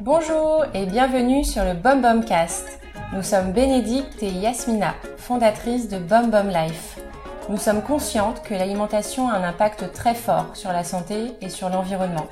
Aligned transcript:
Bonjour 0.00 0.64
et 0.74 0.86
bienvenue 0.86 1.42
sur 1.42 1.64
le 1.64 1.74
Bum 1.74 2.24
Cast. 2.24 2.78
Nous 3.12 3.24
sommes 3.24 3.50
Bénédicte 3.50 4.22
et 4.22 4.30
Yasmina, 4.30 4.94
fondatrices 5.16 5.88
de 5.88 5.98
Bum 5.98 6.30
Life. 6.48 7.00
Nous 7.48 7.56
sommes 7.56 7.82
conscientes 7.82 8.42
que 8.44 8.54
l'alimentation 8.54 9.28
a 9.28 9.32
un 9.32 9.42
impact 9.42 9.92
très 9.92 10.14
fort 10.14 10.54
sur 10.54 10.70
la 10.70 10.84
santé 10.84 11.32
et 11.40 11.48
sur 11.48 11.68
l'environnement. 11.68 12.28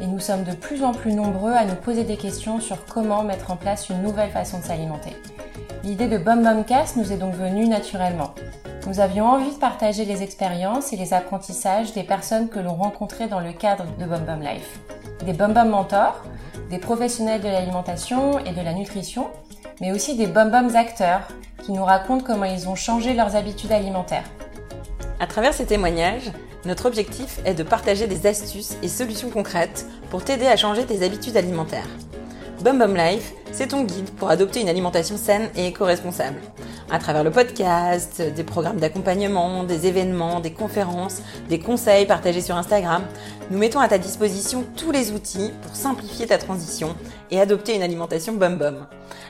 Et 0.00 0.06
nous 0.06 0.20
sommes 0.20 0.44
de 0.44 0.54
plus 0.54 0.84
en 0.84 0.92
plus 0.92 1.12
nombreux 1.12 1.52
à 1.52 1.66
nous 1.66 1.74
poser 1.74 2.04
des 2.04 2.16
questions 2.16 2.60
sur 2.60 2.86
comment 2.86 3.24
mettre 3.24 3.50
en 3.50 3.56
place 3.56 3.90
une 3.90 4.00
nouvelle 4.00 4.30
façon 4.30 4.60
de 4.60 4.64
s'alimenter. 4.64 5.16
L'idée 5.84 6.08
de 6.08 6.16
Bum 6.16 6.64
Cast 6.64 6.96
nous 6.96 7.12
est 7.12 7.18
donc 7.18 7.34
venue 7.34 7.68
naturellement. 7.68 8.34
Nous 8.86 9.00
avions 9.00 9.26
envie 9.26 9.50
de 9.50 9.58
partager 9.58 10.04
les 10.04 10.22
expériences 10.22 10.92
et 10.92 10.96
les 10.96 11.12
apprentissages 11.12 11.92
des 11.92 12.04
personnes 12.04 12.48
que 12.48 12.60
l'on 12.60 12.74
rencontrait 12.74 13.26
dans 13.26 13.40
le 13.40 13.52
cadre 13.52 13.84
de 13.98 14.04
Bum 14.04 14.24
Bum 14.24 14.40
Life. 14.40 14.78
Des 15.24 15.32
Bum 15.32 15.52
Bum 15.52 15.70
mentors, 15.70 16.22
des 16.70 16.78
professionnels 16.78 17.40
de 17.40 17.48
l'alimentation 17.48 18.38
et 18.38 18.52
de 18.52 18.60
la 18.60 18.74
nutrition, 18.74 19.26
mais 19.80 19.90
aussi 19.90 20.16
des 20.16 20.28
Bum 20.28 20.50
Bums 20.50 20.76
acteurs 20.76 21.26
qui 21.64 21.72
nous 21.72 21.84
racontent 21.84 22.24
comment 22.24 22.44
ils 22.44 22.68
ont 22.68 22.76
changé 22.76 23.12
leurs 23.12 23.34
habitudes 23.34 23.72
alimentaires. 23.72 24.30
À 25.18 25.26
travers 25.26 25.52
ces 25.52 25.66
témoignages, 25.66 26.30
notre 26.64 26.86
objectif 26.86 27.40
est 27.44 27.54
de 27.54 27.64
partager 27.64 28.06
des 28.06 28.28
astuces 28.28 28.76
et 28.84 28.88
solutions 28.88 29.30
concrètes 29.30 29.86
pour 30.10 30.22
t'aider 30.22 30.46
à 30.46 30.56
changer 30.56 30.86
tes 30.86 31.04
habitudes 31.04 31.36
alimentaires. 31.36 31.88
Bum 32.62 32.78
Bum 32.78 32.96
Life, 32.96 33.34
c'est 33.52 33.68
ton 33.68 33.84
guide 33.84 34.10
pour 34.16 34.30
adopter 34.30 34.60
une 34.60 34.68
alimentation 34.68 35.16
saine 35.16 35.50
et 35.56 35.66
éco-responsable. 35.66 36.38
À 36.90 36.98
travers 36.98 37.22
le 37.22 37.30
podcast, 37.30 38.22
des 38.22 38.44
programmes 38.44 38.78
d'accompagnement, 38.78 39.62
des 39.62 39.86
événements, 39.86 40.40
des 40.40 40.52
conférences, 40.52 41.20
des 41.48 41.58
conseils 41.58 42.06
partagés 42.06 42.40
sur 42.40 42.56
Instagram, 42.56 43.02
nous 43.50 43.58
mettons 43.58 43.80
à 43.80 43.88
ta 43.88 43.98
disposition 43.98 44.64
tous 44.76 44.90
les 44.90 45.12
outils 45.12 45.52
pour 45.62 45.76
simplifier 45.76 46.26
ta 46.26 46.38
transition 46.38 46.96
et 47.30 47.40
adopter 47.40 47.76
une 47.76 47.82
alimentation 47.82 48.32
Bum 48.32 48.56
Bum. 48.56 48.86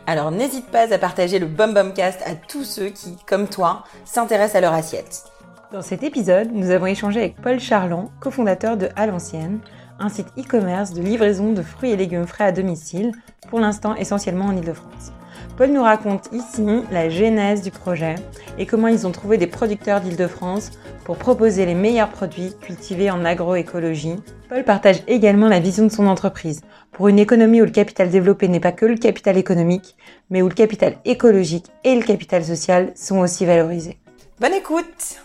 Alors 0.06 0.30
n'hésite 0.30 0.66
pas 0.66 0.92
à 0.94 0.98
partager 0.98 1.38
le 1.38 1.46
Bum 1.46 1.74
Bum 1.74 1.92
Cast 1.94 2.22
à 2.22 2.34
tous 2.34 2.64
ceux 2.64 2.90
qui, 2.90 3.16
comme 3.26 3.48
toi, 3.48 3.84
s'intéressent 4.04 4.56
à 4.56 4.60
leur 4.60 4.72
assiette. 4.72 5.24
Dans 5.72 5.82
cet 5.82 6.04
épisode, 6.04 6.50
nous 6.52 6.70
avons 6.70 6.86
échangé 6.86 7.18
avec 7.18 7.42
Paul 7.42 7.58
Charland, 7.58 8.10
cofondateur 8.20 8.76
de 8.76 8.88
À 8.94 9.06
l'ancienne, 9.06 9.58
un 9.98 10.08
site 10.08 10.28
e-commerce 10.38 10.92
de 10.92 11.02
livraison 11.02 11.52
de 11.52 11.62
fruits 11.62 11.90
et 11.90 11.96
légumes 11.96 12.26
frais 12.26 12.44
à 12.44 12.52
domicile, 12.52 13.12
pour 13.48 13.60
l'instant 13.60 13.94
essentiellement 13.94 14.46
en 14.46 14.56
Ile-de-France. 14.56 15.12
Paul 15.56 15.70
nous 15.70 15.82
raconte 15.82 16.28
ici 16.32 16.82
la 16.90 17.08
genèse 17.08 17.62
du 17.62 17.70
projet 17.70 18.16
et 18.58 18.66
comment 18.66 18.88
ils 18.88 19.06
ont 19.06 19.12
trouvé 19.12 19.38
des 19.38 19.46
producteurs 19.46 20.00
d'Île-de-France 20.00 20.72
pour 21.04 21.16
proposer 21.16 21.64
les 21.64 21.74
meilleurs 21.74 22.10
produits 22.10 22.52
cultivés 22.60 23.10
en 23.10 23.24
agroécologie. 23.24 24.16
Paul 24.50 24.64
partage 24.64 25.02
également 25.06 25.48
la 25.48 25.60
vision 25.60 25.84
de 25.84 25.92
son 25.92 26.06
entreprise 26.06 26.60
pour 26.92 27.08
une 27.08 27.18
économie 27.18 27.62
où 27.62 27.64
le 27.64 27.70
capital 27.70 28.10
développé 28.10 28.48
n'est 28.48 28.60
pas 28.60 28.72
que 28.72 28.86
le 28.86 28.96
capital 28.96 29.38
économique, 29.38 29.96
mais 30.28 30.42
où 30.42 30.48
le 30.48 30.54
capital 30.54 30.96
écologique 31.04 31.66
et 31.84 31.94
le 31.94 32.02
capital 32.02 32.44
social 32.44 32.92
sont 32.94 33.18
aussi 33.18 33.46
valorisés. 33.46 33.98
Bonne 34.40 34.54
écoute 34.54 35.22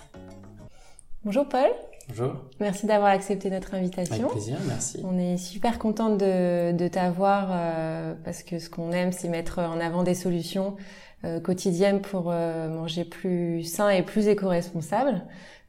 Bonjour 1.23 1.47
Paul. 1.47 1.69
Bonjour. 2.14 2.34
Merci 2.59 2.88
d'avoir 2.88 3.12
accepté 3.12 3.50
notre 3.50 3.73
invitation. 3.73 4.26
Avec 4.26 4.31
plaisir, 4.31 4.58
merci. 4.67 5.00
On 5.06 5.17
est 5.17 5.38
super 5.38 5.80
contente 5.80 6.18
de, 6.18 6.73
de 6.73 6.88
t'avoir 6.90 7.48
euh, 7.52 8.14
parce 8.26 8.44
que 8.44 8.59
ce 8.59 8.70
qu'on 8.70 8.92
aime, 8.92 9.14
c'est 9.14 9.30
mettre 9.30 9.59
en 9.59 9.80
avant 9.80 10.03
des 10.03 10.14
solutions 10.14 10.76
euh, 11.23 11.40
quotidiennes 11.40 12.02
pour 12.02 12.26
euh, 12.28 12.68
manger 12.68 13.06
plus 13.06 13.64
sain 13.64 13.88
et 13.88 14.02
plus 14.02 14.28
éco-responsable. 14.28 15.22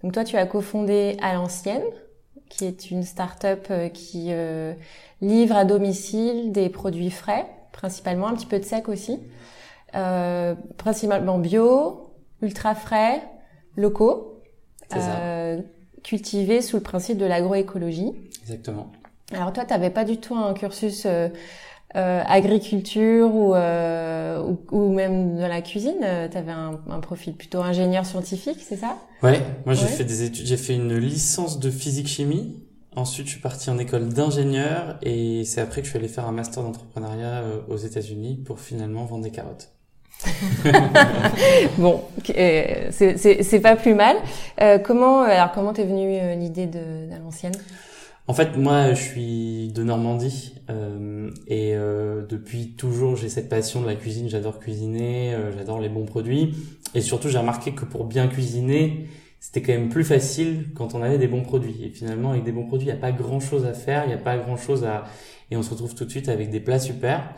Donc 0.03 0.15
toi, 0.15 0.25
tu 0.25 0.37
as 0.37 0.45
cofondé 0.47 1.17
à 1.23 1.34
l'ancienne, 1.34 1.84
qui 2.49 2.65
est 2.65 2.91
une 2.91 3.05
start-up 3.05 3.69
euh, 3.71 3.89
qui 3.89 4.31
euh, 4.31 4.75
livre 5.21 5.55
à 5.55 5.65
domicile 5.65 6.50
des 6.50 6.69
produits 6.71 7.11
frais, 7.12 7.47
principalement 7.71 8.27
un 8.27 8.34
petit 8.34 8.47
peu 8.47 8.59
de 8.59 8.65
sec 8.65 8.89
aussi, 8.89 9.21
euh, 9.95 10.56
principalement 10.77 11.39
bio, 11.39 12.11
ultra 12.41 12.75
frais, 12.75 13.22
locaux. 13.77 14.43
C'est 14.91 14.99
ça. 14.99 15.62
Cultivés 16.03 16.63
sous 16.63 16.77
le 16.77 16.83
principe 16.83 17.19
de 17.19 17.25
l'agroécologie. 17.27 18.13
Exactement. 18.43 18.91
Alors 19.33 19.53
toi, 19.53 19.65
tu 19.65 19.73
n'avais 19.73 19.91
pas 19.91 20.05
du 20.05 20.19
tout 20.19 20.35
un 20.35 20.53
cursus 20.55 21.05
euh, 21.07 21.29
euh, 21.97 22.23
agriculture 22.27 23.35
ou, 23.35 23.55
euh, 23.55 24.43
ou, 24.43 24.59
ou 24.71 24.93
même 24.93 25.37
dans 25.39 25.49
la 25.49 25.63
cuisine. 25.63 26.01
Tu 26.31 26.37
avais 26.37 26.53
un, 26.53 26.81
un, 26.91 27.01
profil 27.01 27.35
plutôt 27.35 27.61
ingénieur 27.61 28.05
scientifique, 28.07 28.59
c'est 28.61 28.77
ça? 28.77 28.97
Ouais. 29.23 29.41
Moi, 29.65 29.75
j'ai 29.75 29.85
Ouais. 29.85 29.89
fait 29.91 30.05
des 30.05 30.23
études. 30.23 30.47
J'ai 30.47 30.57
fait 30.57 30.75
une 30.75 30.97
licence 30.97 31.59
de 31.61 31.71
physique 31.71 32.09
chimie. 32.09 32.63
Ensuite, 32.95 33.27
je 33.27 33.33
suis 33.33 33.41
parti 33.41 33.71
en 33.71 33.79
école 33.79 34.09
d'ingénieur 34.11 34.99
et 35.03 35.45
c'est 35.47 35.63
après 35.63 35.81
que 35.81 35.87
je 35.87 35.91
suis 35.91 35.99
allé 35.99 36.09
faire 36.09 36.27
un 36.27 36.33
master 36.33 36.63
d'entrepreneuriat 36.63 37.41
euh, 37.43 37.61
aux 37.69 37.79
États-Unis 37.79 38.43
pour 38.45 38.61
finalement 38.61 39.07
vendre 39.07 39.25
des 39.25 39.31
carottes. 39.31 39.71
bon, 41.78 42.03
euh, 42.37 42.88
c'est- 42.91 43.60
pas 43.60 43.77
plus 43.77 43.94
mal. 43.94 44.16
Euh, 44.60 44.78
comment 44.78 45.22
alors 45.22 45.53
comment 45.53 45.72
t'es 45.72 45.84
venue 45.84 46.19
euh, 46.21 46.34
l'idée 46.34 46.66
de 46.66 47.09
d'à 47.10 47.19
l'ancienne? 47.19 47.53
En 48.28 48.34
fait, 48.34 48.56
moi, 48.56 48.94
je 48.94 49.03
suis 49.03 49.69
de 49.75 49.83
Normandie 49.83 50.55
euh, 50.71 51.28
et 51.49 51.75
euh, 51.75 52.25
depuis 52.28 52.69
toujours, 52.77 53.16
j'ai 53.16 53.28
cette 53.28 53.49
passion 53.49 53.81
de 53.81 53.87
la 53.87 53.97
cuisine. 53.97 54.28
J'adore 54.28 54.60
cuisiner, 54.60 55.34
euh, 55.34 55.50
j'adore 55.56 55.81
les 55.81 55.88
bons 55.88 56.05
produits 56.05 56.54
et 56.94 57.00
surtout, 57.00 57.28
j'ai 57.28 57.39
remarqué 57.39 57.72
que 57.72 57.84
pour 57.84 58.04
bien 58.04 58.28
cuisiner, 58.28 59.09
c'était 59.41 59.60
quand 59.60 59.72
même 59.72 59.89
plus 59.89 60.04
facile 60.04 60.66
quand 60.77 60.94
on 60.94 61.03
avait 61.03 61.19
des 61.19 61.27
bons 61.27 61.43
produits. 61.43 61.84
Et 61.84 61.89
finalement, 61.89 62.31
avec 62.31 62.44
des 62.44 62.53
bons 62.53 62.65
produits, 62.66 62.87
il 62.87 62.93
n'y 62.93 62.97
a 62.97 63.00
pas 63.00 63.10
grand-chose 63.10 63.66
à 63.66 63.72
faire, 63.72 64.04
il 64.04 64.09
n'y 64.09 64.15
a 64.15 64.19
pas 64.19 64.37
grand-chose 64.37 64.84
à 64.84 65.04
et 65.50 65.56
on 65.56 65.62
se 65.62 65.71
retrouve 65.71 65.94
tout 65.94 66.06
de 66.06 66.10
suite 66.10 66.28
avec 66.31 66.49
des 66.49 66.60
plats 66.60 66.78
super. 66.78 67.34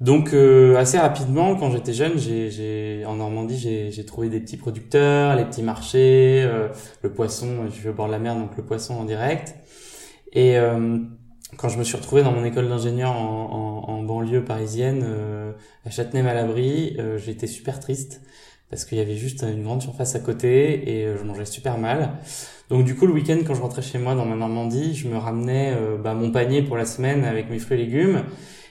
Donc 0.00 0.34
euh, 0.34 0.76
assez 0.76 0.98
rapidement, 0.98 1.56
quand 1.56 1.70
j'étais 1.70 1.94
jeune, 1.94 2.18
j'ai, 2.18 3.04
en 3.06 3.16
Normandie, 3.16 3.90
j'ai, 3.90 4.04
trouvé 4.04 4.28
des 4.28 4.40
petits 4.40 4.58
producteurs, 4.58 5.36
les 5.36 5.44
petits 5.44 5.62
marchés, 5.62 6.42
euh, 6.44 6.68
le 7.02 7.12
poisson. 7.12 7.66
Je 7.70 7.74
suis 7.74 7.88
au 7.88 7.94
bord 7.94 8.06
de 8.06 8.12
la 8.12 8.18
mer, 8.18 8.36
donc 8.36 8.56
le 8.56 8.62
poisson 8.62 8.94
en 8.94 9.04
direct. 9.04 9.54
Et 10.32 10.58
euh, 10.58 10.98
quand 11.56 11.68
je 11.68 11.78
me 11.78 11.84
suis 11.84 11.96
retrouvé 11.96 12.22
dans 12.22 12.32
mon 12.32 12.44
école 12.44 12.68
d'ingénieur 12.68 13.12
en, 13.12 13.84
en, 13.88 13.92
en 13.92 14.02
banlieue 14.02 14.44
parisienne, 14.44 15.02
euh, 15.06 15.52
à 15.86 15.90
Châtenay-Malabry, 15.90 16.96
euh, 16.98 17.16
j'étais 17.16 17.46
super 17.46 17.80
triste 17.80 18.20
parce 18.68 18.84
qu'il 18.84 18.98
y 18.98 19.00
avait 19.00 19.16
juste 19.16 19.42
une 19.42 19.62
grande 19.62 19.80
surface 19.80 20.16
à 20.16 20.20
côté 20.20 20.98
et 20.98 21.06
euh, 21.06 21.16
je 21.16 21.22
mangeais 21.22 21.44
super 21.44 21.78
mal. 21.78 22.14
Donc 22.68 22.84
du 22.84 22.96
coup, 22.96 23.06
le 23.06 23.12
week-end, 23.12 23.38
quand 23.46 23.54
je 23.54 23.62
rentrais 23.62 23.82
chez 23.82 23.98
moi 23.98 24.14
dans 24.14 24.24
ma 24.24 24.34
Normandie, 24.34 24.94
je 24.94 25.08
me 25.08 25.16
ramenais 25.16 25.72
euh, 25.76 25.96
bah, 25.96 26.14
mon 26.14 26.32
panier 26.32 26.62
pour 26.62 26.76
la 26.76 26.84
semaine 26.84 27.24
avec 27.24 27.48
mes 27.48 27.58
fruits 27.58 27.80
et 27.80 27.84
légumes. 27.84 28.24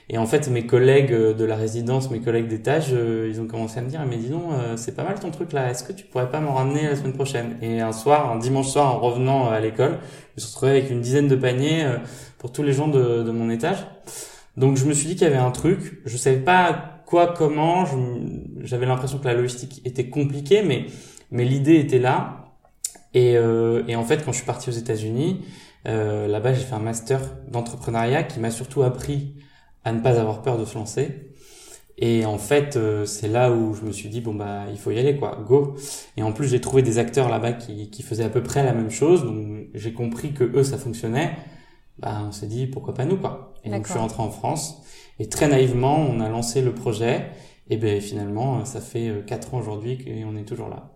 Et 0.08 0.18
en 0.18 0.26
fait, 0.26 0.48
mes 0.48 0.66
collègues 0.66 1.12
euh, 1.12 1.34
de 1.34 1.44
la 1.44 1.56
résidence, 1.56 2.10
mes 2.10 2.20
collègues 2.20 2.46
d'étage, 2.46 2.90
euh, 2.92 3.28
ils 3.28 3.40
ont 3.40 3.46
commencé 3.46 3.78
à 3.78 3.82
me 3.82 3.88
dire, 3.88 4.04
mais 4.08 4.16
dis 4.16 4.28
donc, 4.28 4.52
euh, 4.52 4.76
c'est 4.76 4.94
pas 4.94 5.02
mal 5.02 5.18
ton 5.18 5.30
truc 5.30 5.52
là, 5.52 5.70
est-ce 5.70 5.82
que 5.82 5.92
tu 5.92 6.04
pourrais 6.04 6.30
pas 6.30 6.38
m'en 6.38 6.54
ramener 6.54 6.84
la 6.84 6.94
semaine 6.94 7.12
prochaine? 7.12 7.56
Et 7.60 7.80
un 7.80 7.92
soir, 7.92 8.30
un 8.30 8.38
dimanche 8.38 8.68
soir, 8.68 8.94
en 8.94 9.00
revenant 9.00 9.50
à 9.50 9.58
l'école, 9.58 9.98
je 10.36 10.42
me 10.42 10.46
suis 10.46 10.54
retrouvé 10.54 10.70
avec 10.72 10.90
une 10.90 11.00
dizaine 11.00 11.26
de 11.26 11.34
paniers 11.34 11.84
pour 12.38 12.52
tous 12.52 12.62
les 12.62 12.72
gens 12.72 12.86
de, 12.86 13.30
mon 13.30 13.50
étage. 13.50 13.78
Donc 14.56 14.76
je 14.76 14.84
me 14.84 14.92
suis 14.92 15.08
dit 15.08 15.14
qu'il 15.16 15.24
y 15.26 15.30
avait 15.30 15.36
un 15.36 15.50
truc, 15.50 16.00
je 16.04 16.16
savais 16.16 16.38
pas 16.38 17.02
quoi, 17.06 17.34
comment, 17.36 17.84
j'avais 18.60 18.86
l'impression 18.86 19.18
que 19.18 19.26
la 19.26 19.34
logistique 19.34 19.82
était 19.84 20.08
compliquée, 20.08 20.62
mais, 20.62 20.86
mais 21.30 21.44
l'idée 21.44 21.76
était 21.76 21.98
là. 21.98 22.52
Et, 23.14 23.36
en 23.38 24.04
fait, 24.04 24.24
quand 24.24 24.32
je 24.32 24.36
suis 24.36 24.46
parti 24.46 24.68
aux 24.70 24.74
États-Unis, 24.74 25.44
là-bas, 25.84 26.52
j'ai 26.52 26.64
fait 26.64 26.74
un 26.74 26.80
master 26.80 27.20
d'entrepreneuriat 27.50 28.22
qui 28.22 28.40
m'a 28.40 28.50
surtout 28.50 28.82
appris 28.82 29.34
à 29.86 29.92
ne 29.92 30.00
pas 30.00 30.18
avoir 30.20 30.42
peur 30.42 30.58
de 30.58 30.64
se 30.64 30.74
lancer. 30.74 31.32
Et 31.96 32.26
en 32.26 32.38
fait, 32.38 32.76
euh, 32.76 33.06
c'est 33.06 33.28
là 33.28 33.52
où 33.52 33.72
je 33.72 33.82
me 33.82 33.92
suis 33.92 34.08
dit 34.08 34.20
bon 34.20 34.34
bah 34.34 34.64
il 34.70 34.78
faut 34.78 34.90
y 34.90 34.98
aller 34.98 35.16
quoi, 35.16 35.38
go. 35.46 35.76
Et 36.16 36.22
en 36.24 36.32
plus, 36.32 36.48
j'ai 36.48 36.60
trouvé 36.60 36.82
des 36.82 36.98
acteurs 36.98 37.28
là-bas 37.28 37.52
qui, 37.52 37.88
qui 37.88 38.02
faisaient 38.02 38.24
à 38.24 38.28
peu 38.28 38.42
près 38.42 38.64
la 38.64 38.74
même 38.74 38.90
chose, 38.90 39.24
donc 39.24 39.68
j'ai 39.74 39.92
compris 39.92 40.32
que 40.32 40.44
eux 40.44 40.64
ça 40.64 40.76
fonctionnait. 40.76 41.36
Bah 41.98 42.24
on 42.28 42.32
s'est 42.32 42.48
dit 42.48 42.66
pourquoi 42.66 42.94
pas 42.94 43.04
nous 43.06 43.16
quoi. 43.16 43.54
Et 43.64 43.70
donc 43.70 43.86
je 43.86 43.92
suis 43.92 43.98
rentré 43.98 44.22
en 44.22 44.30
France 44.30 44.82
et 45.18 45.28
très 45.28 45.48
naïvement 45.48 45.96
on 45.98 46.20
a 46.20 46.28
lancé 46.28 46.62
le 46.62 46.74
projet. 46.74 47.30
Et 47.70 47.76
ben 47.76 48.00
finalement 48.00 48.64
ça 48.64 48.80
fait 48.80 49.08
euh, 49.08 49.22
quatre 49.22 49.54
ans 49.54 49.58
aujourd'hui 49.58 49.98
qu'on 49.98 50.36
est 50.36 50.44
toujours 50.44 50.68
là. 50.68 50.95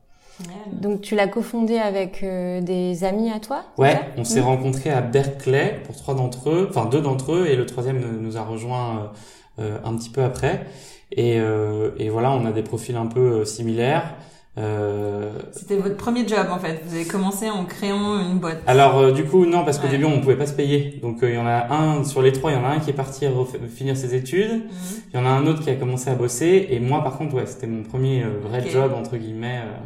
Donc 0.73 1.01
tu 1.01 1.15
l'as 1.15 1.27
cofondé 1.27 1.77
avec 1.79 2.23
euh, 2.23 2.61
des 2.61 3.05
amis 3.05 3.31
à 3.31 3.41
toi 3.41 3.65
Ouais, 3.79 3.99
on 4.17 4.25
s'est 4.25 4.41
Mhm. 4.41 4.47
rencontrés 4.47 4.91
à 4.91 5.01
Berkeley 5.01 5.81
pour 5.85 5.97
trois 5.97 6.15
d'entre 6.15 6.51
eux, 6.51 6.67
enfin 6.71 6.87
deux 6.87 7.01
d'entre 7.01 7.33
eux, 7.35 7.47
et 7.47 7.57
le 7.57 7.67
troisième 7.67 8.01
nous- 8.21 8.37
a 8.37 8.43
rejoint 8.43 9.11
euh, 9.59 9.63
euh, 9.63 9.79
un 9.85 9.97
petit 9.97 10.11
peu 10.11 10.23
après. 10.23 10.65
Et, 11.13 11.39
euh, 11.41 11.91
et 11.99 12.09
voilà, 12.09 12.31
on 12.33 12.45
a 12.47 12.53
des 12.53 12.63
profils 12.63 12.97
un 12.97 13.07
peu 13.07 13.21
euh, 13.41 13.45
similaires. 13.45 14.15
Euh, 14.59 15.31
C'était 15.53 15.77
votre 15.77 15.97
premier 15.97 16.27
job 16.27 16.47
en 16.51 16.59
fait. 16.59 16.81
Vous 16.85 16.95
avez 16.95 17.05
commencé 17.07 17.49
en 17.49 17.65
créant 17.65 18.19
une 18.19 18.39
boîte. 18.39 18.59
alors 18.67 18.99
euh, 18.99 19.13
du 19.13 19.25
coup 19.25 19.47
non 19.47 19.65
parce 19.65 19.79
qu'au 19.79 19.85
Ouais. 19.87 19.91
début 19.93 20.05
on 20.07 20.21
pouvait 20.21 20.37
pas 20.37 20.47
se 20.47 20.53
payer 20.55 20.99
donc 21.01 21.23
euh, 21.23 21.31
il 21.31 21.37
y 21.37 21.39
en 21.39 21.47
a 21.47 21.73
un 21.73 22.03
sur 22.05 22.21
les 22.21 22.33
trois 22.33 22.51
il 22.51 22.55
y 22.57 22.61
en 22.61 22.65
a 22.65 22.69
un 22.71 22.81
qui 22.81 22.91
est 22.91 22.95
parti 22.95 23.27
finir 23.69 23.97
ses 23.97 24.13
études 24.17 24.51
Mhm. 24.65 25.03
il 25.15 25.17
y 25.17 25.23
en 25.23 25.25
a 25.25 25.29
un 25.29 25.47
autre 25.47 25.63
qui 25.63 25.71
a 25.71 25.77
commencé 25.77 26.11
à 26.11 26.15
bosser 26.17 26.67
et 26.71 26.81
moi 26.81 27.03
par 27.05 27.17
contre 27.17 27.37
ouais 27.37 27.47
c'était 27.47 27.69
mon 27.69 27.85
premier 27.85 28.25
euh, 28.25 28.41
vrai 28.43 28.69
job 28.69 28.93
entre 28.99 29.17
guillemets 29.17 29.61
euh, 29.65 29.77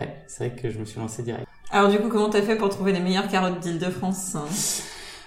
ouais 0.00 0.08
c'est 0.26 0.48
vrai 0.48 0.56
que 0.62 0.70
je 0.70 0.78
me 0.78 0.84
suis 0.84 1.00
lancé 1.00 1.22
direct. 1.22 1.46
Alors 1.70 1.90
du 1.90 1.98
coup, 1.98 2.08
comment 2.08 2.30
t'as 2.30 2.42
fait 2.42 2.56
pour 2.56 2.68
trouver 2.68 2.92
les 2.92 3.00
meilleures 3.00 3.28
carottes 3.28 3.60
d'Île-de-France 3.60 4.36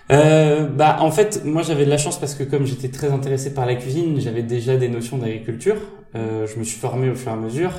euh, 0.09 0.67
bah 0.67 0.97
en 1.01 1.11
fait 1.11 1.43
moi 1.43 1.63
j'avais 1.63 1.83
de 1.83 1.89
la 1.89 1.97
chance 1.97 2.17
parce 2.17 2.33
que 2.33 2.43
comme 2.43 2.65
j'étais 2.65 2.87
très 2.87 3.11
intéressé 3.11 3.53
par 3.53 3.65
la 3.65 3.75
cuisine 3.75 4.21
j'avais 4.21 4.43
déjà 4.43 4.77
des 4.77 4.87
notions 4.87 5.17
d'agriculture. 5.17 5.75
Euh, 6.15 6.47
je 6.47 6.57
me 6.57 6.63
suis 6.63 6.79
formé 6.79 7.09
au 7.09 7.15
fur 7.15 7.31
et 7.31 7.33
à 7.33 7.37
mesure. 7.37 7.71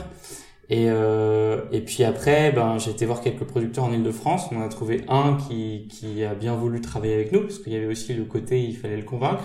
Et 0.69 0.87
euh, 0.89 1.63
et 1.73 1.81
puis 1.81 2.05
après 2.05 2.53
ben 2.53 2.77
j'ai 2.79 2.91
été 2.91 3.07
voir 3.07 3.23
quelques 3.23 3.45
producteurs 3.45 3.85
en 3.85 3.93
Île-de-France. 3.93 4.49
On 4.53 4.59
en 4.59 4.67
a 4.67 4.69
trouvé 4.69 5.05
un 5.09 5.39
qui 5.49 5.89
qui 5.89 6.23
a 6.23 6.35
bien 6.35 6.55
voulu 6.55 6.83
travailler 6.83 7.15
avec 7.15 7.33
nous 7.33 7.41
parce 7.41 7.59
qu'il 7.61 7.73
y 7.73 7.77
avait 7.77 7.87
aussi 7.87 8.13
le 8.13 8.25
côté 8.25 8.61
il 8.63 8.77
fallait 8.77 8.99
le 8.99 9.05
convaincre. 9.05 9.45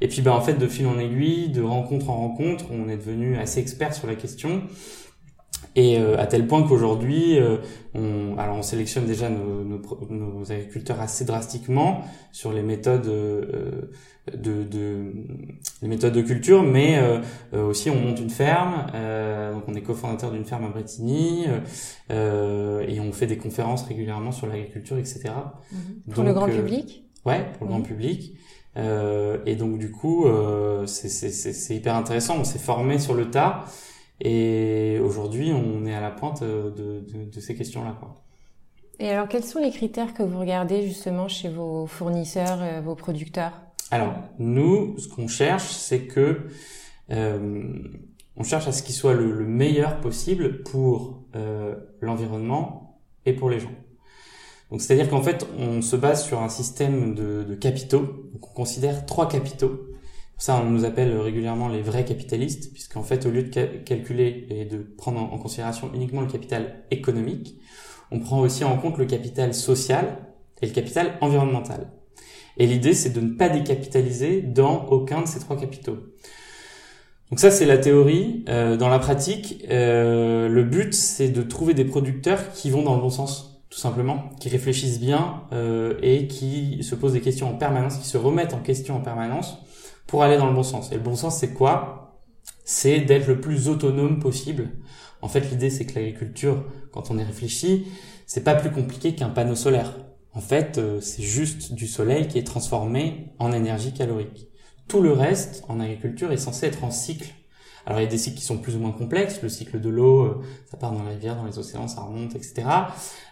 Et 0.00 0.08
puis 0.08 0.22
ben 0.22 0.32
en 0.32 0.40
fait 0.40 0.54
de 0.54 0.66
fil 0.66 0.88
en 0.88 0.98
aiguille 0.98 1.50
de 1.50 1.62
rencontre 1.62 2.10
en 2.10 2.16
rencontre 2.16 2.64
on 2.72 2.88
est 2.88 2.96
devenu 2.96 3.36
assez 3.36 3.60
expert 3.60 3.94
sur 3.94 4.08
la 4.08 4.16
question 4.16 4.62
et 5.74 5.98
euh, 5.98 6.18
à 6.18 6.26
tel 6.26 6.46
point 6.46 6.62
qu'aujourd'hui, 6.62 7.38
euh, 7.38 7.56
on, 7.94 8.36
alors 8.36 8.56
on 8.56 8.62
sélectionne 8.62 9.06
déjà 9.06 9.30
nos, 9.30 9.64
nos, 9.64 9.80
nos, 10.10 10.52
agriculteurs 10.52 11.00
assez 11.00 11.24
drastiquement 11.24 12.02
sur 12.30 12.52
les 12.52 12.62
méthodes 12.62 13.06
euh, 13.06 13.90
de, 14.36 14.64
de, 14.64 15.12
les 15.80 15.88
méthodes 15.88 16.12
de 16.12 16.20
culture, 16.20 16.62
mais 16.62 17.00
aussi 17.52 17.90
on 17.90 17.96
monte 17.96 18.20
une 18.20 18.30
ferme. 18.30 18.86
donc 19.52 19.64
on 19.66 19.74
est 19.74 19.80
cofondateur 19.80 20.30
d'une 20.30 20.44
ferme 20.44 20.64
à 20.66 20.68
Bretigny 20.68 21.46
et 22.08 23.00
on 23.00 23.10
fait 23.10 23.26
des 23.26 23.36
conférences 23.36 23.82
régulièrement 23.82 24.30
sur 24.30 24.46
l'agriculture, 24.46 24.96
etc. 24.96 25.24
Mhm. 25.72 26.14
Pour 26.14 26.22
le 26.22 26.32
grand 26.34 26.46
public? 26.46 27.04
Ouais, 27.26 27.44
pour 27.58 27.66
le 27.66 27.72
grand 27.72 27.82
public. 27.82 28.36
et 28.76 29.56
donc 29.56 29.78
du 29.78 29.90
coup, 29.90 30.26
c'est 30.86 31.74
hyper 31.74 31.96
intéressant. 31.96 32.36
On 32.38 32.44
s'est 32.44 32.60
formé 32.60 33.00
sur 33.00 33.14
le 33.14 33.28
tas. 33.28 33.64
Et 34.24 35.00
aujourd'hui, 35.04 35.52
on 35.52 35.84
est 35.84 35.94
à 35.94 36.00
la 36.00 36.12
pointe 36.12 36.44
de, 36.44 36.70
de, 36.70 37.24
de 37.24 37.40
ces 37.40 37.56
questions-là. 37.56 37.98
Et 39.00 39.08
alors, 39.08 39.26
quels 39.26 39.42
sont 39.42 39.58
les 39.58 39.72
critères 39.72 40.14
que 40.14 40.22
vous 40.22 40.38
regardez 40.38 40.86
justement 40.86 41.26
chez 41.26 41.48
vos 41.48 41.86
fournisseurs, 41.86 42.62
euh, 42.62 42.80
vos 42.80 42.94
producteurs? 42.94 43.52
Alors, 43.90 44.14
nous, 44.38 44.96
ce 44.96 45.08
qu'on 45.08 45.26
cherche, 45.26 45.66
c'est 45.66 46.02
que 46.02 46.46
euh, 47.10 47.82
on 48.36 48.44
cherche 48.44 48.68
à 48.68 48.72
ce 48.72 48.84
qu'il 48.84 48.94
soit 48.94 49.14
le, 49.14 49.32
le, 49.32 49.44
meilleur 49.44 50.00
possible 50.00 50.62
pour 50.62 51.24
euh, 51.34 51.74
l'environnement 52.00 53.00
et 53.26 53.32
pour 53.32 53.50
les 53.50 53.58
gens. 53.58 53.72
Donc, 54.70 54.80
c'est-à-dire 54.82 55.10
qu'en 55.10 55.20
fait, 55.20 55.44
on 55.58 55.82
se 55.82 55.96
base 55.96 56.24
sur 56.24 56.40
un 56.40 56.48
système 56.48 57.16
de, 57.16 57.42
de 57.42 57.54
capitaux. 57.56 58.28
Donc, 58.32 58.48
on 58.50 58.54
considère 58.54 59.04
trois 59.04 59.28
capitaux 59.28 59.80
ça, 60.42 60.60
on 60.60 60.70
nous 60.70 60.84
appelle 60.84 61.16
régulièrement 61.18 61.68
les 61.68 61.82
vrais 61.82 62.04
capitalistes, 62.04 62.72
puisqu'en 62.72 63.04
fait, 63.04 63.26
au 63.26 63.30
lieu 63.30 63.44
de 63.44 63.48
calculer 63.84 64.48
et 64.50 64.64
de 64.64 64.78
prendre 64.78 65.20
en 65.20 65.38
considération 65.38 65.88
uniquement 65.94 66.20
le 66.20 66.26
capital 66.26 66.82
économique, 66.90 67.60
on 68.10 68.18
prend 68.18 68.40
aussi 68.40 68.64
en 68.64 68.76
compte 68.76 68.98
le 68.98 69.04
capital 69.04 69.54
social 69.54 70.18
et 70.60 70.66
le 70.66 70.72
capital 70.72 71.12
environnemental. 71.20 71.92
Et 72.56 72.66
l'idée, 72.66 72.92
c'est 72.92 73.10
de 73.10 73.20
ne 73.20 73.34
pas 73.34 73.50
décapitaliser 73.50 74.42
dans 74.42 74.86
aucun 74.86 75.22
de 75.22 75.28
ces 75.28 75.38
trois 75.38 75.56
capitaux. 75.56 75.98
Donc 77.30 77.38
ça, 77.38 77.52
c'est 77.52 77.64
la 77.64 77.78
théorie. 77.78 78.44
Euh, 78.48 78.76
dans 78.76 78.88
la 78.88 78.98
pratique, 78.98 79.64
euh, 79.70 80.48
le 80.48 80.64
but, 80.64 80.92
c'est 80.92 81.28
de 81.28 81.42
trouver 81.42 81.72
des 81.72 81.84
producteurs 81.84 82.50
qui 82.50 82.68
vont 82.68 82.82
dans 82.82 82.96
le 82.96 83.00
bon 83.00 83.10
sens, 83.10 83.62
tout 83.70 83.78
simplement, 83.78 84.30
qui 84.40 84.48
réfléchissent 84.48 84.98
bien 84.98 85.44
euh, 85.52 85.94
et 86.02 86.26
qui 86.26 86.82
se 86.82 86.96
posent 86.96 87.12
des 87.12 87.20
questions 87.20 87.48
en 87.48 87.54
permanence, 87.54 87.98
qui 87.98 88.08
se 88.08 88.18
remettent 88.18 88.54
en 88.54 88.60
question 88.60 88.96
en 88.96 89.00
permanence 89.02 89.58
pour 90.06 90.22
aller 90.22 90.36
dans 90.36 90.48
le 90.48 90.54
bon 90.54 90.62
sens. 90.62 90.92
Et 90.92 90.96
le 90.96 91.00
bon 91.00 91.16
sens, 91.16 91.38
c'est 91.38 91.54
quoi? 91.54 92.18
C'est 92.64 93.00
d'être 93.00 93.26
le 93.26 93.40
plus 93.40 93.68
autonome 93.68 94.20
possible. 94.20 94.70
En 95.20 95.28
fait, 95.28 95.40
l'idée, 95.50 95.70
c'est 95.70 95.86
que 95.86 95.94
l'agriculture, 95.94 96.64
quand 96.92 97.10
on 97.10 97.18
y 97.18 97.22
réfléchit, 97.22 97.86
c'est 98.26 98.44
pas 98.44 98.54
plus 98.54 98.70
compliqué 98.70 99.14
qu'un 99.14 99.28
panneau 99.28 99.54
solaire. 99.54 99.94
En 100.34 100.40
fait, 100.40 100.78
euh, 100.78 101.00
c'est 101.00 101.22
juste 101.22 101.74
du 101.74 101.86
soleil 101.86 102.28
qui 102.28 102.38
est 102.38 102.46
transformé 102.46 103.34
en 103.38 103.52
énergie 103.52 103.92
calorique. 103.92 104.48
Tout 104.88 105.02
le 105.02 105.12
reste, 105.12 105.64
en 105.68 105.80
agriculture, 105.80 106.32
est 106.32 106.38
censé 106.38 106.66
être 106.66 106.84
en 106.84 106.90
cycle. 106.90 107.32
Alors 107.86 108.00
il 108.00 108.04
y 108.04 108.06
a 108.06 108.10
des 108.10 108.18
cycles 108.18 108.38
qui 108.38 108.44
sont 108.44 108.58
plus 108.58 108.76
ou 108.76 108.78
moins 108.78 108.92
complexes. 108.92 109.40
Le 109.42 109.48
cycle 109.48 109.80
de 109.80 109.88
l'eau, 109.88 110.24
euh, 110.24 110.42
ça 110.70 110.76
part 110.76 110.92
dans 110.92 111.02
la 111.02 111.10
rivière, 111.10 111.36
dans 111.36 111.44
les 111.44 111.58
océans, 111.58 111.88
ça 111.88 112.02
remonte, 112.02 112.34
etc. 112.34 112.62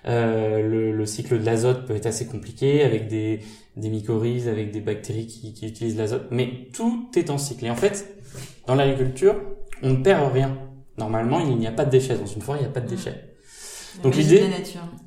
Euh, 0.06 0.68
le, 0.68 0.92
le, 0.92 1.06
cycle 1.06 1.38
de 1.38 1.44
l'azote 1.44 1.86
peut 1.86 1.94
être 1.94 2.06
assez 2.06 2.26
compliqué 2.26 2.82
avec 2.82 3.08
des, 3.08 3.40
des 3.76 3.88
mycorhizes, 3.88 4.48
avec 4.48 4.72
des 4.72 4.80
bactéries 4.80 5.26
qui, 5.26 5.52
qui 5.52 5.66
utilisent 5.66 5.96
l'azote. 5.96 6.28
Mais 6.30 6.68
tout 6.72 7.08
est 7.16 7.30
en 7.30 7.38
cycle. 7.38 7.66
Et 7.66 7.70
en 7.70 7.76
fait, 7.76 8.16
dans 8.66 8.74
l'agriculture, 8.74 9.36
on 9.82 9.90
ne 9.90 10.02
perd 10.02 10.32
rien. 10.32 10.56
Normalement, 10.98 11.40
il 11.40 11.56
n'y 11.56 11.66
a 11.66 11.72
pas 11.72 11.84
de 11.84 11.90
déchets. 11.90 12.16
Dans 12.16 12.26
une 12.26 12.42
forêt, 12.42 12.58
il 12.58 12.62
n'y 12.62 12.68
a 12.68 12.72
pas 12.72 12.80
de 12.80 12.88
déchets. 12.88 13.29
Donc 14.02 14.16
l'idée, 14.16 14.42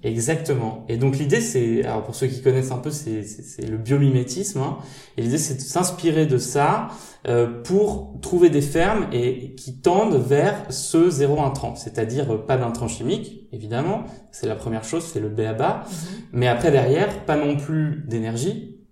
exactement. 0.03 0.85
Et 0.89 0.97
donc 0.97 1.17
l'idée, 1.17 1.41
c'est, 1.41 1.83
alors 1.83 2.03
pour 2.03 2.15
ceux 2.15 2.27
qui 2.27 2.41
connaissent 2.41 2.71
un 2.71 2.77
peu, 2.77 2.91
c'est, 2.91 3.23
c'est, 3.23 3.65
le 3.65 3.77
biomimétisme. 3.77 4.59
Hein. 4.59 4.77
Et 5.17 5.21
l'idée, 5.21 5.37
c'est 5.37 5.55
de 5.55 5.61
s'inspirer 5.61 6.25
de 6.25 6.37
ça 6.37 6.89
euh, 7.27 7.61
pour 7.63 8.19
trouver 8.21 8.49
des 8.49 8.61
fermes 8.61 9.07
et 9.11 9.55
qui 9.55 9.79
tendent 9.79 10.15
vers 10.15 10.65
ce 10.69 11.09
zéro 11.09 11.41
intrant, 11.41 11.75
c'est-à-dire 11.75 12.45
pas 12.45 12.57
d'intrant 12.57 12.87
chimique, 12.87 13.47
évidemment. 13.51 14.03
C'est 14.31 14.47
la 14.47 14.55
première 14.55 14.83
chose, 14.83 15.03
c'est 15.03 15.19
le 15.19 15.29
B 15.29 15.41
à 15.41 15.53
bas. 15.53 15.83
Mais 16.31 16.47
après 16.47 16.71
derrière, 16.71 17.25
pas 17.25 17.37
non 17.37 17.57
plus 17.57 18.03
d'énergie, 18.07 18.82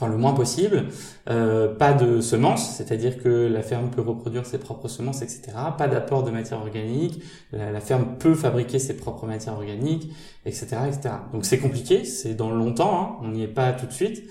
enfin 0.00 0.10
le 0.10 0.16
moins 0.16 0.32
possible, 0.32 0.86
euh, 1.28 1.74
pas 1.74 1.92
de 1.92 2.20
semences, 2.20 2.76
c'est-à-dire 2.76 3.22
que 3.22 3.28
la 3.28 3.62
ferme 3.62 3.90
peut 3.90 4.00
reproduire 4.00 4.46
ses 4.46 4.58
propres 4.58 4.88
semences, 4.88 5.20
etc. 5.20 5.42
Pas 5.76 5.88
d'apport 5.88 6.22
de 6.22 6.30
matière 6.30 6.60
organique, 6.60 7.22
la, 7.52 7.80
ferme 7.80 8.16
peut 8.18 8.34
fabriquer 8.34 8.78
ses 8.78 8.96
propres 8.96 9.26
matières 9.26 9.54
organiques, 9.54 10.10
etc., 10.46 10.68
etc. 10.86 11.14
Donc 11.32 11.44
c'est 11.44 11.58
compliqué, 11.58 12.04
c'est 12.04 12.34
dans 12.34 12.50
longtemps, 12.50 13.00
hein, 13.00 13.16
on 13.22 13.28
n'y 13.28 13.42
est 13.42 13.48
pas 13.48 13.72
tout 13.72 13.86
de 13.86 13.92
suite, 13.92 14.22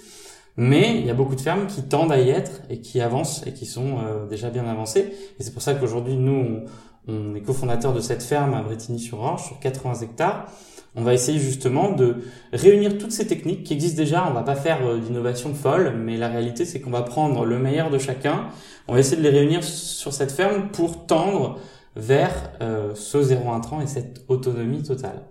mais 0.58 0.98
il 0.98 1.06
y 1.06 1.12
a 1.12 1.14
beaucoup 1.14 1.36
de 1.36 1.42
fermes 1.42 1.68
qui 1.68 1.84
tendent 1.84 2.12
à 2.12 2.20
y 2.20 2.30
être 2.30 2.62
et 2.70 2.82
qui 2.82 3.00
avancent 3.00 3.46
et 3.46 3.54
qui 3.54 3.68
sont 3.68 4.00
euh, 4.00 4.28
déjà 4.28 4.50
bien 4.50 4.66
avancées. 4.66 5.14
Et 5.40 5.44
c'est 5.44 5.54
pour 5.54 5.62
ça 5.62 5.76
qu'aujourd'hui 5.76 6.16
nous 6.16 6.66
on, 7.08 7.14
on 7.14 7.36
est 7.36 7.42
cofondateur 7.42 7.94
de 7.94 8.02
cette 8.02 8.24
ferme 8.24 8.56
à 8.56 8.62
Bretigny-sur-Orge 8.62 9.46
sur 9.46 9.60
80 9.60 10.02
hectares 10.02 10.48
on 10.96 11.04
va 11.04 11.14
essayer 11.14 11.40
justement 11.40 11.92
de 11.92 12.18
réunir 12.52 12.98
toutes 12.98 13.12
ces 13.12 13.28
techniques 13.28 13.64
qui 13.64 13.74
existent 13.74 13.98
déjà. 13.98 14.28
On 14.30 14.34
va 14.34 14.44
pas 14.44 14.56
faire 14.56 14.86
euh, 14.86 14.98
d'innovation 14.98 15.54
folle, 15.54 15.94
mais 15.98 16.18
la 16.18 16.28
réalité 16.28 16.66
c'est 16.66 16.82
qu'on 16.82 16.90
va 16.90 17.04
prendre 17.04 17.46
le 17.46 17.60
meilleur 17.60 17.90
de 17.90 17.98
chacun. 17.98 18.48
On 18.88 18.94
va 18.94 19.00
essayer 19.00 19.18
de 19.18 19.22
les 19.22 19.30
réunir 19.30 19.64
sur 19.64 20.14
cette 20.14 20.32
ferme 20.32 20.70
pour 20.70 21.06
tendre 21.06 21.60
vers 21.96 22.52
euh, 22.62 22.94
ce 22.96 23.22
zéro 23.22 23.52
intrant 23.52 23.82
et 23.82 23.88
cette 23.88 24.24
autonomie 24.28 24.84
totale. 24.84 25.22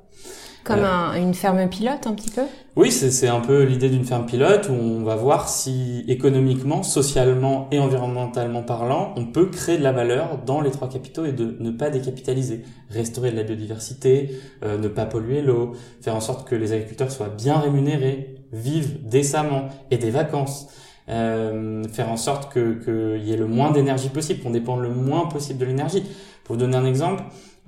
Comme 0.64 0.84
un, 0.84 1.14
une 1.14 1.35
ferme 1.35 1.68
pilote 1.68 2.06
un 2.06 2.12
petit 2.12 2.30
peu? 2.30 2.42
Oui, 2.76 2.92
c'est 2.92 3.26
un 3.26 3.40
peu 3.40 3.64
l'idée 3.64 3.88
d'une 3.88 4.04
ferme 4.04 4.26
pilote 4.26 4.68
où 4.68 4.73
on 4.73 5.02
va 5.02 5.16
voir 5.16 5.49
si 5.49 6.04
économiquement, 6.06 6.83
socialement 6.83 7.68
et 7.73 7.78
environnementalement 7.78 8.62
parlant, 8.62 9.14
on 9.16 9.26
peut 9.26 9.47
créer 9.47 9.78
de 9.78 9.83
la 9.83 9.92
valeur 9.92 10.38
dans 10.44 10.61
les 10.61 10.71
trois 10.71 10.88
capitaux 10.88 11.25
et 11.25 11.33
de 11.33 11.56
ne 11.59 11.71
pas 11.71 11.90
décapitaliser, 11.90 12.62
restaurer 12.90 13.33
de 13.33 13.37
la 13.37 13.42
biodiversité, 13.42 14.30
euh, 14.62 14.78
ne 14.78 14.88
pas 14.88 15.06
polluer 15.06 15.42
l'eau, 15.42 15.73
faire 16.00 16.14
en 16.14 16.21
sorte 16.21 16.47
que 16.47 16.54
les 16.54 16.73
agriculteurs 16.73 17.11
soient 17.11 17.30
bien 17.30 17.59
rémunérés, 17.59 18.37
vivent 18.52 19.09
décemment 19.09 19.68
et 19.90 19.99
des 19.99 20.11
vacances. 20.11 20.68
Euh, 21.09 21.85
faire 21.85 22.11
en 22.11 22.19
sorte 22.19 22.53
que 22.53 22.75
qu'il 22.75 23.27
y 23.27 23.33
ait 23.33 23.37
le 23.37 23.47
moins 23.47 23.71
d'énergie 23.71 24.11
possible, 24.11 24.43
qu'on 24.43 24.50
dépende 24.50 24.83
le 24.83 24.91
moins 24.91 25.27
possible 25.27 25.59
de 25.59 25.65
l'énergie. 25.65 26.03
Pour 26.45 26.57
vous 26.57 26.61
donner 26.61 26.77
un 26.77 26.85
exemple, 26.85 27.23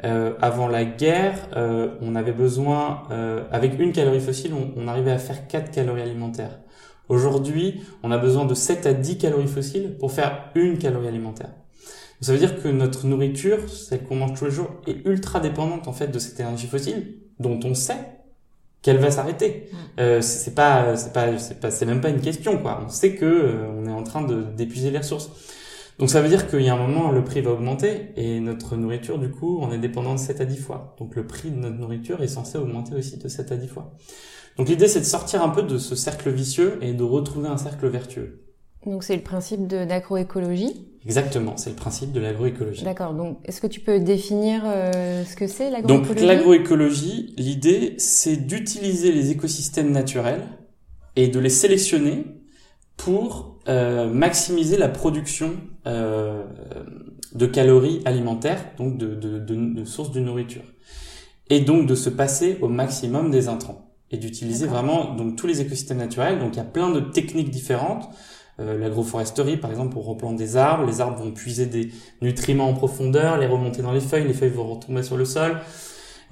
euh, 0.05 0.33
avant 0.41 0.69
la 0.69 0.85
guerre, 0.85 1.49
euh, 1.57 1.95
on 2.01 2.15
avait 2.15 2.33
besoin, 2.33 3.03
euh, 3.11 3.45
avec 3.51 3.79
une 3.79 3.93
calorie 3.93 4.21
fossile, 4.21 4.53
on, 4.55 4.73
on, 4.77 4.89
arrivait 4.89 5.11
à 5.11 5.19
faire 5.19 5.47
4 5.47 5.71
calories 5.71 6.01
alimentaires. 6.01 6.59
Aujourd'hui, 7.09 7.83
on 8.03 8.11
a 8.11 8.19
besoin 8.19 8.47
de 8.47 8.55
7 8.55 8.87
à 8.87 8.95
10 8.95 9.19
calories 9.19 9.49
fossiles 9.49 9.97
pour 9.99 10.13
faire 10.13 10.51
une 10.55 10.79
calorie 10.79 11.09
alimentaire. 11.09 11.51
Ça 12.23 12.33
veut 12.33 12.39
dire 12.39 12.63
que 12.63 12.69
notre 12.69 13.07
nourriture, 13.07 13.69
celle 13.69 14.05
qu'on 14.05 14.17
mange 14.17 14.39
tous 14.39 14.45
les 14.47 14.51
jours, 14.51 14.71
est 14.87 15.07
ultra 15.07 15.41
dépendante 15.41 15.89
en 15.89 15.93
fait 15.93 16.09
de 16.09 16.19
cette 16.19 16.39
énergie 16.39 16.67
fossile, 16.67 17.17
dont 17.39 17.59
on 17.65 17.75
sait 17.75 18.20
qu'elle 18.83 18.99
va 18.99 19.11
s'arrêter. 19.11 19.69
Mm. 19.71 19.77
Euh, 20.01 20.21
c'est 20.21 20.55
pas, 20.55 20.97
c'est 20.97 21.13
pas, 21.13 21.39
c'est 21.39 21.61
pas, 21.61 21.71
c'est 21.71 21.87
même 21.87 22.01
pas 22.01 22.09
une 22.11 22.21
question 22.21 22.59
quoi. 22.59 22.83
On 22.85 22.89
sait 22.89 23.15
que 23.15 23.25
euh, 23.25 23.71
on 23.77 23.87
est 23.87 23.93
en 23.93 24.03
train 24.03 24.23
de 24.23 24.43
d'épuiser 24.43 24.91
les 24.91 24.99
ressources. 24.99 25.31
Donc 25.99 26.09
ça 26.09 26.23
veut 26.23 26.31
dire 26.31 26.49
qu'il 26.49 26.63
y 26.63 26.71
a 26.71 26.75
un 26.75 26.79
moment, 26.79 27.13
le 27.13 27.23
prix 27.23 27.43
va 27.43 27.51
augmenter 27.51 28.13
et 28.17 28.41
notre 28.41 28.77
nourriture, 28.77 29.19
du 29.19 29.31
coup, 29.31 29.59
on 29.61 29.71
est 29.71 29.79
dépendant 29.79 30.15
de 30.15 30.19
7 30.19 30.41
à 30.41 30.47
10 30.47 30.57
fois. 30.57 30.97
Donc 30.99 31.15
le 31.15 31.27
prix 31.27 31.51
de 31.51 31.57
notre 31.57 31.77
nourriture 31.77 32.23
est 32.23 32.29
censé 32.29 32.57
augmenter 32.57 32.95
aussi 32.95 33.19
de 33.19 33.29
7 33.29 33.53
à 33.53 33.57
10 33.57 33.69
fois. 33.69 33.93
Donc 34.57 34.71
l'idée, 34.71 34.89
c'est 34.89 35.01
de 35.01 35.05
sortir 35.05 35.43
un 35.43 35.51
peu 35.51 35.63
de 35.63 35.77
ce 35.77 35.95
cercle 35.95 36.31
vicieux 36.31 36.79
et 36.81 36.95
de 36.95 37.03
retrouver 37.03 37.49
un 37.49 37.59
cercle 37.59 37.87
vertueux. 37.89 38.47
Donc 38.87 39.05
c'est 39.05 39.15
le 39.15 39.23
principe 39.23 39.67
d'agroécologie 39.67 40.90
Exactement, 41.07 41.57
c'est 41.57 41.71
le 41.71 41.77
principe 41.77 42.13
de 42.13 42.21
l'agroécologie. 42.21 42.85
D'accord, 42.85 43.15
donc 43.15 43.39
est-ce 43.47 43.61
que 43.61 43.67
tu 43.67 43.81
peux 43.81 44.01
définir 44.01 44.63
euh, 44.67 45.25
ce 45.25 45.35
que 45.35 45.47
c'est 45.47 45.71
l'agroécologie? 45.71 46.21
Donc 46.21 46.29
l'agroécologie, 46.29 47.35
l'idée, 47.39 47.95
c'est 47.99 48.37
d'utiliser 48.37 49.11
les 49.11 49.31
écosystèmes 49.31 49.93
naturels 49.93 50.43
et 51.17 51.29
de 51.29 51.39
les 51.41 51.49
sélectionner 51.49 52.25
pour 52.99 53.59
euh, 53.69 54.11
maximiser 54.13 54.77
la 54.77 54.89
production 54.89 55.53
euh, 55.87 56.45
de 57.35 57.47
calories 57.47 58.03
alimentaires, 58.05 58.63
donc 58.77 58.99
de, 58.99 59.15
de, 59.15 59.39
de, 59.39 59.55
de 59.75 59.85
sources 59.85 60.13
de 60.13 60.21
nourriture. 60.21 60.63
et 61.51 61.61
donc 61.61 61.87
de 61.87 61.95
se 61.95 62.09
passer 62.11 62.59
au 62.61 62.69
maximum 62.69 63.31
des 63.31 63.49
intrants 63.49 63.91
et 64.11 64.17
d'utiliser 64.17 64.67
vraiment 64.67 65.15
donc 65.15 65.37
tous 65.37 65.47
les 65.47 65.61
écosystèmes 65.61 65.99
naturels. 65.99 66.39
Donc 66.39 66.55
il 66.55 66.57
y 66.59 66.61
a 66.61 66.65
plein 66.65 66.91
de 66.91 67.01
techniques 67.01 67.51
différentes. 67.51 68.09
Euh, 68.61 68.79
l'agroforesterie, 68.79 69.57
par 69.57 69.71
exemple, 69.71 69.93
pour 69.93 70.07
replanter 70.07 70.45
des 70.45 70.57
arbres. 70.57 70.87
Les 70.87 71.01
arbres 71.01 71.17
vont 71.17 71.31
puiser 71.31 71.67
des 71.67 71.91
nutriments 72.21 72.69
en 72.69 72.75
profondeur, 72.75 73.39
les 73.39 73.47
remonter 73.47 73.83
dans 73.83 73.93
les 73.93 74.01
feuilles, 74.01 74.27
les 74.27 74.35
feuilles 74.35 74.51
vont 74.51 74.75
retomber 74.75 75.03
sur 75.03 75.17
le 75.17 75.25
sol. 75.25 75.59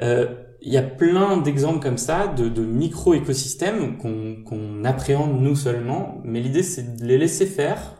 Euh, 0.02 0.26
il 0.60 0.72
y 0.72 0.76
a 0.76 0.82
plein 0.82 1.36
d'exemples 1.38 1.80
comme 1.80 1.98
ça 1.98 2.26
de, 2.26 2.48
de 2.48 2.62
micro-écosystèmes 2.62 3.96
qu'on 3.96 4.84
appréhende 4.84 5.40
nous 5.40 5.54
seulement, 5.54 6.18
mais 6.24 6.40
l'idée 6.40 6.64
c'est 6.64 6.96
de 6.96 7.04
les 7.04 7.16
laisser 7.16 7.46
faire 7.46 7.94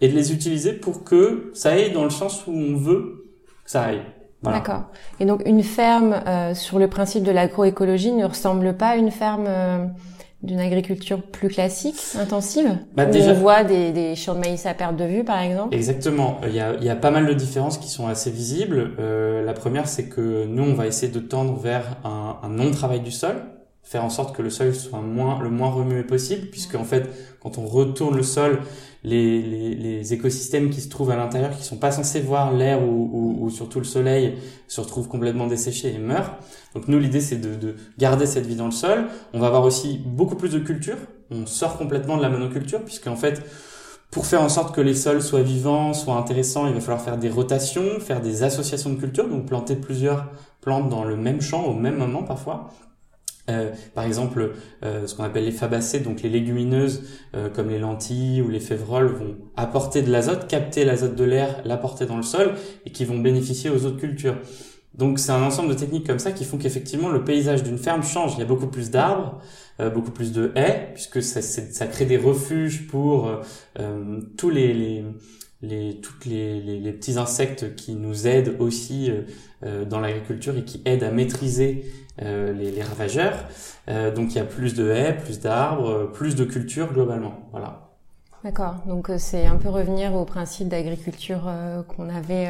et 0.00 0.08
de 0.08 0.14
les 0.14 0.32
utiliser 0.32 0.72
pour 0.72 1.04
que 1.04 1.52
ça 1.54 1.70
aille 1.70 1.92
dans 1.92 2.04
le 2.04 2.10
sens 2.10 2.46
où 2.46 2.50
on 2.50 2.76
veut 2.76 3.28
que 3.64 3.70
ça 3.70 3.82
aille. 3.84 4.02
D'accord. 4.42 4.82
Et 5.20 5.24
donc 5.24 5.42
une 5.46 5.62
ferme 5.62 6.14
euh, 6.26 6.54
sur 6.54 6.80
le 6.80 6.88
principe 6.88 7.22
de 7.22 7.30
l'agroécologie 7.30 8.10
ne 8.10 8.24
ressemble 8.24 8.76
pas 8.76 8.88
à 8.88 8.96
une 8.96 9.12
ferme 9.12 9.44
euh, 9.46 9.86
d'une 10.42 10.58
agriculture 10.58 11.22
plus 11.22 11.48
classique, 11.48 12.00
intensive 12.18 12.78
bah, 12.94 13.06
où 13.06 13.10
déjà... 13.10 13.30
on 13.30 13.34
voit 13.34 13.62
des, 13.62 13.92
des, 13.92 14.16
champs 14.16 14.34
de 14.34 14.40
maïs 14.40 14.66
à 14.66 14.74
perte 14.74 14.96
de 14.96 15.04
vue, 15.04 15.24
par 15.24 15.40
exemple 15.40 15.74
Exactement. 15.74 16.40
Il 16.46 16.54
y 16.54 16.60
a, 16.60 16.74
il 16.74 16.84
y 16.84 16.90
a 16.90 16.96
pas 16.96 17.10
mal 17.10 17.26
de 17.26 17.32
différences 17.32 17.78
qui 17.78 17.88
sont 17.88 18.08
assez 18.08 18.30
visibles. 18.30 18.92
Euh, 18.98 19.44
la 19.44 19.52
première, 19.52 19.86
c'est 19.86 20.08
que 20.08 20.44
nous, 20.46 20.64
on 20.64 20.74
va 20.74 20.86
essayer 20.86 21.12
de 21.12 21.20
tendre 21.20 21.54
vers 21.54 21.96
un, 22.04 22.38
un 22.42 22.48
non-travail 22.48 23.00
du 23.00 23.12
sol, 23.12 23.36
faire 23.82 24.04
en 24.04 24.10
sorte 24.10 24.34
que 24.34 24.42
le 24.42 24.50
sol 24.50 24.74
soit 24.74 25.00
moins, 25.00 25.40
le 25.40 25.50
moins 25.50 25.70
remué 25.70 26.02
possible, 26.02 26.48
puisque 26.50 26.74
en 26.74 26.84
fait, 26.84 27.08
quand 27.40 27.58
on 27.58 27.66
retourne 27.66 28.16
le 28.16 28.22
sol, 28.24 28.60
les, 29.04 29.42
les, 29.42 29.74
les, 29.74 30.12
écosystèmes 30.14 30.70
qui 30.70 30.80
se 30.80 30.88
trouvent 30.88 31.10
à 31.10 31.16
l'intérieur, 31.16 31.50
qui 31.56 31.64
sont 31.64 31.76
pas 31.76 31.90
censés 31.90 32.20
voir 32.20 32.52
l'air 32.52 32.82
ou, 32.82 33.10
ou, 33.12 33.44
ou, 33.44 33.50
surtout 33.50 33.78
le 33.78 33.84
soleil, 33.84 34.36
se 34.68 34.80
retrouvent 34.80 35.08
complètement 35.08 35.48
desséchés 35.48 35.92
et 35.94 35.98
meurent. 35.98 36.36
Donc 36.74 36.86
nous, 36.86 36.98
l'idée, 36.98 37.20
c'est 37.20 37.38
de, 37.38 37.54
de, 37.56 37.74
garder 37.98 38.26
cette 38.26 38.46
vie 38.46 38.54
dans 38.54 38.66
le 38.66 38.72
sol. 38.72 39.06
On 39.32 39.40
va 39.40 39.48
avoir 39.48 39.64
aussi 39.64 40.00
beaucoup 40.04 40.36
plus 40.36 40.50
de 40.50 40.60
culture. 40.60 40.96
On 41.30 41.46
sort 41.46 41.78
complètement 41.78 42.16
de 42.16 42.22
la 42.22 42.28
monoculture, 42.28 42.82
puisque 42.84 43.08
en 43.08 43.16
fait, 43.16 43.42
pour 44.12 44.26
faire 44.26 44.42
en 44.42 44.48
sorte 44.48 44.74
que 44.74 44.80
les 44.80 44.94
sols 44.94 45.22
soient 45.22 45.42
vivants, 45.42 45.94
soient 45.94 46.16
intéressants, 46.16 46.68
il 46.68 46.74
va 46.74 46.80
falloir 46.80 47.00
faire 47.00 47.18
des 47.18 47.30
rotations, 47.30 47.98
faire 47.98 48.20
des 48.20 48.42
associations 48.42 48.90
de 48.90 48.96
cultures, 48.96 49.26
donc 49.26 49.46
planter 49.46 49.74
plusieurs 49.74 50.26
plantes 50.60 50.88
dans 50.90 51.02
le 51.02 51.16
même 51.16 51.40
champ 51.40 51.64
au 51.64 51.74
même 51.74 51.96
moment 51.96 52.22
parfois. 52.22 52.68
Euh, 53.52 53.70
par 53.94 54.04
exemple, 54.04 54.52
euh, 54.84 55.06
ce 55.06 55.14
qu'on 55.14 55.24
appelle 55.24 55.44
les 55.44 55.52
fabacées, 55.52 56.00
donc 56.00 56.22
les 56.22 56.28
légumineuses 56.28 57.04
euh, 57.34 57.48
comme 57.48 57.68
les 57.68 57.78
lentilles 57.78 58.42
ou 58.42 58.48
les 58.48 58.60
févroles 58.60 59.06
vont 59.06 59.36
apporter 59.56 60.02
de 60.02 60.10
l'azote, 60.10 60.48
capter 60.48 60.84
l'azote 60.84 61.14
de 61.14 61.24
l'air, 61.24 61.62
l'apporter 61.64 62.06
dans 62.06 62.16
le 62.16 62.22
sol 62.22 62.54
et 62.86 62.90
qui 62.90 63.04
vont 63.04 63.18
bénéficier 63.18 63.70
aux 63.70 63.84
autres 63.84 63.98
cultures. 63.98 64.36
Donc 64.94 65.18
c'est 65.18 65.32
un 65.32 65.42
ensemble 65.42 65.70
de 65.70 65.74
techniques 65.74 66.06
comme 66.06 66.18
ça 66.18 66.32
qui 66.32 66.44
font 66.44 66.58
qu'effectivement 66.58 67.08
le 67.08 67.24
paysage 67.24 67.62
d'une 67.62 67.78
ferme 67.78 68.02
change. 68.02 68.34
Il 68.34 68.40
y 68.40 68.42
a 68.42 68.46
beaucoup 68.46 68.66
plus 68.66 68.90
d'arbres, 68.90 69.38
euh, 69.80 69.88
beaucoup 69.88 70.10
plus 70.10 70.32
de 70.32 70.52
haies, 70.54 70.90
puisque 70.92 71.22
ça, 71.22 71.40
ça 71.40 71.86
crée 71.86 72.04
des 72.04 72.18
refuges 72.18 72.86
pour 72.88 73.30
tous 74.36 74.50
les 74.50 75.04
les 75.62 76.00
toutes 76.00 76.26
les, 76.26 76.60
les, 76.60 76.80
les, 76.80 76.92
petits 76.92 77.18
insectes 77.18 77.76
qui 77.76 77.94
nous 77.94 78.26
aident 78.26 78.56
aussi 78.58 79.10
euh, 79.64 79.84
dans 79.84 80.00
l'agriculture 80.00 80.56
et 80.56 80.64
qui 80.64 80.82
aident 80.84 81.04
à 81.04 81.12
maîtriser 81.12 81.84
euh, 82.20 82.52
les, 82.52 82.72
les, 82.72 82.82
ravageurs. 82.82 83.44
Euh, 83.88 84.12
donc 84.12 84.32
il 84.32 84.36
y 84.36 84.40
a 84.40 84.44
plus 84.44 84.74
de 84.74 84.90
haies, 84.90 85.16
plus 85.16 85.38
d'arbres, 85.38 86.10
plus 86.12 86.34
de 86.34 86.42
cultures 86.44 86.92
globalement. 86.92 87.34
Voilà. 87.52 87.90
D'accord. 88.42 88.74
Donc 88.88 89.08
c'est 89.18 89.46
un 89.46 89.54
peu 89.54 89.68
revenir 89.68 90.14
au 90.14 90.24
principe 90.24 90.66
d'agriculture 90.66 91.48
qu'on 91.86 92.08
avait 92.08 92.48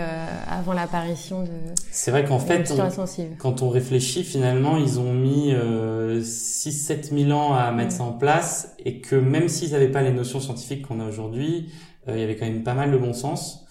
avant 0.49 0.73
l'apparition 0.73 1.43
de. 1.43 1.51
C'est 1.91 2.11
vrai 2.11 2.25
qu'en 2.25 2.39
fait, 2.39 2.73
on, 2.73 3.05
quand 3.37 3.61
on 3.61 3.69
réfléchit, 3.69 4.25
finalement, 4.25 4.79
ils 4.79 4.99
ont 4.99 5.13
mis 5.13 5.53
6-7 5.53 7.27
000 7.27 7.39
ans 7.39 7.53
à 7.53 7.73
mettre 7.73 7.93
ça 7.93 8.05
en 8.05 8.13
place 8.13 8.75
et 8.83 9.03
que 9.03 9.17
même 9.17 9.49
s'ils 9.49 9.73
n'avaient 9.73 9.91
pas 9.91 10.01
les 10.01 10.13
notions 10.13 10.41
scientifiques 10.41 10.89
qu'on 10.89 10.99
a 10.99 11.05
aujourd'hui, 11.07 11.71
il 12.09 12.19
y 12.19 12.23
avait 12.23 12.37
quand 12.37 12.47
même 12.47 12.63
pas 12.63 12.75
mal 12.75 12.91
de 12.91 12.97
bon 12.97 13.13
sens 13.13 13.63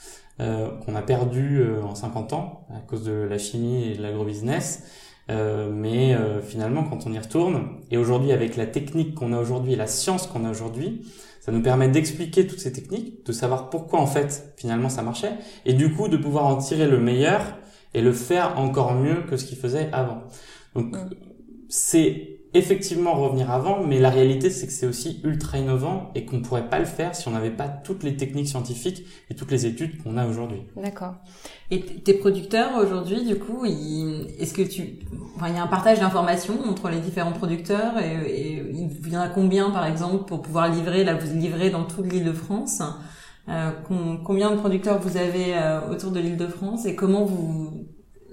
euh, 0.41 0.69
qu'on 0.85 0.95
a 0.95 1.03
perdu 1.03 1.59
euh, 1.59 1.83
en 1.83 1.93
50 1.93 2.33
ans 2.33 2.65
à 2.73 2.79
cause 2.79 3.03
de 3.03 3.11
la 3.11 3.37
chimie 3.37 3.91
et 3.91 3.95
de 3.95 4.01
l'agrobusiness. 4.01 4.83
Euh, 5.29 5.69
mais 5.71 6.17
finalement, 6.43 6.83
quand 6.83 7.05
on 7.05 7.13
y 7.13 7.19
retourne, 7.19 7.77
et 7.91 7.97
aujourd'hui 7.97 8.31
avec 8.31 8.57
la 8.57 8.65
technique 8.65 9.13
qu'on 9.13 9.33
a 9.33 9.39
aujourd'hui 9.39 9.73
et 9.73 9.75
la 9.75 9.87
science 9.87 10.25
qu'on 10.25 10.45
a 10.45 10.49
aujourd'hui, 10.49 11.05
ça 11.41 11.51
nous 11.51 11.61
permet 11.61 11.89
d'expliquer 11.89 12.47
toutes 12.47 12.59
ces 12.59 12.73
techniques, 12.73 13.25
de 13.25 13.31
savoir 13.31 13.69
pourquoi 13.69 13.99
en 13.99 14.07
fait 14.07 14.53
finalement 14.57 14.89
ça 14.89 15.03
marchait, 15.03 15.33
et 15.65 15.73
du 15.73 15.93
coup 15.93 16.07
de 16.07 16.17
pouvoir 16.17 16.47
en 16.47 16.57
tirer 16.57 16.87
le 16.87 16.97
meilleur 16.97 17.57
et 17.93 18.01
le 18.01 18.11
faire 18.11 18.57
encore 18.57 18.95
mieux 18.95 19.21
que 19.29 19.37
ce 19.37 19.45
qu'il 19.45 19.57
faisait 19.57 19.89
avant. 19.91 20.23
Donc 20.75 20.95
c'est 21.69 22.30
effectivement 22.53 23.13
revenir 23.13 23.49
avant, 23.49 23.83
mais 23.83 23.99
la 23.99 24.09
réalité 24.09 24.49
c'est 24.49 24.67
que 24.67 24.73
c'est 24.73 24.85
aussi 24.85 25.21
ultra 25.23 25.57
innovant 25.57 26.11
et 26.15 26.25
qu'on 26.25 26.41
pourrait 26.41 26.69
pas 26.69 26.79
le 26.79 26.85
faire 26.85 27.15
si 27.15 27.27
on 27.27 27.31
n'avait 27.31 27.51
pas 27.51 27.67
toutes 27.67 28.03
les 28.03 28.17
techniques 28.17 28.47
scientifiques 28.47 29.05
et 29.29 29.35
toutes 29.35 29.51
les 29.51 29.65
études 29.65 30.01
qu'on 30.03 30.17
a 30.17 30.27
aujourd'hui. 30.27 30.61
D'accord. 30.75 31.15
Et 31.69 31.79
tes 31.79 32.13
producteurs 32.13 32.77
aujourd'hui, 32.77 33.25
du 33.25 33.39
coup, 33.39 33.65
est-ce 33.65 34.53
que 34.53 34.61
tu, 34.61 34.99
enfin, 35.37 35.47
il 35.49 35.55
y 35.55 35.57
a 35.57 35.63
un 35.63 35.67
partage 35.67 35.99
d'informations 35.99 36.59
entre 36.69 36.89
les 36.89 36.99
différents 36.99 37.31
producteurs 37.31 37.97
et, 37.99 38.15
et, 38.27 38.63
il 39.03 39.13
y 39.13 39.17
en 39.17 39.21
a 39.21 39.29
combien 39.29 39.69
par 39.71 39.85
exemple 39.85 40.25
pour 40.25 40.41
pouvoir 40.41 40.69
livrer, 40.69 41.03
là 41.03 41.15
vous 41.15 41.37
livrez 41.37 41.69
dans 41.69 41.85
toute 41.85 42.11
l'île 42.11 42.25
de 42.25 42.33
France. 42.33 42.81
Euh, 43.49 43.71
combien 44.23 44.51
de 44.51 44.57
producteurs 44.57 44.99
vous 44.99 45.17
avez 45.17 45.57
euh, 45.57 45.89
autour 45.89 46.11
de 46.11 46.19
l'île 46.19 46.37
de 46.37 46.47
France 46.47 46.85
et 46.85 46.95
comment 46.95 47.25
vous 47.25 47.87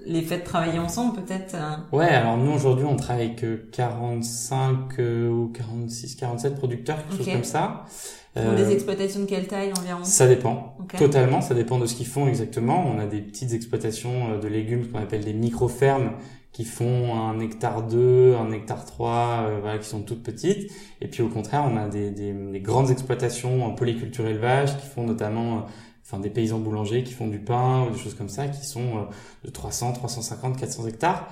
les 0.05 0.21
faites 0.21 0.43
travailler 0.43 0.79
ensemble 0.79 1.21
peut-être 1.21 1.55
euh 1.55 1.95
Ouais, 1.95 2.07
alors 2.07 2.37
nous 2.37 2.51
aujourd'hui 2.51 2.85
on 2.85 2.95
travaille 2.95 3.25
avec 3.25 3.71
45 3.71 4.99
euh, 4.99 5.29
ou 5.29 5.47
46, 5.49 6.15
47 6.15 6.55
producteurs, 6.55 6.97
quelque 6.97 7.23
chose 7.23 7.33
comme 7.33 7.43
ça. 7.43 7.85
Pour 8.33 8.53
des 8.53 8.71
exploitations 8.71 9.21
de 9.21 9.25
quelle 9.25 9.47
taille 9.47 9.73
environ? 9.73 10.03
Ça 10.03 10.27
dépend, 10.27 10.77
totalement, 10.97 11.41
ça 11.41 11.55
dépend 11.55 11.77
de 11.77 11.85
ce 11.85 11.95
qu'ils 11.95 12.07
font 12.07 12.27
exactement. 12.27 12.85
On 12.87 12.99
a 12.99 13.05
des 13.05 13.19
petites 13.19 13.53
exploitations 13.53 14.37
de 14.37 14.47
légumes 14.47 14.87
qu'on 14.87 14.99
appelle 14.99 15.25
des 15.25 15.33
micro-fermes 15.33 16.11
qui 16.53 16.63
font 16.63 17.15
un 17.15 17.39
hectare 17.39 17.83
2, 17.83 18.35
un 18.35 18.51
hectare 18.51 18.85
3, 18.85 19.59
voilà, 19.61 19.77
qui 19.77 19.87
sont 19.87 20.01
toutes 20.01 20.23
petites. 20.23 20.71
Et 21.01 21.07
puis 21.07 21.21
au 21.21 21.27
contraire, 21.27 21.65
on 21.69 21.75
a 21.75 21.87
des, 21.87 22.11
des, 22.11 22.31
des 22.31 22.59
grandes 22.61 22.91
exploitations 22.91 23.65
en 23.65 23.71
polyculture 23.71 24.25
élevage 24.27 24.77
qui 24.77 24.87
font 24.87 25.03
notamment 25.03 25.65
enfin 26.09 26.19
des 26.19 26.29
paysans 26.29 26.59
boulangers 26.59 27.03
qui 27.03 27.13
font 27.13 27.27
du 27.27 27.39
pain 27.39 27.85
ou 27.85 27.91
des 27.91 27.99
choses 27.99 28.15
comme 28.15 28.29
ça 28.29 28.47
qui 28.47 28.65
sont 28.65 28.97
euh, 28.97 29.45
de 29.45 29.51
300, 29.51 29.93
350, 29.93 30.57
400 30.57 30.87
hectares. 30.87 31.27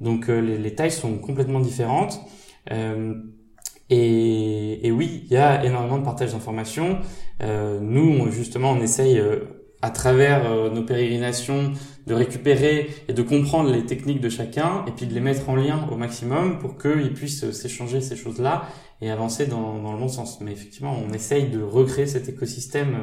Donc 0.00 0.28
euh, 0.28 0.40
les, 0.40 0.58
les, 0.58 0.74
tailles 0.74 0.90
sont 0.90 1.16
complètement 1.18 1.60
différentes. 1.60 2.20
Euh, 2.70 3.14
et, 3.88 4.86
et, 4.86 4.92
oui, 4.92 5.22
il 5.24 5.32
y 5.32 5.36
a 5.38 5.64
énormément 5.64 5.96
de 5.96 6.04
partage 6.04 6.32
d'informations. 6.32 6.98
Euh, 7.42 7.80
nous, 7.80 8.30
justement, 8.30 8.72
on 8.72 8.82
essaye 8.82 9.18
à 9.80 9.88
travers 9.88 10.70
nos 10.70 10.82
pérégrinations 10.82 11.72
de 12.06 12.12
récupérer 12.12 12.90
et 13.08 13.14
de 13.14 13.22
comprendre 13.22 13.70
les 13.70 13.86
techniques 13.86 14.20
de 14.20 14.28
chacun 14.28 14.84
et 14.86 14.90
puis 14.90 15.06
de 15.06 15.14
les 15.14 15.20
mettre 15.20 15.48
en 15.48 15.56
lien 15.56 15.88
au 15.90 15.96
maximum 15.96 16.58
pour 16.58 16.76
qu'ils 16.76 17.14
puissent 17.14 17.50
s'échanger 17.50 18.02
ces 18.02 18.16
choses-là 18.16 18.68
et 19.00 19.10
avancer 19.10 19.46
dans, 19.46 19.78
dans, 19.78 19.92
le 19.92 19.98
bon 19.98 20.08
sens. 20.08 20.38
Mais 20.42 20.52
effectivement, 20.52 20.94
on 21.02 21.14
essaye 21.14 21.48
de 21.48 21.62
recréer 21.62 22.06
cet 22.06 22.28
écosystème 22.28 22.98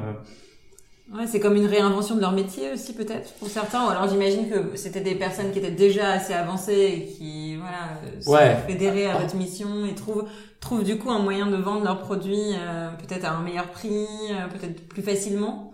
Ouais, 1.13 1.27
c'est 1.27 1.39
comme 1.39 1.55
une 1.55 1.67
réinvention 1.67 2.15
de 2.15 2.21
leur 2.21 2.31
métier 2.31 2.71
aussi 2.73 2.93
peut-être 2.93 3.33
pour 3.33 3.47
certains. 3.47 3.85
Ou 3.85 3.89
alors 3.89 4.09
j'imagine 4.09 4.49
que 4.49 4.75
c'était 4.75 5.01
des 5.01 5.13
personnes 5.13 5.51
qui 5.51 5.59
étaient 5.59 5.69
déjà 5.69 6.13
assez 6.13 6.33
avancées 6.33 6.93
et 6.97 7.05
qui 7.05 7.57
voilà 7.57 8.21
sont 8.21 8.31
ouais. 8.31 8.57
fédérées 8.67 9.05
à 9.05 9.19
votre 9.19 9.35
mission 9.35 9.85
et 9.85 9.93
trouvent 9.93 10.25
trouvent 10.59 10.83
du 10.83 10.97
coup 10.97 11.11
un 11.11 11.19
moyen 11.19 11.45
de 11.45 11.57
vendre 11.57 11.83
leurs 11.83 11.99
produits 11.99 12.53
euh, 12.57 12.89
peut-être 12.97 13.25
à 13.25 13.33
un 13.33 13.43
meilleur 13.43 13.67
prix, 13.67 14.07
euh, 14.31 14.47
peut-être 14.47 14.87
plus 14.87 15.03
facilement 15.03 15.71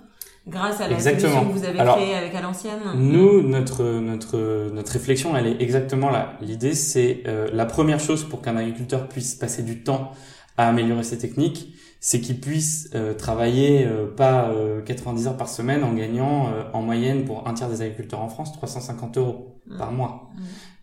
grâce 0.48 0.82
à 0.82 0.90
la 0.90 0.96
exactement. 0.96 1.34
solution 1.34 1.54
que 1.54 1.58
vous 1.60 1.66
avez 1.66 1.80
alors, 1.80 1.96
créée 1.96 2.14
avec 2.14 2.36
à 2.36 2.42
l'ancienne. 2.42 2.82
Nous 2.96 3.42
notre 3.42 3.84
notre 3.86 4.70
notre 4.74 4.92
réflexion 4.92 5.38
elle 5.38 5.48
est 5.48 5.62
exactement 5.62 6.10
là. 6.10 6.34
L'idée 6.42 6.74
c'est 6.74 7.24
euh, 7.28 7.48
la 7.54 7.66
première 7.66 8.02
chose 8.02 8.26
pour 8.26 8.42
qu'un 8.42 8.58
agriculteur 8.58 9.08
puisse 9.08 9.36
passer 9.36 9.64
du 9.64 9.82
temps 9.82 10.12
à 10.58 10.68
améliorer 10.68 11.04
ses 11.04 11.18
techniques 11.18 11.74
c'est 12.04 12.20
qu'ils 12.20 12.42
puissent 12.42 12.90
euh, 12.96 13.14
travailler 13.14 13.86
euh, 13.86 14.08
pas 14.08 14.52
90 14.86 15.24
euh, 15.24 15.30
heures 15.30 15.38
par 15.38 15.48
semaine 15.48 15.84
en 15.84 15.94
gagnant 15.94 16.52
en 16.74 16.82
moyenne 16.82 17.26
pour 17.26 17.48
un 17.48 17.54
tiers 17.54 17.70
des 17.70 17.84
agriculteurs 17.84 18.22
en 18.22 18.28
France 18.28 18.52
350 18.54 19.18
euros 19.20 19.62
mmh. 19.68 19.78
par 19.78 19.92
mois. 19.92 20.30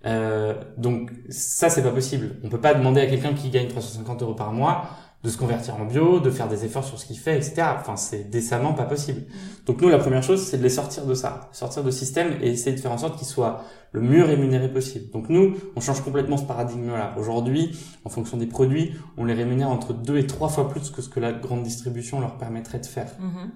Mmh. 0.04 0.80
donc 0.80 1.10
ça 1.28 1.68
c'est 1.68 1.82
pas 1.82 1.90
possible. 1.90 2.36
On 2.44 2.48
peut 2.48 2.60
pas 2.60 2.72
demander 2.72 3.00
à 3.00 3.06
quelqu'un 3.06 3.34
qui 3.34 3.50
gagne 3.50 3.66
350 3.66 4.22
euros 4.22 4.34
par 4.34 4.52
mois 4.52 4.90
de 5.24 5.30
se 5.30 5.36
convertir 5.36 5.74
en 5.74 5.84
bio, 5.84 6.20
de 6.20 6.30
faire 6.30 6.48
des 6.48 6.64
efforts 6.64 6.84
sur 6.84 6.98
ce 6.98 7.06
qu'il 7.06 7.18
fait, 7.18 7.36
etc. 7.36 7.62
Enfin, 7.76 7.96
c'est 7.96 8.30
décemment 8.30 8.72
pas 8.72 8.84
possible. 8.84 9.22
Donc 9.66 9.80
nous, 9.82 9.88
la 9.88 9.98
première 9.98 10.22
chose, 10.22 10.44
c'est 10.44 10.58
de 10.58 10.62
les 10.62 10.68
sortir 10.68 11.06
de 11.06 11.14
ça, 11.14 11.48
sortir 11.52 11.82
de 11.82 11.90
système 11.90 12.34
et 12.40 12.50
essayer 12.50 12.76
de 12.76 12.80
faire 12.80 12.92
en 12.92 12.98
sorte 12.98 13.18
qu'ils 13.18 13.26
soient 13.26 13.64
le 13.90 14.00
mieux 14.00 14.22
rémunérés 14.22 14.72
possible. 14.72 15.10
Donc 15.10 15.28
nous, 15.28 15.56
on 15.74 15.80
change 15.80 16.02
complètement 16.02 16.36
ce 16.36 16.44
paradigme-là. 16.44 17.14
Aujourd'hui, 17.18 17.76
en 18.04 18.10
fonction 18.10 18.36
des 18.36 18.46
produits, 18.46 18.94
on 19.16 19.24
les 19.24 19.34
rémunère 19.34 19.70
entre 19.70 19.92
deux 19.92 20.18
et 20.18 20.26
trois 20.26 20.48
fois 20.48 20.68
plus 20.68 20.90
que 20.90 21.02
ce 21.02 21.08
que 21.08 21.18
la 21.18 21.32
grande 21.32 21.64
distribution 21.64 22.20
leur 22.20 22.38
permettrait 22.38 22.78
de 22.78 22.86
faire. 22.86 23.10
Mmh. 23.18 23.50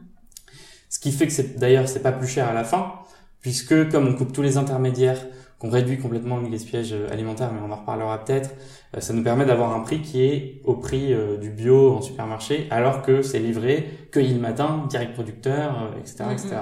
Ce 0.88 0.98
qui 0.98 1.12
fait 1.12 1.26
que 1.26 1.32
c'est 1.32 1.58
d'ailleurs 1.58 1.88
c'est 1.88 2.02
pas 2.02 2.12
plus 2.12 2.26
cher 2.26 2.48
à 2.48 2.52
la 2.52 2.64
fin, 2.64 2.92
puisque 3.40 3.88
comme 3.90 4.08
on 4.08 4.14
coupe 4.14 4.32
tous 4.32 4.42
les 4.42 4.56
intermédiaires, 4.56 5.24
qu'on 5.62 5.70
réduit 5.70 5.96
complètement 5.96 6.38
le 6.38 6.48
gaspillage 6.48 6.92
alimentaire, 7.10 7.52
mais 7.52 7.60
on 7.64 7.72
en 7.72 7.76
reparlera 7.76 8.22
peut-être. 8.24 8.50
ça 8.98 9.12
nous 9.14 9.22
permet 9.22 9.46
d'avoir 9.46 9.72
un 9.72 9.80
prix 9.80 10.02
qui 10.02 10.24
est 10.24 10.60
au 10.64 10.74
prix 10.74 11.14
du 11.40 11.50
bio 11.50 11.92
en 11.92 12.02
supermarché, 12.02 12.66
alors 12.70 13.00
que 13.02 13.22
c'est 13.22 13.38
livré, 13.38 13.88
cueilli 14.10 14.34
le 14.34 14.40
matin, 14.40 14.86
direct 14.90 15.14
producteur, 15.14 15.94
etc., 16.00 16.24
etc. 16.32 16.56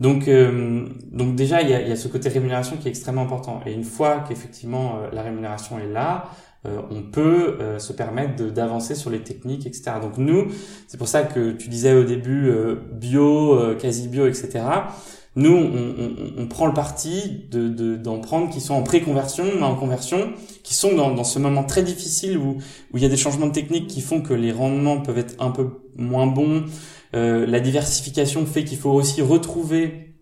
Donc, 0.00 0.28
euh, 0.28 0.86
donc 1.12 1.36
déjà, 1.36 1.60
il 1.60 1.68
y 1.68 1.74
a, 1.74 1.82
y 1.82 1.92
a, 1.92 1.96
ce 1.96 2.08
côté 2.08 2.30
rémunération 2.30 2.76
qui 2.78 2.88
est 2.88 2.90
extrêmement 2.90 3.22
important. 3.22 3.60
Et 3.66 3.72
une 3.72 3.84
fois 3.84 4.24
qu'effectivement 4.26 4.96
euh, 4.96 5.08
la 5.12 5.22
rémunération 5.22 5.78
est 5.78 5.92
là, 5.92 6.30
euh, 6.66 6.80
on 6.90 7.02
peut 7.02 7.58
se 7.78 7.92
permettre 7.92 8.44
d'avancer 8.44 8.94
sur 8.94 9.10
les 9.10 9.20
techniques, 9.20 9.66
etc. 9.66 9.92
Donc 10.00 10.18
nous, 10.18 10.48
c'est 10.88 10.98
pour 10.98 11.08
ça 11.08 11.22
que 11.22 11.52
tu 11.52 11.68
disais 11.68 11.94
au 11.94 12.04
début 12.04 12.52
bio, 12.92 13.76
quasi 13.78 14.08
bio, 14.08 14.26
etc. 14.26 14.60
Nous, 15.36 15.54
on, 15.54 15.94
on, 15.98 16.42
on, 16.42 16.46
prend 16.48 16.66
le 16.66 16.74
parti 16.74 17.46
de 17.50 17.96
d'en 17.96 18.18
prendre 18.18 18.50
qui 18.50 18.60
sont 18.60 18.74
en 18.74 18.82
pré-conversion, 18.82 19.62
en 19.62 19.76
conversion, 19.76 20.32
qui 20.64 20.74
sont 20.74 20.94
dans, 20.96 21.14
dans 21.14 21.24
ce 21.24 21.38
moment 21.38 21.62
très 21.62 21.84
difficile 21.84 22.36
où 22.36 22.58
où 22.92 22.96
il 22.96 23.02
y 23.02 23.06
a 23.06 23.08
des 23.08 23.16
changements 23.16 23.46
de 23.46 23.52
techniques 23.52 23.86
qui 23.86 24.00
font 24.00 24.22
que 24.22 24.34
les 24.34 24.50
rendements 24.50 25.00
peuvent 25.00 25.18
être 25.18 25.36
un 25.38 25.52
peu 25.52 25.68
moins 25.96 26.26
bons. 26.26 26.64
Euh, 27.14 27.46
la 27.46 27.60
diversification 27.60 28.44
fait 28.44 28.64
qu'il 28.64 28.78
faut 28.78 28.90
aussi 28.90 29.22
retrouver 29.22 30.14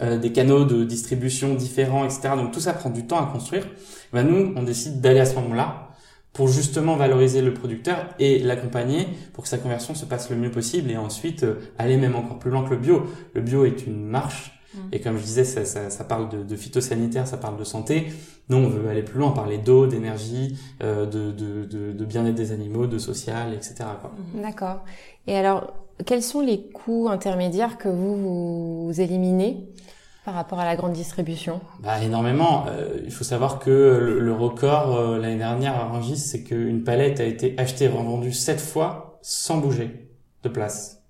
euh, 0.00 0.18
des 0.18 0.32
canaux 0.32 0.64
de 0.64 0.84
distribution 0.84 1.54
différents, 1.54 2.04
etc. 2.04 2.30
Donc 2.36 2.52
tout 2.52 2.60
ça 2.60 2.72
prend 2.72 2.90
du 2.90 3.06
temps 3.06 3.18
à 3.18 3.26
construire. 3.26 3.66
Ben 4.12 4.22
nous, 4.24 4.52
on 4.56 4.62
décide 4.62 5.00
d'aller 5.00 5.20
à 5.20 5.26
ce 5.26 5.34
moment-là 5.36 5.93
pour 6.34 6.48
justement 6.48 6.96
valoriser 6.96 7.40
le 7.40 7.54
producteur 7.54 8.08
et 8.18 8.40
l'accompagner 8.40 9.06
pour 9.32 9.44
que 9.44 9.48
sa 9.48 9.56
conversion 9.56 9.94
se 9.94 10.04
passe 10.04 10.28
le 10.28 10.36
mieux 10.36 10.50
possible 10.50 10.90
et 10.90 10.96
ensuite 10.98 11.44
euh, 11.44 11.60
aller 11.78 11.96
même 11.96 12.16
encore 12.16 12.38
plus 12.38 12.50
loin 12.50 12.64
que 12.64 12.70
le 12.70 12.76
bio. 12.76 13.04
Le 13.34 13.40
bio 13.40 13.64
est 13.64 13.86
une 13.86 14.04
marche 14.04 14.60
mm. 14.74 14.78
et 14.92 15.00
comme 15.00 15.16
je 15.16 15.22
disais, 15.22 15.44
ça, 15.44 15.64
ça, 15.64 15.90
ça 15.90 16.04
parle 16.04 16.28
de, 16.28 16.42
de, 16.42 16.56
phytosanitaire, 16.56 17.28
ça 17.28 17.36
parle 17.36 17.56
de 17.56 17.64
santé. 17.64 18.08
Nous, 18.48 18.56
on 18.56 18.68
veut 18.68 18.88
aller 18.90 19.04
plus 19.04 19.20
loin, 19.20 19.30
parler 19.30 19.58
d'eau, 19.58 19.86
d'énergie, 19.86 20.58
euh, 20.82 21.06
de, 21.06 21.30
de, 21.30 21.92
de, 21.92 22.04
bien-être 22.04 22.34
des 22.34 22.50
animaux, 22.50 22.88
de 22.88 22.98
social, 22.98 23.54
etc. 23.54 23.76
D'accord. 24.34 24.84
Et 25.28 25.36
alors, 25.36 25.72
quels 26.04 26.22
sont 26.22 26.40
les 26.40 26.62
coûts 26.62 27.08
intermédiaires 27.08 27.78
que 27.78 27.88
vous, 27.88 28.86
vous 28.86 29.00
éliminez 29.00 29.64
par 30.24 30.34
rapport 30.34 30.58
à 30.58 30.64
la 30.64 30.74
grande 30.76 30.92
distribution? 30.92 31.60
Bah, 31.80 32.02
Énormément. 32.02 32.64
Euh, 32.68 32.98
il 33.04 33.12
faut 33.12 33.24
savoir 33.24 33.58
que 33.58 33.70
le, 34.18 34.32
record 34.32 34.96
euh, 34.96 35.18
l'année 35.18 35.36
dernière 35.36 35.76
à 35.76 35.84
Rangis, 35.84 36.16
c'est 36.16 36.42
qu'une 36.42 36.82
palette 36.82 37.20
a 37.20 37.24
été 37.24 37.54
achetée 37.58 37.84
et 37.84 37.88
revendue 37.88 38.32
sept 38.32 38.60
fois 38.60 39.18
sans 39.22 39.58
bouger 39.58 40.08
de 40.42 40.48
place. 40.48 41.02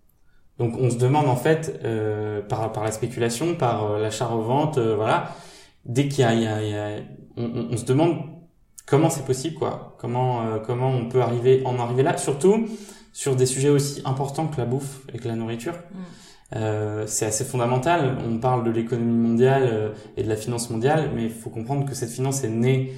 Donc 0.59 0.75
on 0.79 0.91
se 0.91 0.97
demande 0.97 1.29
en 1.29 1.37
fait, 1.37 1.81
euh, 1.85 2.41
par, 2.43 2.73
par 2.73 2.85
la 2.85 2.93
spéculation, 2.93 3.55
par 3.55 3.99
l'achat-revente, 3.99 4.79
voilà, 4.79 5.31
dès 5.85 6.09
qu'il 6.09 6.21
y 6.21 6.25
a, 6.25 6.35
il 6.35 6.43
y 6.43 6.47
a, 6.47 6.63
il 6.63 6.71
y 6.71 6.77
a 6.77 7.03
on, 7.37 7.69
on, 7.73 7.77
se 7.77 7.85
demande 7.85 8.19
comment 8.87 9.11
c'est 9.11 9.25
possible, 9.25 9.57
quoi. 9.57 9.97
Comment 9.99 10.61
comment 10.65 10.91
on 10.91 11.09
peut 11.09 11.23
arriver 11.23 11.63
en 11.65 11.81
arriver 11.81 12.05
là. 12.05 12.17
Surtout 12.17 12.69
sur 13.13 13.35
des 13.35 13.47
sujets 13.47 13.71
aussi 13.71 14.01
importants 14.05 14.47
que 14.47 14.59
la 14.59 14.67
bouffe 14.67 15.01
et 15.13 15.19
que 15.19 15.27
la 15.27 15.35
nourriture. 15.35 15.75
Mm. 15.75 15.99
Euh, 16.55 17.05
c'est 17.07 17.27
assez 17.27 17.45
fondamental. 17.45 18.19
On 18.27 18.39
parle 18.39 18.65
de 18.65 18.71
l'économie 18.71 19.29
mondiale 19.29 19.69
euh, 19.73 19.89
et 20.17 20.23
de 20.23 20.29
la 20.29 20.37
finance 20.37 20.71
mondiale, 20.71 21.11
mais 21.15 21.25
il 21.25 21.31
faut 21.31 21.51
comprendre 21.51 21.89
que 21.89 21.95
cette 21.95 22.11
finance 22.11 22.45
est 22.45 22.51
née 22.51 22.93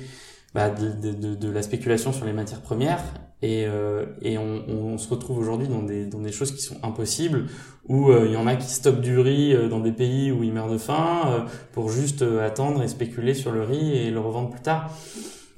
bah, 0.55 0.71
de, 0.71 1.13
de, 1.13 1.35
de, 1.35 1.51
la 1.51 1.63
spéculation 1.63 2.13
sur 2.13 2.25
les 2.25 2.33
matières 2.33 2.61
premières 2.61 3.03
et, 3.43 3.67
euh, 3.67 4.07
et 4.23 4.39
on, 4.39 4.65
on, 4.69 4.99
se 4.99 5.09
retrouve 5.09 5.39
aujourd'hui 5.39 5.69
dans 5.69 5.83
des, 5.83 6.07
dans 6.07 6.21
des 6.21 6.33
choses 6.33 6.53
qui 6.53 6.63
sont 6.63 6.77
impossibles, 6.83 7.47
où 7.87 8.11
euh, 8.11 8.25
il 8.27 8.33
y 8.33 8.37
en 8.37 8.47
a 8.47 8.57
qui 8.57 8.69
stockent 8.69 9.03
du 9.03 9.19
riz 9.19 9.55
dans 9.69 9.81
des 9.81 9.93
pays 9.93 10.33
où 10.33 10.43
ils 10.43 10.53
meurent 10.53 10.71
de 10.71 10.79
faim 10.79 11.47
pour 11.73 11.91
juste 11.91 12.23
attendre 12.23 12.83
et 12.83 12.89
spéculer 12.89 13.35
sur 13.35 13.53
le 13.53 13.63
riz 13.63 13.97
et 13.97 14.11
le 14.11 14.21
revendre 14.21 14.51
plus 14.51 14.63
tard. 14.63 14.91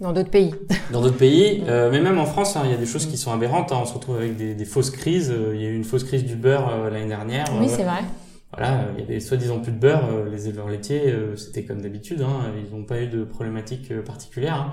Dans 0.01 0.13
d'autres 0.13 0.31
pays. 0.31 0.55
Dans 0.93 1.01
d'autres 1.01 1.17
pays, 1.17 1.65
euh, 1.69 1.91
mais 1.91 2.01
même 2.01 2.19
en 2.19 2.27
France, 2.27 2.57
hein, 2.57 2.63
il 2.65 2.71
y 2.71 2.75
a 2.75 2.77
des 2.77 2.87
choses 2.87 3.07
qui 3.07 3.17
sont 3.17 3.33
aberrantes. 3.33 3.73
Hein. 3.73 3.81
On 3.83 3.87
se 3.87 3.95
retrouve 3.95 4.17
avec 4.17 4.37
des, 4.37 4.55
des 4.55 4.65
fausses 4.65 4.91
crises. 4.91 5.33
Euh, 5.33 5.53
il 5.55 5.61
y 5.61 5.67
a 5.67 5.69
eu 5.69 5.75
une 5.75 5.85
fausse 5.85 6.05
crise 6.05 6.25
du 6.25 6.37
beurre 6.37 6.69
euh, 6.69 6.91
l'année 6.91 7.09
dernière. 7.09 7.47
Oui, 7.61 7.69
c'est 7.69 7.83
vrai. 7.83 8.05
Voilà, 8.53 8.87
il 8.97 9.01
y 9.01 9.07
avait 9.07 9.21
soi-disant 9.21 9.59
plus 9.59 9.73
de 9.73 9.79
beurre. 9.79 10.09
les 10.31 10.49
éleveurs 10.49 10.69
laitiers, 10.69 11.15
c'était 11.37 11.65
comme 11.65 11.83
d'habitude. 11.83 12.23
Hein, 12.23 12.51
ils 12.57 12.75
n'ont 12.75 12.85
pas 12.85 13.03
eu 13.03 13.07
de 13.07 13.23
problématiques 13.23 13.93
particulières. 14.01 14.73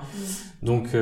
Donc, 0.62 0.96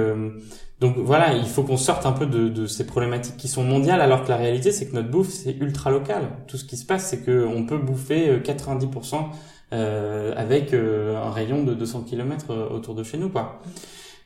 donc 0.81 0.97
voilà, 0.99 1.35
il 1.35 1.47
faut 1.47 1.63
qu'on 1.63 1.77
sorte 1.77 2.05
un 2.05 2.11
peu 2.11 2.27
de, 2.27 2.49
de, 2.49 2.67
ces 2.67 2.85
problématiques 2.85 3.37
qui 3.37 3.47
sont 3.47 3.63
mondiales, 3.63 4.01
alors 4.01 4.25
que 4.25 4.29
la 4.29 4.37
réalité, 4.37 4.73
c'est 4.73 4.87
que 4.87 4.95
notre 4.97 5.09
bouffe, 5.09 5.29
c'est 5.29 5.57
ultra 5.61 5.93
local. 5.93 6.23
Tout 6.49 6.57
ce 6.57 6.65
qui 6.65 6.77
se 6.77 6.85
passe, 6.85 7.07
c'est 7.07 7.25
qu'on 7.25 7.65
peut 7.65 7.79
bouffer 7.79 8.41
90% 8.41 9.27
avec 9.71 10.75
un 10.75 11.31
rayon 11.31 11.63
de 11.63 11.75
200 11.75 12.03
km 12.09 12.53
autour 12.75 12.97
de 12.97 13.05
chez 13.05 13.19
nous, 13.19 13.29
quoi. 13.29 13.63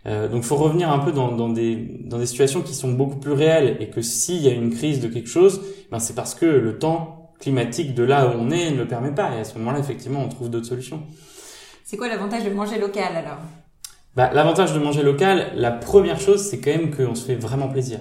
Euh, 0.06 0.28
donc, 0.28 0.42
faut 0.42 0.56
revenir 0.56 0.90
un 0.90 1.00
peu 1.00 1.12
dans, 1.12 1.32
dans, 1.32 1.48
des, 1.48 1.76
dans 2.04 2.18
des 2.18 2.26
situations 2.26 2.62
qui 2.62 2.74
sont 2.74 2.92
beaucoup 2.92 3.18
plus 3.18 3.32
réelles 3.32 3.76
et 3.80 3.90
que 3.90 4.00
s'il 4.00 4.40
y 4.42 4.48
a 4.48 4.52
une 4.52 4.70
crise 4.70 5.00
de 5.00 5.08
quelque 5.08 5.28
chose, 5.28 5.60
ben 5.90 5.98
c'est 5.98 6.14
parce 6.14 6.34
que 6.34 6.46
le 6.46 6.78
temps 6.78 7.18
climatique 7.40 7.94
de 7.94 8.02
là 8.02 8.26
où 8.26 8.32
on 8.38 8.50
est 8.50 8.70
ne 8.70 8.78
le 8.78 8.86
permet 8.88 9.12
pas. 9.12 9.34
Et 9.36 9.40
à 9.40 9.44
ce 9.44 9.58
moment-là, 9.58 9.78
effectivement, 9.78 10.22
on 10.22 10.28
trouve 10.28 10.50
d'autres 10.50 10.66
solutions. 10.66 11.02
C'est 11.84 11.96
quoi 11.96 12.08
l'avantage 12.08 12.44
de 12.44 12.50
manger 12.50 12.78
local 12.78 13.16
alors? 13.16 13.38
Bah, 14.16 14.30
L'avantage 14.32 14.72
de 14.72 14.78
manger 14.78 15.02
local, 15.02 15.52
la 15.54 15.70
première 15.70 16.20
chose, 16.20 16.42
c'est 16.42 16.60
quand 16.60 16.70
même 16.70 16.94
qu'on 16.94 17.14
se 17.14 17.24
fait 17.24 17.36
vraiment 17.36 17.68
plaisir. 17.68 18.00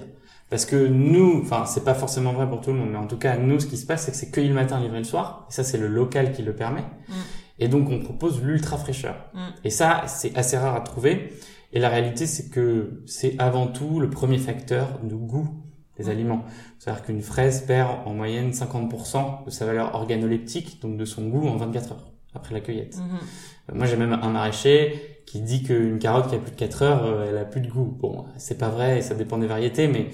Parce 0.50 0.66
que 0.66 0.76
nous, 0.88 1.42
enfin, 1.44 1.66
c'est 1.66 1.84
pas 1.84 1.94
forcément 1.94 2.32
vrai 2.32 2.48
pour 2.48 2.62
tout 2.62 2.72
le 2.72 2.78
monde, 2.78 2.90
mais 2.92 2.98
en 2.98 3.08
tout 3.08 3.18
cas, 3.18 3.38
nous, 3.38 3.60
ce 3.60 3.66
qui 3.66 3.78
se 3.78 3.86
passe, 3.86 4.06
c'est 4.06 4.12
que 4.12 4.18
c'est 4.18 4.32
cueilli 4.32 4.48
le 4.48 4.54
matin, 4.54 4.80
livré 4.80 4.98
le 4.98 5.04
soir. 5.04 5.46
Et 5.50 5.54
ça, 5.54 5.64
c'est 5.64 5.78
le 5.78 5.88
local 5.88 6.32
qui 6.32 6.42
le 6.42 6.56
permet. 6.56 6.82
Mm. 6.82 7.14
Et 7.60 7.68
donc, 7.68 7.90
on 7.90 8.00
propose 8.00 8.42
l'ultra 8.42 8.78
fraîcheur. 8.78 9.16
Mm. 9.34 9.40
Et 9.66 9.70
ça, 9.70 10.04
c'est 10.08 10.38
assez 10.38 10.58
rare 10.58 10.76
à 10.76 10.82
trouver. 10.82 11.34
Et 11.74 11.80
la 11.80 11.90
réalité, 11.90 12.26
c'est 12.26 12.50
que 12.50 13.04
c'est 13.06 13.36
avant 13.40 13.68
tout 13.68 14.00
le 14.00 14.10
premier 14.10 14.38
facteur 14.38 15.00
de 15.04 15.16
goût 15.16 15.50
des 15.98 16.10
aliments. 16.10 16.46
C'est-à-dire 16.80 17.04
qu'une 17.04 17.22
fraise 17.22 17.62
perd 17.66 17.90
en 18.06 18.14
moyenne 18.14 18.52
50% 18.52 19.46
de 19.46 19.50
sa 19.50 19.66
valeur 19.66 19.96
organoleptique, 19.96 20.82
donc 20.82 20.98
de 20.98 21.06
son 21.06 21.28
goût, 21.28 21.48
en 21.48 21.58
24 21.58 21.92
heures 21.92 22.12
après 22.34 22.54
la 22.54 22.62
cueillette. 22.62 22.98
Mhm. 22.98 23.78
Moi, 23.78 23.88
j'ai 23.88 23.98
même 23.98 24.14
un 24.14 24.30
maraîcher 24.30 25.22
qui 25.26 25.42
dit 25.42 25.64
qu'une 25.64 26.00
carotte 26.00 26.30
qui 26.30 26.36
a 26.36 26.40
plus 26.40 26.52
de 26.52 26.56
4 26.56 26.82
heures, 26.84 27.06
euh, 27.06 27.28
elle 27.30 27.38
a 27.38 27.46
plus 27.46 27.62
de 27.62 27.70
goût. 27.70 27.98
Bon, 28.00 28.26
c'est 28.38 28.58
pas 28.58 28.70
vrai, 28.70 29.02
ça 29.02 29.16
dépend 29.16 29.38
des 29.38 29.48
variétés, 29.48 29.88
mais 29.88 30.10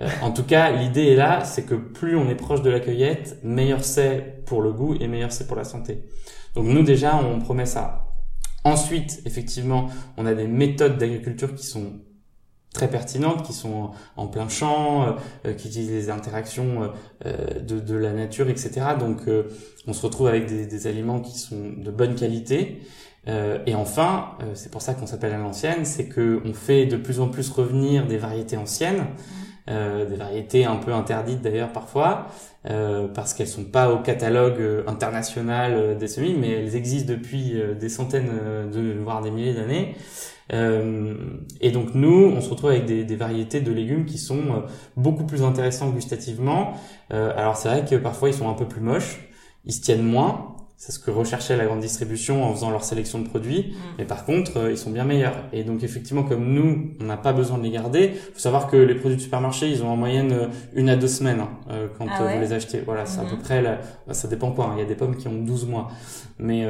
euh, 0.00 0.08
en 0.22 0.30
tout 0.30 0.44
cas, 0.44 0.70
l'idée 0.70 1.08
est 1.08 1.16
là, 1.16 1.44
c'est 1.44 1.64
que 1.64 1.74
plus 1.74 2.16
on 2.16 2.28
est 2.28 2.34
proche 2.34 2.62
de 2.62 2.70
la 2.70 2.80
cueillette, 2.80 3.38
meilleur 3.42 3.84
c'est 3.84 4.42
pour 4.46 4.62
le 4.62 4.72
goût 4.72 4.94
et 4.98 5.06
meilleur 5.06 5.32
c'est 5.32 5.46
pour 5.46 5.56
la 5.56 5.64
santé. 5.64 6.04
Donc 6.54 6.66
nous 6.66 6.82
déjà, 6.82 7.16
on 7.16 7.40
promet 7.40 7.66
ça. 7.66 8.03
Ensuite, 8.64 9.20
effectivement, 9.26 9.88
on 10.16 10.24
a 10.24 10.34
des 10.34 10.46
méthodes 10.46 10.96
d'agriculture 10.96 11.54
qui 11.54 11.66
sont 11.66 12.00
très 12.74 12.88
pertinentes, 12.88 13.44
qui 13.44 13.52
sont 13.52 13.90
en 14.16 14.26
plein 14.26 14.48
champ, 14.48 15.16
euh, 15.46 15.52
qui 15.54 15.68
utilisent 15.68 15.92
les 15.92 16.10
interactions 16.10 16.90
euh, 17.24 17.60
de, 17.60 17.94
la 17.94 18.12
nature, 18.12 18.48
etc. 18.50 18.80
Donc, 18.98 19.28
euh, 19.28 19.44
on 19.86 19.92
se 19.92 20.02
retrouve 20.04 20.26
avec 20.26 20.46
des, 20.46 20.66
des, 20.66 20.86
aliments 20.86 21.20
qui 21.20 21.38
sont 21.38 21.72
de 21.76 21.90
bonne 21.90 22.16
qualité. 22.16 22.82
et 23.26 23.74
enfin, 23.74 24.36
c'est 24.52 24.70
pour 24.70 24.82
ça 24.82 24.92
qu'on 24.92 25.06
s'appelle 25.06 25.32
à 25.32 25.38
l'ancienne, 25.38 25.86
c'est 25.86 26.08
que 26.08 26.42
on 26.44 26.52
fait 26.52 26.84
de 26.84 26.98
plus 26.98 27.20
en 27.20 27.28
plus 27.28 27.48
revenir 27.48 28.06
des 28.06 28.18
variétés 28.18 28.58
anciennes 28.58 29.06
euh, 29.70 30.04
des 30.04 30.16
variétés 30.16 30.66
un 30.66 30.76
peu 30.76 30.92
interdites 30.92 31.40
d'ailleurs 31.40 31.72
parfois, 31.72 32.26
euh, 32.68 33.08
parce 33.08 33.32
qu'elles 33.32 33.48
sont 33.48 33.64
pas 33.64 33.90
au 33.90 33.98
catalogue 33.98 34.60
euh, 34.60 34.84
international 34.86 35.72
euh, 35.74 35.94
des 35.94 36.06
semis, 36.06 36.34
mais 36.34 36.50
elles 36.50 36.76
existent 36.76 37.12
depuis 37.12 37.54
des 37.78 37.88
centaines 37.88 38.30
de 38.72 38.94
voire 39.02 39.22
des 39.22 39.30
milliers 39.30 39.54
d'années. 39.54 39.94
et 40.50 41.70
donc 41.70 41.94
nous, 41.94 42.32
on 42.36 42.40
se 42.42 42.50
retrouve 42.50 42.70
avec 42.70 42.84
des, 42.84 43.04
des 43.04 43.16
variétés 43.16 43.60
de 43.60 43.72
légumes 43.72 44.04
qui 44.04 44.18
sont 44.18 44.64
beaucoup 44.96 45.24
plus 45.24 45.42
intéressants 45.42 45.90
gustativement. 45.90 46.74
alors 47.10 47.56
c'est 47.56 47.68
vrai 47.68 47.84
que 47.84 47.96
parfois 47.96 48.28
ils 48.28 48.34
sont 48.34 48.50
un 48.50 48.54
peu 48.54 48.66
plus 48.66 48.82
moches, 48.82 49.28
ils 49.64 49.72
se 49.72 49.80
tiennent 49.80 50.04
moins, 50.04 50.53
c'est 50.84 50.92
ce 50.92 50.98
que 50.98 51.10
recherchait 51.10 51.56
la 51.56 51.64
grande 51.64 51.80
distribution 51.80 52.44
en 52.44 52.52
faisant 52.52 52.70
leur 52.70 52.84
sélection 52.84 53.18
de 53.18 53.26
produits. 53.26 53.70
Mm. 53.70 53.74
Mais 53.96 54.04
par 54.04 54.26
contre, 54.26 54.58
euh, 54.58 54.70
ils 54.70 54.76
sont 54.76 54.90
bien 54.90 55.04
meilleurs. 55.04 55.36
Et 55.54 55.64
donc 55.64 55.82
effectivement, 55.82 56.24
comme 56.24 56.44
nous, 56.52 56.90
on 57.00 57.04
n'a 57.04 57.16
pas 57.16 57.32
besoin 57.32 57.56
de 57.56 57.62
les 57.62 57.70
garder. 57.70 58.10
faut 58.10 58.38
savoir 58.38 58.70
que 58.70 58.76
les 58.76 58.94
produits 58.94 59.16
de 59.16 59.22
supermarché, 59.22 59.70
ils 59.70 59.82
ont 59.82 59.88
en 59.88 59.96
moyenne 59.96 60.32
euh, 60.32 60.48
une 60.74 60.90
à 60.90 60.96
deux 60.96 61.08
semaines 61.08 61.40
hein, 61.40 61.48
euh, 61.70 61.86
quand 61.96 62.06
ah 62.10 62.34
vous 62.34 62.38
les 62.38 62.52
achetez. 62.52 62.82
Voilà, 62.84 63.06
c'est 63.06 63.20
à 63.20 63.24
peu 63.24 63.36
mm-hmm. 63.36 63.40
près. 63.40 63.62
Bah, 64.06 64.12
ça 64.12 64.28
dépend 64.28 64.52
quoi. 64.52 64.66
Hein. 64.66 64.72
Il 64.76 64.80
y 64.80 64.82
a 64.82 64.86
des 64.86 64.94
pommes 64.94 65.16
qui 65.16 65.26
ont 65.26 65.42
12 65.42 65.66
mois. 65.68 65.90
Mais 66.38 66.66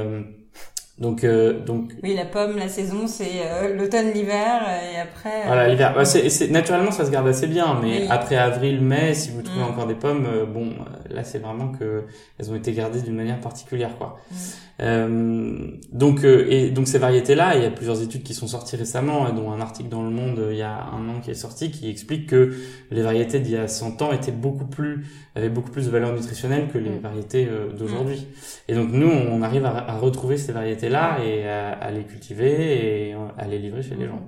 donc, 0.98 1.26
donc. 1.66 1.90
Oui, 2.04 2.14
la 2.14 2.24
pomme, 2.24 2.56
la 2.56 2.68
saison, 2.68 3.08
c'est 3.08 3.42
l'automne, 3.76 4.12
l'hiver, 4.12 4.62
et 4.92 5.00
après. 5.00 5.44
Voilà, 5.46 5.68
l'hiver. 5.68 6.06
c'est, 6.06 6.50
naturellement, 6.50 6.92
ça 6.92 7.04
se 7.04 7.10
garde 7.10 7.26
assez 7.26 7.48
bien, 7.48 7.80
mais 7.82 8.06
après 8.08 8.36
avril, 8.36 8.80
mai, 8.80 9.14
si 9.14 9.30
vous 9.30 9.42
trouvez 9.42 9.64
mm. 9.64 9.70
encore 9.70 9.86
des 9.88 9.94
pommes, 9.94 10.28
bon, 10.52 10.70
là, 11.10 11.24
c'est 11.24 11.38
vraiment 11.38 11.72
que 11.72 12.04
elles 12.38 12.50
ont 12.50 12.54
été 12.56 12.72
gardées 12.72 13.00
d'une 13.00 13.14
manière 13.16 13.40
particulière, 13.40 13.96
quoi. 13.98 14.16
Mm. 14.30 14.34
Euh, 14.80 15.70
donc, 15.92 16.24
euh, 16.24 16.46
et 16.50 16.70
donc 16.70 16.88
ces 16.88 16.98
variétés-là, 16.98 17.56
il 17.56 17.62
y 17.62 17.66
a 17.66 17.70
plusieurs 17.70 18.02
études 18.02 18.22
qui 18.24 18.34
sont 18.34 18.48
sorties 18.48 18.76
récemment, 18.76 19.30
dont 19.32 19.52
un 19.52 19.60
article 19.60 19.88
dans 19.88 20.02
Le 20.02 20.10
Monde 20.10 20.40
il 20.50 20.56
y 20.56 20.62
a 20.62 20.86
un 20.86 21.08
an 21.08 21.20
qui 21.20 21.30
est 21.30 21.34
sorti, 21.34 21.70
qui 21.70 21.88
explique 21.88 22.28
que 22.28 22.54
les 22.90 23.02
variétés 23.02 23.38
d'il 23.40 23.52
y 23.52 23.56
a 23.56 23.68
100 23.68 24.02
ans 24.02 24.12
étaient 24.12 24.32
beaucoup 24.32 24.66
plus, 24.66 25.06
avaient 25.36 25.48
beaucoup 25.48 25.70
plus 25.70 25.86
de 25.86 25.90
valeur 25.90 26.12
nutritionnelle 26.12 26.68
que 26.72 26.78
les 26.78 26.90
Mm. 26.90 26.98
variétés 27.00 27.48
euh, 27.50 27.72
d'aujourd'hui. 27.72 28.26
Et 28.68 28.74
donc 28.74 28.90
nous, 28.92 29.08
on 29.08 29.42
arrive 29.42 29.64
à, 29.64 29.76
à 29.90 29.96
retrouver 29.98 30.36
ces 30.38 30.52
variétés-là 30.52 31.18
et 31.24 31.48
à, 31.48 31.70
à 31.72 31.90
les 31.90 32.02
cultiver 32.04 33.08
et 33.10 33.14
à 33.38 33.46
les 33.46 33.58
livrer 33.58 33.82
chez 33.82 33.94
les 33.94 34.06
gens. 34.06 34.22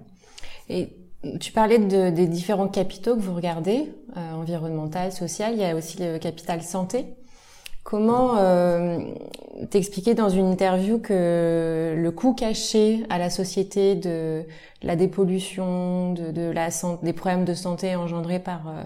Et 0.68 0.88
tu 1.40 1.52
parlais 1.52 1.78
de, 1.78 2.10
des 2.10 2.26
différents 2.26 2.68
capitaux 2.68 3.16
que 3.16 3.20
vous 3.20 3.34
regardez, 3.34 3.92
euh, 4.16 4.32
environnemental, 4.32 5.12
social. 5.12 5.52
Il 5.54 5.60
y 5.60 5.64
a 5.64 5.74
aussi 5.74 5.98
le 5.98 6.18
capital 6.18 6.62
santé. 6.62 7.06
Comment 7.88 8.36
euh, 8.36 8.98
t'expliquer 9.70 10.14
dans 10.14 10.28
une 10.28 10.46
interview 10.46 10.98
que 10.98 11.94
le 11.96 12.10
coût 12.10 12.34
caché 12.34 13.04
à 13.10 13.16
la 13.16 13.30
société 13.30 13.94
de 13.94 14.42
la 14.82 14.96
dépollution, 14.96 16.12
de, 16.12 16.32
de 16.32 16.50
la 16.50 16.72
san- 16.72 16.98
des 17.04 17.12
problèmes 17.12 17.44
de 17.44 17.54
santé 17.54 17.94
engendrés 17.94 18.40
par 18.40 18.66
euh, 18.66 18.82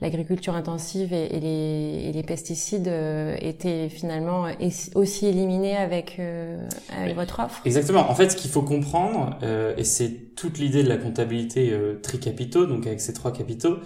l'agriculture 0.00 0.54
intensive 0.54 1.12
et, 1.12 1.26
et 1.36 1.40
les, 1.40 2.08
et 2.08 2.12
les 2.12 2.22
pesticides 2.22 2.88
euh, 2.88 3.36
était 3.42 3.90
finalement 3.90 4.46
aussi 4.94 5.26
éliminé 5.26 5.76
avec, 5.76 6.16
euh, 6.18 6.66
avec 6.96 7.16
votre 7.16 7.40
offre? 7.40 7.60
Exactement. 7.66 8.10
En 8.10 8.14
fait, 8.14 8.30
ce 8.30 8.36
qu'il 8.36 8.50
faut 8.50 8.62
comprendre, 8.62 9.36
euh, 9.42 9.74
et 9.76 9.84
c'est 9.84 10.34
toute 10.36 10.58
l'idée 10.58 10.82
de 10.82 10.88
la 10.88 10.96
comptabilité 10.96 11.70
tricapitaux, 12.02 12.64
donc 12.64 12.86
avec 12.86 13.02
ces 13.02 13.12
trois 13.12 13.30
capitaux, 13.34 13.76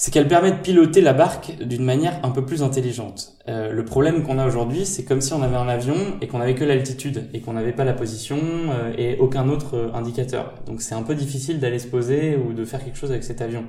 c'est 0.00 0.10
qu'elle 0.10 0.28
permet 0.28 0.50
de 0.50 0.56
piloter 0.56 1.02
la 1.02 1.12
barque 1.12 1.58
d'une 1.60 1.84
manière 1.84 2.18
un 2.22 2.30
peu 2.30 2.46
plus 2.46 2.62
intelligente. 2.62 3.34
Euh, 3.48 3.70
le 3.70 3.84
problème 3.84 4.22
qu'on 4.22 4.38
a 4.38 4.46
aujourd'hui, 4.46 4.86
c'est 4.86 5.04
comme 5.04 5.20
si 5.20 5.34
on 5.34 5.42
avait 5.42 5.56
un 5.56 5.68
avion 5.68 5.94
et 6.22 6.26
qu'on 6.26 6.40
avait 6.40 6.54
que 6.54 6.64
l'altitude 6.64 7.28
et 7.34 7.40
qu'on 7.40 7.52
n'avait 7.52 7.74
pas 7.74 7.84
la 7.84 7.92
position 7.92 8.38
euh, 8.40 8.94
et 8.96 9.18
aucun 9.18 9.50
autre 9.50 9.76
euh, 9.76 9.92
indicateur. 9.92 10.54
Donc 10.64 10.80
c'est 10.80 10.94
un 10.94 11.02
peu 11.02 11.14
difficile 11.14 11.60
d'aller 11.60 11.78
se 11.78 11.86
poser 11.86 12.34
ou 12.34 12.54
de 12.54 12.64
faire 12.64 12.82
quelque 12.82 12.96
chose 12.96 13.10
avec 13.10 13.24
cet 13.24 13.42
avion. 13.42 13.66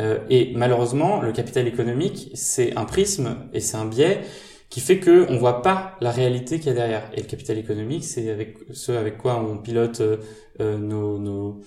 Euh, 0.00 0.18
et 0.28 0.52
malheureusement, 0.54 1.22
le 1.22 1.32
capital 1.32 1.66
économique, 1.66 2.30
c'est 2.34 2.76
un 2.76 2.84
prisme 2.84 3.36
et 3.54 3.60
c'est 3.60 3.78
un 3.78 3.86
biais 3.86 4.20
qui 4.68 4.80
fait 4.80 4.98
que 4.98 5.24
on 5.30 5.38
voit 5.38 5.62
pas 5.62 5.96
la 6.02 6.10
réalité 6.10 6.58
qu'il 6.58 6.66
y 6.66 6.70
a 6.72 6.74
derrière. 6.74 7.08
Et 7.14 7.22
le 7.22 7.26
capital 7.26 7.56
économique, 7.56 8.04
c'est 8.04 8.28
avec 8.28 8.58
ce 8.70 8.92
avec 8.92 9.16
quoi 9.16 9.36
on 9.40 9.56
pilote 9.56 10.02
euh, 10.02 10.18
euh, 10.60 10.76
nos, 10.76 11.18
nos 11.18 11.60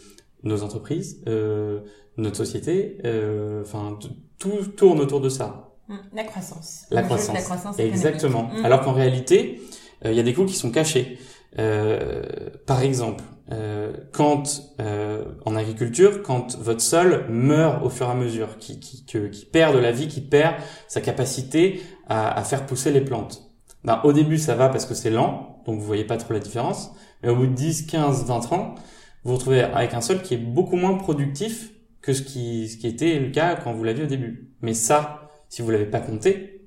nos 0.43 0.61
entreprises, 0.61 1.19
notre 2.17 2.35
société. 2.37 2.97
euh, 3.05 3.61
Enfin, 3.61 3.97
tout 4.39 4.49
tourne 4.75 4.99
autour 4.99 5.21
de 5.21 5.29
ça. 5.29 5.69
Mm. 5.87 5.95
La 6.13 6.23
croissance. 6.23 6.85
La 6.91 7.01
croissance. 7.03 7.35
La 7.35 7.41
croissance. 7.41 7.79
Exactement. 7.79 8.49
Mm. 8.59 8.65
Alors 8.65 8.81
qu'en 8.81 8.93
réalité, 8.93 9.61
euh, 10.05 10.11
il 10.11 10.17
y 10.17 10.19
a 10.19 10.23
des 10.23 10.33
coûts 10.33 10.45
qui 10.45 10.55
sont 10.55 10.71
cachés. 10.71 11.17
Euh, 11.59 12.23
par 12.65 12.81
exemple, 12.83 13.23
euh, 13.51 13.93
quand 14.11 14.61
euh, 14.81 15.23
en 15.45 15.55
agriculture, 15.55 16.21
quand 16.21 16.57
votre 16.57 16.81
sol 16.81 17.25
meurt 17.29 17.83
au 17.83 17.89
fur 17.89 18.07
et 18.07 18.11
à 18.11 18.15
mesure, 18.15 18.57
qui, 18.59 18.79
qui, 18.79 19.05
que- 19.05 19.27
qui 19.27 19.45
perd 19.45 19.73
de 19.73 19.79
la 19.79 19.91
vie, 19.91 20.07
qui 20.07 20.21
perd 20.21 20.55
sa 20.87 20.99
capacité 21.01 21.81
à, 22.09 22.37
à 22.37 22.43
faire 22.43 22.65
pousser 22.65 22.91
les 22.91 23.01
plantes. 23.01 23.43
Ben, 23.85 24.01
au 24.03 24.11
début, 24.11 24.37
ça 24.37 24.55
va 24.55 24.67
parce 24.69 24.85
que 24.85 24.93
c'est 24.93 25.09
lent, 25.09 25.61
donc 25.65 25.79
vous 25.79 25.85
voyez 25.85 26.03
pas 26.03 26.17
trop 26.17 26.33
la 26.33 26.39
différence. 26.39 26.91
Mais 27.23 27.29
au 27.29 27.35
bout 27.37 27.47
de 27.47 27.53
10, 27.53 27.87
15, 27.87 28.25
20 28.25 28.51
ans, 28.51 28.75
vous 29.23 29.31
vous 29.31 29.35
retrouvez 29.37 29.61
avec 29.63 29.93
un 29.93 30.01
sol 30.01 30.21
qui 30.21 30.33
est 30.33 30.37
beaucoup 30.37 30.75
moins 30.75 30.95
productif 30.95 31.71
que 32.07 32.13
ce 32.13 32.21
qui, 32.21 32.69
ce 32.69 32.77
qui 32.77 32.87
était 32.87 33.19
le 33.19 33.31
cas 33.31 33.55
quand 33.55 33.73
vous 33.73 33.83
l'aviez 33.83 34.05
au 34.05 34.07
début. 34.07 34.49
Mais 34.61 34.73
ça, 34.73 35.29
si 35.49 35.61
vous 35.61 35.69
l'avez 35.69 35.85
pas 35.85 35.99
compté, 35.99 36.61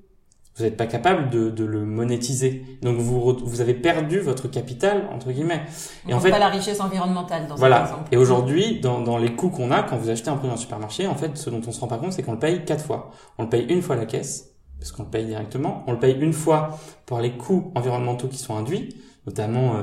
vous 0.57 0.64
n'êtes 0.64 0.76
pas 0.76 0.87
capable 0.87 1.31
de, 1.31 1.48
de 1.48 1.64
le 1.64 1.87
monétiser. 1.87 2.62
Donc 2.83 2.98
vous, 2.98 3.38
vous 3.42 3.61
avez 3.62 3.72
perdu 3.72 4.18
votre 4.18 4.48
capital, 4.48 5.09
entre 5.11 5.33
guillemets. 5.33 5.62
On 6.05 6.11
Et 6.11 6.14
en 6.14 6.20
fait- 6.20 6.31
pas 6.31 6.38
la 6.38 6.48
richesse 6.50 6.79
environnementale 6.81 7.46
dans 7.46 7.55
Voilà. 7.55 7.81
exemple. 7.85 8.09
Et 8.12 8.18
aujourd'hui, 8.18 8.81
dans, 8.81 9.00
dans 9.00 9.16
les 9.16 9.35
coûts 9.35 9.48
qu'on 9.48 9.70
a, 9.70 9.83
quand 9.83 9.96
vous 9.96 10.11
achetez 10.11 10.29
un 10.29 10.33
produit 10.35 10.48
dans 10.50 10.57
le 10.57 10.61
supermarché, 10.61 11.07
en 11.07 11.14
fait, 11.14 11.35
ce 11.38 11.48
dont 11.48 11.62
on 11.66 11.72
se 11.72 11.81
rend 11.81 11.88
pas 11.88 11.96
compte, 11.96 12.12
c'est 12.12 12.22
qu'on 12.22 12.33
le 12.33 12.38
paye 12.38 12.64
quatre 12.66 12.85
fois. 12.85 13.11
On 13.38 13.44
le 13.44 13.48
paye 13.48 13.64
une 13.70 13.81
fois 13.81 13.96
à 13.96 13.98
la 13.98 14.05
caisse, 14.05 14.57
parce 14.79 14.92
qu'on 14.92 15.05
le 15.05 15.09
paye 15.11 15.24
directement. 15.24 15.85
On 15.87 15.92
le 15.92 15.98
paye 15.98 16.18
une 16.20 16.35
fois 16.35 16.79
pour 17.07 17.20
les 17.20 17.33
coûts 17.38 17.72
environnementaux 17.74 18.29
qui 18.29 18.37
sont 18.37 18.55
induits, 18.57 18.90
notamment 19.26 19.76
euh, 19.76 19.83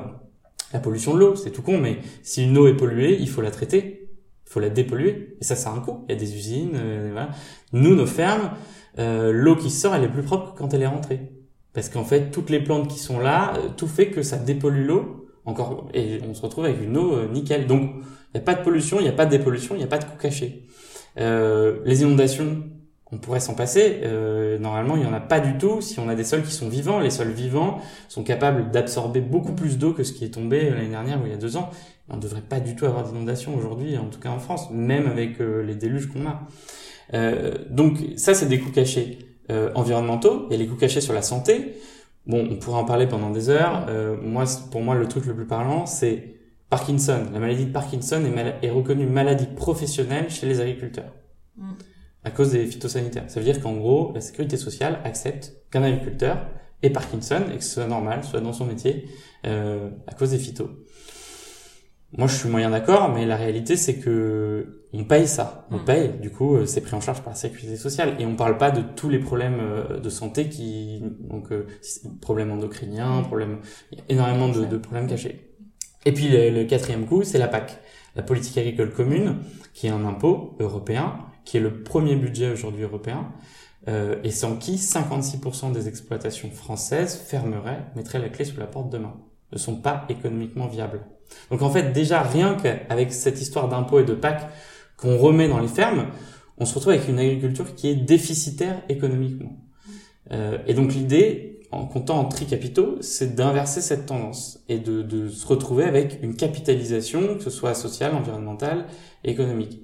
la 0.72 0.80
pollution 0.80 1.16
de 1.16 1.20
l'eau. 1.20 1.36
C'est 1.36 1.50
tout 1.50 1.64
con, 1.64 1.80
mais 1.80 1.98
si 2.22 2.44
une 2.44 2.56
eau 2.60 2.68
est 2.68 2.76
polluée, 2.78 3.18
il 3.20 3.28
faut 3.30 3.42
la 3.42 3.50
traiter, 3.50 3.97
faut 4.48 4.60
la 4.60 4.70
dépolluer. 4.70 5.38
Et 5.40 5.44
ça, 5.44 5.56
ça 5.56 5.70
a 5.70 5.74
un 5.74 5.80
coût. 5.80 6.06
Il 6.08 6.14
y 6.14 6.16
a 6.16 6.20
des 6.20 6.36
usines, 6.36 6.74
euh, 6.76 7.10
voilà. 7.12 7.30
Nous, 7.74 7.96
nos 7.96 8.06
fermes, 8.06 8.52
euh, 9.00 9.32
l'eau 9.32 9.56
qui 9.56 9.70
sort, 9.70 9.96
elle 9.96 10.04
est 10.04 10.10
plus 10.10 10.24
propre 10.24 10.54
que 10.54 10.58
quand 10.58 10.74
elle 10.74 10.82
est 10.82 10.88
rentrée. 10.88 11.32
Parce 11.74 11.90
qu'en 11.90 12.04
fait, 12.04 12.32
toutes 12.32 12.50
les 12.50 12.60
plantes 12.60 12.88
qui 12.88 13.00
sont 13.00 13.20
là, 13.20 13.54
euh, 13.58 13.70
tout 13.76 13.88
fait 13.88 14.08
que 14.08 14.24
ça 14.24 14.38
dépollue 14.38 14.86
l'eau 14.86 15.28
encore 15.48 15.88
et 15.94 16.20
on 16.30 16.34
se 16.34 16.42
retrouve 16.42 16.66
avec 16.66 16.82
une 16.82 16.96
eau 16.98 17.14
euh, 17.14 17.28
nickel. 17.28 17.66
Donc 17.66 17.92
il 17.94 18.38
n'y 18.38 18.42
a 18.42 18.44
pas 18.44 18.54
de 18.54 18.62
pollution, 18.62 19.00
il 19.00 19.04
n'y 19.04 19.10
a 19.10 19.14
pas 19.14 19.26
de 19.26 19.32
dépollution, 19.32 19.74
il 19.74 19.80
n'y 19.80 19.84
a 19.84 19.88
pas 19.88 19.98
de 19.98 20.04
coût 20.04 20.18
caché. 20.20 20.68
Euh, 21.18 21.80
les 21.86 22.02
inondations, 22.02 22.64
on 23.12 23.18
pourrait 23.18 23.40
s'en 23.40 23.56
passer. 23.56 24.02
Euh, 24.04 24.60
normalement, 24.60 24.96
il 24.96 25.02
n'y 25.02 25.08
en 25.08 25.14
a 25.14 25.22
pas 25.22 25.40
du 25.40 25.58
tout 25.58 25.82
si 25.82 26.00
on 26.00 26.10
a 26.10 26.16
des 26.16 26.26
sols 26.26 26.44
qui 26.44 26.52
sont 26.52 26.68
vivants. 26.68 27.00
Les 27.00 27.10
sols 27.10 27.32
vivants 27.32 27.80
sont 28.10 28.24
capables 28.24 28.70
d'absorber 28.70 29.22
beaucoup 29.22 29.54
plus 29.54 29.78
d'eau 29.78 29.94
que 29.94 30.04
ce 30.04 30.12
qui 30.12 30.26
est 30.26 30.34
tombé 30.34 30.70
l'année 30.70 30.90
dernière 30.90 31.22
ou 31.22 31.26
il 31.26 31.32
y 31.32 31.36
a 31.36 31.38
deux 31.38 31.56
ans. 31.58 31.72
On 32.10 32.16
ne 32.16 32.22
devrait 32.22 32.42
pas 32.42 32.60
du 32.60 32.76
tout 32.76 32.86
avoir 32.86 33.04
d'inondations 33.04 33.56
aujourd'hui, 33.56 33.98
en 33.98 34.06
tout 34.10 34.20
cas 34.20 34.30
en 34.30 34.40
France, 34.40 34.70
même 34.72 35.08
avec 35.08 35.42
euh, 35.42 35.62
les 35.62 35.76
déluges 35.76 36.08
qu'on 36.12 36.26
a. 36.26 36.48
Euh, 37.14 37.56
donc 37.70 37.98
ça, 38.16 38.34
c'est 38.34 38.46
des 38.48 38.60
coûts 38.60 38.72
cachés 38.72 39.20
euh, 39.52 39.72
environnementaux. 39.76 40.48
Et 40.52 40.58
les 40.58 40.68
coûts 40.68 40.76
cachés 40.76 41.02
sur 41.02 41.14
la 41.14 41.22
santé, 41.22 41.76
bon, 42.26 42.48
on 42.50 42.56
pourrait 42.58 42.80
en 42.80 42.86
parler 42.86 43.08
pendant 43.08 43.30
des 43.30 43.50
heures. 43.50 43.86
Euh, 43.90 44.16
moi, 44.22 44.46
pour 44.72 44.82
moi, 44.82 44.96
le 44.96 45.08
truc 45.08 45.26
le 45.26 45.36
plus 45.36 45.46
parlant, 45.48 45.86
c'est 45.86 46.36
Parkinson. 46.70 47.26
La 47.34 47.40
maladie 47.40 47.66
de 47.66 47.72
Parkinson 47.72 48.24
est, 48.26 48.30
mal- 48.30 48.56
est 48.62 48.70
reconnue 48.70 49.06
maladie 49.08 49.48
professionnelle 49.48 50.30
chez 50.30 50.48
les 50.48 50.60
agriculteurs 50.62 51.14
Mm. 51.58 51.72
à 52.24 52.30
cause 52.30 52.52
des 52.52 52.66
phytosanitaires. 52.68 53.24
Ça 53.30 53.40
veut 53.40 53.46
dire 53.46 53.60
qu'en 53.62 53.74
gros, 53.74 54.12
la 54.14 54.22
sécurité 54.22 54.58
sociale 54.58 55.00
accepte 55.06 55.54
qu'un 55.72 55.82
agriculteur 55.82 56.46
ait 56.84 56.92
Parkinson 56.92 57.42
et 57.52 57.58
que 57.58 57.64
ce 57.64 57.76
soit 57.76 57.88
normal, 57.88 58.24
soit 58.24 58.42
dans 58.42 58.54
son 58.54 58.66
métier, 58.66 59.06
euh, 59.48 59.90
à 60.08 60.14
cause 60.14 60.30
des 60.32 60.38
phytos. 60.38 60.70
Moi, 62.18 62.28
je 62.28 62.36
suis 62.36 62.50
moyen 62.50 62.72
d'accord, 62.72 63.12
mais 63.14 63.26
la 63.26 63.36
réalité, 63.38 63.76
c'est 63.78 64.00
que 64.00 64.84
on 64.94 65.04
paye 65.04 65.28
ça. 65.28 65.68
On 65.72 65.78
Mm. 65.78 65.86
paye. 65.86 66.10
Du 66.20 66.32
coup, 66.32 66.56
euh, 66.56 66.66
c'est 66.66 66.82
pris 66.82 66.96
en 66.96 67.02
charge 67.02 67.22
par 67.22 67.34
la 67.34 67.36
sécurité 67.40 67.76
sociale. 67.78 68.16
Et 68.20 68.26
on 68.26 68.36
parle 68.36 68.58
pas 68.58 68.72
de 68.72 68.82
tous 68.96 69.10
les 69.10 69.20
problèmes 69.20 69.60
euh, 69.60 70.00
de 70.00 70.10
santé 70.10 70.50
qui, 70.50 71.02
donc, 71.20 71.52
euh, 71.52 71.68
problèmes 72.22 72.52
endocriniens, 72.52 73.22
problèmes, 73.24 73.60
il 73.92 74.00
y 74.00 74.02
a 74.02 74.06
énormément 74.10 74.50
de, 74.50 74.66
de 74.66 74.78
problèmes 74.78 75.08
cachés. 75.08 75.52
Et 76.06 76.12
puis, 76.14 76.30
le, 76.30 76.50
le 76.50 76.64
quatrième 76.66 77.06
coup, 77.06 77.24
c'est 77.24 77.38
la 77.38 77.48
PAC, 77.48 77.80
la 78.16 78.24
politique 78.24 78.58
agricole 78.58 78.92
commune, 78.94 79.38
qui 79.74 79.88
est 79.88 79.92
un 79.92 80.06
impôt 80.06 80.56
européen, 80.60 81.20
qui 81.46 81.58
est 81.58 81.60
le 81.60 81.84
premier 81.84 82.16
budget 82.16 82.52
aujourd'hui 82.52 82.84
européen, 82.84 83.32
euh, 83.88 84.16
et 84.24 84.32
sans 84.32 84.58
qui 84.58 84.78
56% 84.78 85.72
des 85.72 85.88
exploitations 85.88 86.50
françaises 86.50 87.16
fermeraient, 87.18 87.86
mettraient 87.96 88.20
la 88.20 88.30
clé 88.30 88.44
sous 88.46 88.60
la 88.60 88.68
porte 88.68 88.90
demain, 88.90 89.16
ne 89.52 89.58
sont 89.58 89.76
pas 89.82 90.06
économiquement 90.10 90.68
viables. 90.68 91.02
Donc 91.52 91.62
en 91.62 91.70
fait, 91.70 91.92
déjà, 91.92 92.22
rien 92.22 92.56
qu'avec 92.56 93.14
cette 93.14 93.42
histoire 93.42 93.70
d'impôts 93.70 94.00
et 94.00 94.04
de 94.04 94.14
PAC 94.14 94.50
qu'on 94.98 95.18
remet 95.18 95.48
dans 95.48 95.60
les 95.60 95.68
fermes, 95.68 96.08
on 96.58 96.66
se 96.66 96.74
retrouve 96.74 96.94
avec 96.94 97.08
une 97.08 97.20
agriculture 97.20 97.76
qui 97.76 97.88
est 97.88 97.96
déficitaire 97.96 98.82
économiquement. 98.90 99.58
Euh, 100.32 100.58
et 100.68 100.74
donc 100.74 100.94
l'idée, 100.94 101.62
en 101.72 101.86
comptant 101.86 102.20
en 102.20 102.26
tricapitaux, 102.26 102.98
c'est 103.02 103.36
d'inverser 103.36 103.82
cette 103.82 104.06
tendance 104.06 104.64
et 104.68 104.80
de, 104.80 105.02
de 105.02 105.30
se 105.30 105.46
retrouver 105.46 105.84
avec 105.84 106.20
une 106.24 106.36
capitalisation, 106.36 107.36
que 107.36 107.44
ce 107.44 107.50
soit 107.50 107.74
sociale, 107.74 108.16
environnementale, 108.16 108.86
économique. 109.24 109.82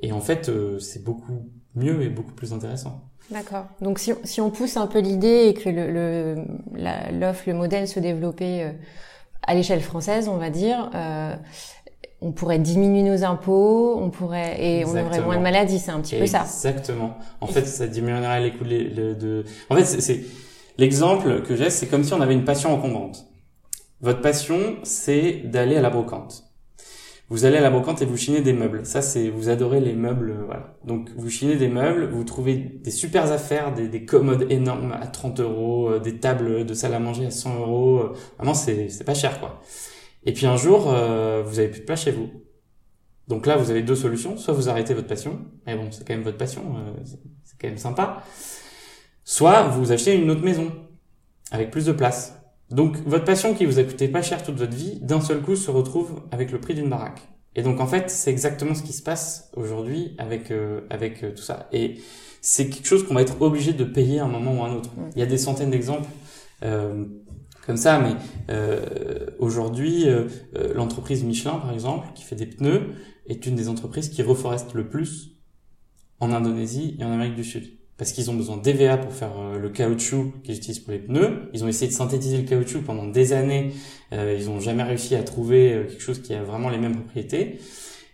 Et 0.00 0.12
en 0.12 0.20
fait, 0.20 0.48
euh, 0.48 0.78
c'est 0.78 1.02
beaucoup 1.04 1.50
mieux 1.74 2.02
et 2.02 2.08
beaucoup 2.08 2.32
plus 2.32 2.52
intéressant. 2.52 3.02
D'accord. 3.30 3.66
Donc 3.80 3.98
si, 3.98 4.12
si 4.24 4.40
on 4.40 4.50
pousse 4.50 4.76
un 4.76 4.86
peu 4.86 5.00
l'idée 5.00 5.46
et 5.48 5.54
que 5.54 5.68
le, 5.68 5.90
le, 5.90 7.18
l'offre, 7.18 7.42
le 7.46 7.54
modèle 7.54 7.88
se 7.88 7.98
développait 7.98 8.62
euh, 8.62 8.72
à 9.42 9.54
l'échelle 9.54 9.80
française, 9.80 10.28
on 10.28 10.36
va 10.36 10.50
dire, 10.50 10.90
euh, 10.94 11.34
on 12.20 12.32
pourrait 12.32 12.58
diminuer 12.58 13.02
nos 13.02 13.24
impôts, 13.24 13.98
on 14.00 14.10
pourrait 14.10 14.56
et 14.58 14.84
on 14.84 14.90
aurait 14.90 15.00
Exactement. 15.00 15.26
moins 15.26 15.36
de 15.36 15.42
maladies. 15.42 15.78
C'est 15.78 15.90
un 15.90 16.00
petit 16.00 16.16
peu 16.16 16.26
ça. 16.26 16.40
Exactement. 16.42 17.16
En 17.40 17.46
fait, 17.46 17.64
ça 17.66 17.86
diminuerait 17.86 18.40
les 18.40 18.52
coûts 18.52 18.64
de, 18.64 18.88
de- 18.94 19.14
de- 19.14 19.44
En 19.70 19.76
fait, 19.76 19.84
c'est 19.84 20.20
l'exemple 20.78 21.42
que 21.42 21.54
j'ai, 21.56 21.70
c'est 21.70 21.86
comme 21.86 22.04
si 22.04 22.12
on 22.14 22.20
avait 22.20 22.34
une 22.34 22.44
passion 22.44 22.72
encombrante. 22.74 23.26
Votre 24.00 24.20
passion, 24.20 24.76
c'est 24.82 25.42
d'aller 25.44 25.76
à 25.76 25.80
la 25.80 25.90
brocante. 25.90 26.44
Vous 27.28 27.44
allez 27.44 27.56
à 27.56 27.60
la 27.60 27.70
brocante 27.70 28.02
et 28.02 28.04
vous 28.06 28.16
chinez 28.16 28.40
des 28.40 28.52
meubles. 28.52 28.86
Ça, 28.86 29.02
c'est 29.02 29.30
vous 29.30 29.48
adorez 29.48 29.80
les 29.80 29.94
meubles, 29.94 30.30
euh, 30.30 30.44
voilà. 30.46 30.76
Donc 30.84 31.10
vous 31.16 31.28
chinez 31.28 31.56
des 31.56 31.66
meubles, 31.68 32.08
vous 32.08 32.22
trouvez 32.22 32.54
des 32.56 32.90
super 32.92 33.30
affaires, 33.32 33.74
des, 33.74 33.88
des 33.88 34.04
commodes 34.04 34.46
énormes 34.50 34.92
à 34.92 35.06
30 35.08 35.40
euros, 35.40 35.90
euh, 35.90 35.98
des 35.98 36.18
tables 36.20 36.64
de 36.64 36.74
salle 36.74 36.94
à 36.94 37.00
manger 37.00 37.26
à 37.26 37.30
100 37.32 37.58
euros. 37.58 37.98
euh, 38.00 38.12
Vraiment, 38.38 38.54
c'est 38.54 38.88
c'est 38.90 39.04
pas 39.04 39.14
cher, 39.14 39.40
quoi. 39.40 39.60
Et 40.24 40.32
puis 40.32 40.46
un 40.46 40.56
jour, 40.56 40.92
euh, 40.92 41.42
vous 41.44 41.58
avez 41.58 41.68
plus 41.68 41.80
de 41.80 41.84
place 41.86 42.04
chez 42.04 42.12
vous. 42.12 42.30
Donc 43.28 43.46
là, 43.46 43.56
vous 43.56 43.70
avez 43.72 43.82
deux 43.82 43.96
solutions. 43.96 44.36
Soit 44.36 44.54
vous 44.54 44.68
arrêtez 44.68 44.94
votre 44.94 45.08
passion, 45.08 45.40
mais 45.66 45.76
bon, 45.76 45.90
c'est 45.90 46.06
quand 46.06 46.14
même 46.14 46.22
votre 46.22 46.38
passion, 46.38 46.62
euh, 46.78 46.92
c'est- 47.04 47.18
c'est 47.44 47.56
quand 47.60 47.68
même 47.68 47.78
sympa. 47.78 48.22
soit 49.24 49.64
vous 49.68 49.90
achetez 49.92 50.14
une 50.14 50.30
autre 50.30 50.42
maison 50.42 50.72
avec 51.50 51.70
plus 51.72 51.86
de 51.86 51.92
place. 51.92 52.35
Donc 52.70 52.96
votre 53.06 53.24
passion 53.24 53.54
qui 53.54 53.64
vous 53.64 53.78
a 53.78 53.84
coûté 53.84 54.08
pas 54.08 54.22
cher 54.22 54.42
toute 54.42 54.56
votre 54.56 54.74
vie, 54.74 54.98
d'un 55.00 55.20
seul 55.20 55.40
coup 55.40 55.56
se 55.56 55.70
retrouve 55.70 56.22
avec 56.30 56.50
le 56.50 56.60
prix 56.60 56.74
d'une 56.74 56.90
baraque. 56.90 57.20
Et 57.54 57.62
donc 57.62 57.80
en 57.80 57.86
fait, 57.86 58.10
c'est 58.10 58.30
exactement 58.30 58.74
ce 58.74 58.82
qui 58.82 58.92
se 58.92 59.02
passe 59.02 59.50
aujourd'hui 59.56 60.14
avec 60.18 60.50
euh, 60.50 60.80
avec 60.90 61.22
euh, 61.22 61.30
tout 61.30 61.42
ça. 61.42 61.68
Et 61.72 62.00
c'est 62.40 62.68
quelque 62.68 62.86
chose 62.86 63.04
qu'on 63.04 63.14
va 63.14 63.22
être 63.22 63.40
obligé 63.40 63.72
de 63.72 63.84
payer 63.84 64.20
à 64.20 64.24
un 64.24 64.28
moment 64.28 64.60
ou 64.60 64.64
à 64.64 64.68
un 64.68 64.74
autre. 64.74 64.90
Il 65.14 65.18
y 65.18 65.22
a 65.22 65.26
des 65.26 65.38
centaines 65.38 65.70
d'exemples 65.70 66.08
euh, 66.62 67.04
comme 67.66 67.76
ça, 67.76 67.98
mais 67.98 68.14
euh, 68.50 69.26
aujourd'hui, 69.40 70.08
euh, 70.08 70.28
l'entreprise 70.74 71.24
Michelin, 71.24 71.56
par 71.58 71.72
exemple, 71.72 72.06
qui 72.14 72.22
fait 72.22 72.36
des 72.36 72.46
pneus, 72.46 72.94
est 73.26 73.46
une 73.46 73.56
des 73.56 73.68
entreprises 73.68 74.08
qui 74.08 74.22
reforeste 74.22 74.74
le 74.74 74.88
plus 74.88 75.36
en 76.20 76.32
Indonésie 76.32 76.96
et 77.00 77.04
en 77.04 77.10
Amérique 77.10 77.34
du 77.34 77.44
Sud 77.44 77.64
parce 77.98 78.12
qu'ils 78.12 78.30
ont 78.30 78.34
besoin 78.34 78.56
d'EVA 78.56 78.98
pour 78.98 79.12
faire 79.12 79.32
euh, 79.38 79.58
le 79.58 79.68
caoutchouc 79.70 80.32
qu'ils 80.42 80.56
utilisent 80.56 80.80
pour 80.80 80.92
les 80.92 80.98
pneus. 80.98 81.48
Ils 81.52 81.64
ont 81.64 81.68
essayé 81.68 81.90
de 81.90 81.96
synthétiser 81.96 82.38
le 82.38 82.44
caoutchouc 82.44 82.82
pendant 82.82 83.06
des 83.06 83.32
années. 83.32 83.72
Euh, 84.12 84.36
ils 84.38 84.46
n'ont 84.46 84.60
jamais 84.60 84.82
réussi 84.82 85.14
à 85.14 85.22
trouver 85.22 85.72
euh, 85.72 85.84
quelque 85.84 86.02
chose 86.02 86.20
qui 86.20 86.34
a 86.34 86.42
vraiment 86.42 86.68
les 86.68 86.78
mêmes 86.78 86.96
propriétés. 86.96 87.58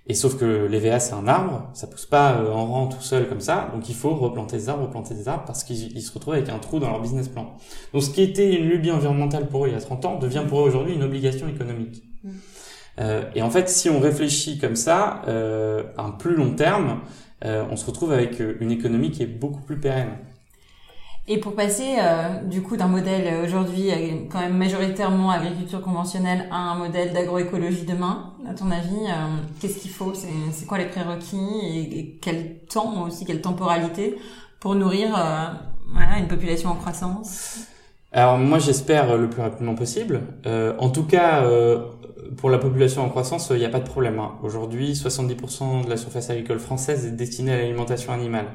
Et 0.08 0.14
sauf 0.14 0.36
que 0.36 0.66
l'EVA 0.66 0.98
c'est 0.98 1.14
un 1.14 1.28
arbre, 1.28 1.70
ça 1.74 1.86
pousse 1.86 2.06
pas 2.06 2.42
en 2.50 2.66
rang 2.66 2.86
tout 2.88 3.00
seul 3.00 3.28
comme 3.28 3.40
ça, 3.40 3.70
donc 3.72 3.88
il 3.88 3.94
faut 3.94 4.16
replanter 4.16 4.56
des 4.56 4.68
arbres, 4.68 4.82
replanter 4.82 5.14
des 5.14 5.28
arbres 5.28 5.44
parce 5.46 5.62
qu'ils 5.62 6.02
se 6.02 6.12
retrouvent 6.12 6.34
avec 6.34 6.48
un 6.48 6.58
trou 6.58 6.80
dans 6.80 6.90
leur 6.90 7.00
business 7.00 7.28
plan. 7.28 7.54
Donc 7.92 8.02
ce 8.02 8.10
qui 8.10 8.20
était 8.20 8.52
une 8.52 8.68
lubie 8.68 8.90
environnementale 8.90 9.46
pour 9.46 9.64
eux 9.64 9.68
il 9.68 9.74
y 9.74 9.76
a 9.76 9.80
30 9.80 10.04
ans 10.04 10.18
devient 10.18 10.42
pour 10.48 10.62
eux 10.62 10.64
aujourd'hui 10.64 10.94
une 10.94 11.04
obligation 11.04 11.46
économique. 11.46 12.02
Mm. 12.24 12.30
Euh, 13.00 13.24
et 13.34 13.42
en 13.42 13.50
fait, 13.50 13.68
si 13.68 13.88
on 13.88 14.00
réfléchit 14.00 14.58
comme 14.58 14.76
ça, 14.76 15.22
euh, 15.28 15.84
à 15.96 16.02
un 16.02 16.10
plus 16.10 16.36
long 16.36 16.54
terme, 16.54 17.00
euh, 17.44 17.64
on 17.70 17.76
se 17.76 17.86
retrouve 17.86 18.12
avec 18.12 18.40
euh, 18.40 18.56
une 18.60 18.70
économie 18.70 19.10
qui 19.10 19.22
est 19.22 19.26
beaucoup 19.26 19.60
plus 19.60 19.78
pérenne. 19.78 20.10
Et 21.28 21.38
pour 21.38 21.54
passer 21.54 21.96
euh, 21.98 22.42
du 22.42 22.62
coup 22.62 22.76
d'un 22.76 22.88
modèle 22.88 23.44
aujourd'hui 23.44 23.90
quand 24.28 24.40
même 24.40 24.56
majoritairement 24.56 25.30
agriculture 25.30 25.80
conventionnelle 25.80 26.48
à 26.50 26.56
un 26.56 26.74
modèle 26.74 27.12
d'agroécologie 27.12 27.84
demain, 27.84 28.32
à 28.48 28.54
ton 28.54 28.72
avis, 28.72 29.06
qu'est-ce 29.60 29.78
qu'il 29.78 29.92
faut? 29.92 30.12
C'est 30.14 30.66
quoi 30.66 30.78
les 30.78 30.86
prérequis? 30.86 31.36
Et, 31.92 32.18
quel 32.20 32.58
temps 32.68 33.04
aussi, 33.06 33.24
quelle 33.24 33.40
temporalité 33.40 34.16
pour 34.58 34.74
nourrir 34.74 35.10
voilà, 35.92 36.18
une 36.18 36.26
population 36.26 36.70
en 36.70 36.74
croissance? 36.74 37.68
Alors 38.10 38.36
moi 38.36 38.58
j'espère 38.58 39.16
le 39.16 39.30
plus 39.30 39.42
rapidement 39.42 39.76
possible. 39.76 40.22
en 40.44 40.90
tout 40.90 41.04
cas, 41.04 41.44
pour 42.36 42.50
la 42.50 42.58
population 42.58 43.02
en 43.02 43.08
croissance, 43.08 43.50
il 43.50 43.58
n'y 43.58 43.64
a 43.64 43.70
pas 43.70 43.80
de 43.80 43.88
problème. 43.88 44.18
Hein. 44.18 44.32
Aujourd'hui, 44.42 44.92
70% 44.92 45.84
de 45.84 45.90
la 45.90 45.96
surface 45.96 46.30
agricole 46.30 46.58
française 46.58 47.06
est 47.06 47.12
destinée 47.12 47.52
à 47.52 47.58
l'alimentation 47.58 48.12
animale. 48.12 48.46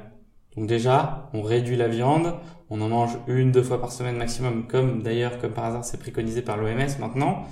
Donc 0.55 0.67
déjà, 0.67 1.29
on 1.33 1.43
réduit 1.43 1.75
la 1.75 1.87
viande, 1.87 2.33
on 2.69 2.81
en 2.81 2.89
mange 2.89 3.17
une, 3.27 3.51
deux 3.51 3.61
fois 3.61 3.79
par 3.79 3.91
semaine 3.91 4.17
maximum, 4.17 4.65
comme 4.67 5.03
d'ailleurs, 5.03 5.37
comme 5.37 5.51
par 5.51 5.65
hasard, 5.65 5.85
c'est 5.85 5.99
préconisé 5.99 6.41
par 6.41 6.57
l'OMS 6.57 6.99
maintenant. 6.99 7.43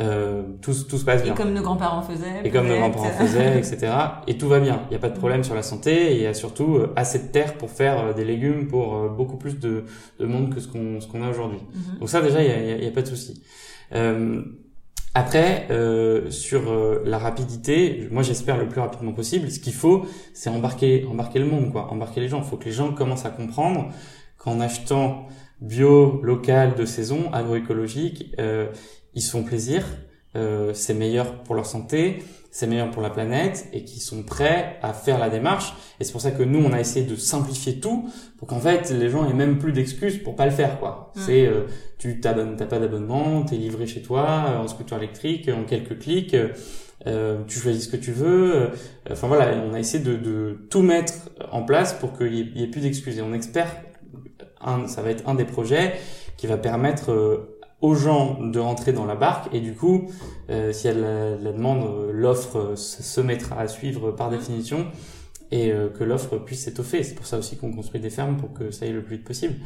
Euh, 0.00 0.42
tout, 0.62 0.72
tout 0.88 0.96
se 0.96 1.04
passe 1.04 1.22
bien. 1.22 1.34
Et 1.34 1.36
comme 1.36 1.52
nos 1.52 1.60
grands-parents 1.60 2.02
faisaient. 2.02 2.40
Et 2.44 2.50
comme 2.50 2.68
nos 2.68 2.76
grands-parents 2.76 3.10
faisaient, 3.10 3.58
etc. 3.58 3.92
Et 4.26 4.38
tout 4.38 4.48
va 4.48 4.60
bien. 4.60 4.82
Il 4.86 4.90
n'y 4.90 4.96
a 4.96 5.00
pas 5.00 5.10
de 5.10 5.18
problème 5.18 5.44
sur 5.44 5.54
la 5.54 5.62
santé. 5.62 6.12
Et 6.12 6.16
il 6.16 6.22
y 6.22 6.26
a 6.26 6.32
surtout 6.32 6.76
euh, 6.76 6.92
assez 6.96 7.18
de 7.18 7.28
terre 7.28 7.58
pour 7.58 7.68
faire 7.68 7.98
euh, 7.98 8.12
des 8.14 8.24
légumes 8.24 8.68
pour 8.68 8.96
euh, 8.96 9.08
beaucoup 9.08 9.36
plus 9.36 9.58
de, 9.58 9.84
de 10.18 10.24
monde 10.24 10.54
que 10.54 10.60
ce 10.60 10.68
qu'on 10.68 11.00
ce 11.00 11.08
qu'on 11.08 11.22
a 11.22 11.28
aujourd'hui. 11.28 11.58
Mhm. 11.74 11.98
Donc 11.98 12.08
ça, 12.08 12.22
déjà, 12.22 12.42
il 12.42 12.48
n'y 12.48 12.72
a, 12.72 12.76
y 12.78 12.86
a, 12.86 12.90
pas 12.90 13.02
de 13.02 13.08
souci. 13.08 13.42
Euh, 13.94 14.42
après, 15.14 15.66
euh, 15.70 16.30
sur 16.30 16.70
euh, 16.70 17.02
la 17.04 17.18
rapidité, 17.18 18.08
moi 18.10 18.22
j'espère 18.22 18.56
le 18.56 18.66
plus 18.66 18.80
rapidement 18.80 19.12
possible. 19.12 19.50
Ce 19.50 19.60
qu'il 19.60 19.74
faut, 19.74 20.06
c'est 20.32 20.48
embarquer, 20.48 21.04
embarquer 21.04 21.38
le 21.38 21.44
monde, 21.44 21.70
quoi, 21.70 21.92
embarquer 21.92 22.20
les 22.20 22.28
gens. 22.28 22.38
Il 22.38 22.48
faut 22.48 22.56
que 22.56 22.64
les 22.64 22.72
gens 22.72 22.94
commencent 22.94 23.26
à 23.26 23.30
comprendre 23.30 23.92
qu'en 24.38 24.58
achetant 24.58 25.26
bio, 25.60 26.20
local, 26.22 26.74
de 26.76 26.86
saison, 26.86 27.30
agroécologique, 27.32 28.34
euh, 28.38 28.68
ils 29.14 29.20
se 29.20 29.30
font 29.32 29.44
plaisir, 29.44 29.84
euh, 30.36 30.72
c'est 30.74 30.94
meilleur 30.94 31.42
pour 31.42 31.54
leur 31.54 31.66
santé, 31.66 32.22
c'est 32.50 32.66
meilleur 32.66 32.90
pour 32.90 33.02
la 33.02 33.10
planète 33.10 33.66
et 33.72 33.84
qui 33.84 34.00
sont 34.00 34.22
prêts 34.22 34.78
à 34.82 34.92
faire 34.92 35.18
la 35.18 35.30
démarche. 35.30 35.74
Et 36.00 36.04
c'est 36.04 36.12
pour 36.12 36.20
ça 36.20 36.30
que 36.30 36.42
nous, 36.42 36.58
on 36.58 36.72
a 36.72 36.80
essayé 36.80 37.06
de 37.06 37.16
simplifier 37.16 37.80
tout 37.80 38.08
pour 38.38 38.48
qu'en 38.48 38.60
fait, 38.60 38.90
les 38.90 39.08
gens 39.08 39.28
aient 39.28 39.34
même 39.34 39.58
plus 39.58 39.72
d'excuses 39.72 40.22
pour 40.22 40.36
pas 40.36 40.44
le 40.44 40.52
faire, 40.52 40.78
quoi. 40.78 41.12
Mmh. 41.14 41.20
C'est, 41.20 41.46
euh, 41.46 41.62
tu 41.98 42.20
t'abonnes, 42.20 42.56
t'as 42.56 42.66
pas 42.66 42.78
d'abonnement, 42.78 43.42
t'es 43.42 43.56
livré 43.56 43.86
chez 43.86 44.02
toi, 44.02 44.46
euh, 44.48 44.58
en 44.58 44.68
scooter 44.68 44.98
électrique, 44.98 45.48
en 45.48 45.64
quelques 45.64 45.98
clics, 45.98 46.36
euh, 47.06 47.42
tu 47.46 47.58
choisis 47.58 47.84
ce 47.84 47.88
que 47.88 47.96
tu 47.96 48.12
veux. 48.12 48.54
Euh, 48.54 48.66
enfin 49.10 49.28
voilà, 49.28 49.56
on 49.64 49.74
a 49.74 49.80
essayé 49.80 50.02
de, 50.02 50.16
de 50.16 50.66
tout 50.70 50.82
mettre 50.82 51.14
en 51.50 51.62
place 51.62 51.92
pour 51.92 52.16
qu'il 52.16 52.34
y, 52.34 52.62
ait 52.62 52.68
plus 52.68 52.82
d'excuses. 52.82 53.18
Et 53.18 53.22
on 53.22 53.32
espère, 53.32 53.68
un, 54.60 54.86
ça 54.86 55.02
va 55.02 55.10
être 55.10 55.28
un 55.28 55.34
des 55.34 55.44
projets 55.44 55.94
qui 56.36 56.46
va 56.46 56.56
permettre 56.56 57.48
aux 57.82 57.96
gens 57.96 58.40
de 58.40 58.58
rentrer 58.60 58.92
dans 58.92 59.04
la 59.04 59.16
barque 59.16 59.52
et 59.52 59.60
du 59.60 59.74
coup, 59.74 60.08
euh, 60.50 60.72
si 60.72 60.86
elle 60.86 61.00
la, 61.00 61.36
la 61.36 61.52
demande, 61.52 61.84
euh, 61.84 62.12
l'offre 62.12 62.58
euh, 62.58 62.76
se 62.76 63.20
mettra 63.20 63.60
à 63.60 63.68
suivre 63.68 64.12
par 64.12 64.30
définition 64.30 64.86
et 65.50 65.72
euh, 65.72 65.88
que 65.90 66.04
l'offre 66.04 66.38
puisse 66.38 66.64
s'étoffer. 66.64 67.02
C'est 67.02 67.16
pour 67.16 67.26
ça 67.26 67.38
aussi 67.38 67.56
qu'on 67.56 67.72
construit 67.72 68.00
des 68.00 68.08
fermes 68.10 68.36
pour 68.36 68.52
que 68.52 68.70
ça 68.70 68.86
aille 68.86 68.92
le 68.92 69.02
plus 69.02 69.16
vite 69.16 69.26
possible. 69.26 69.56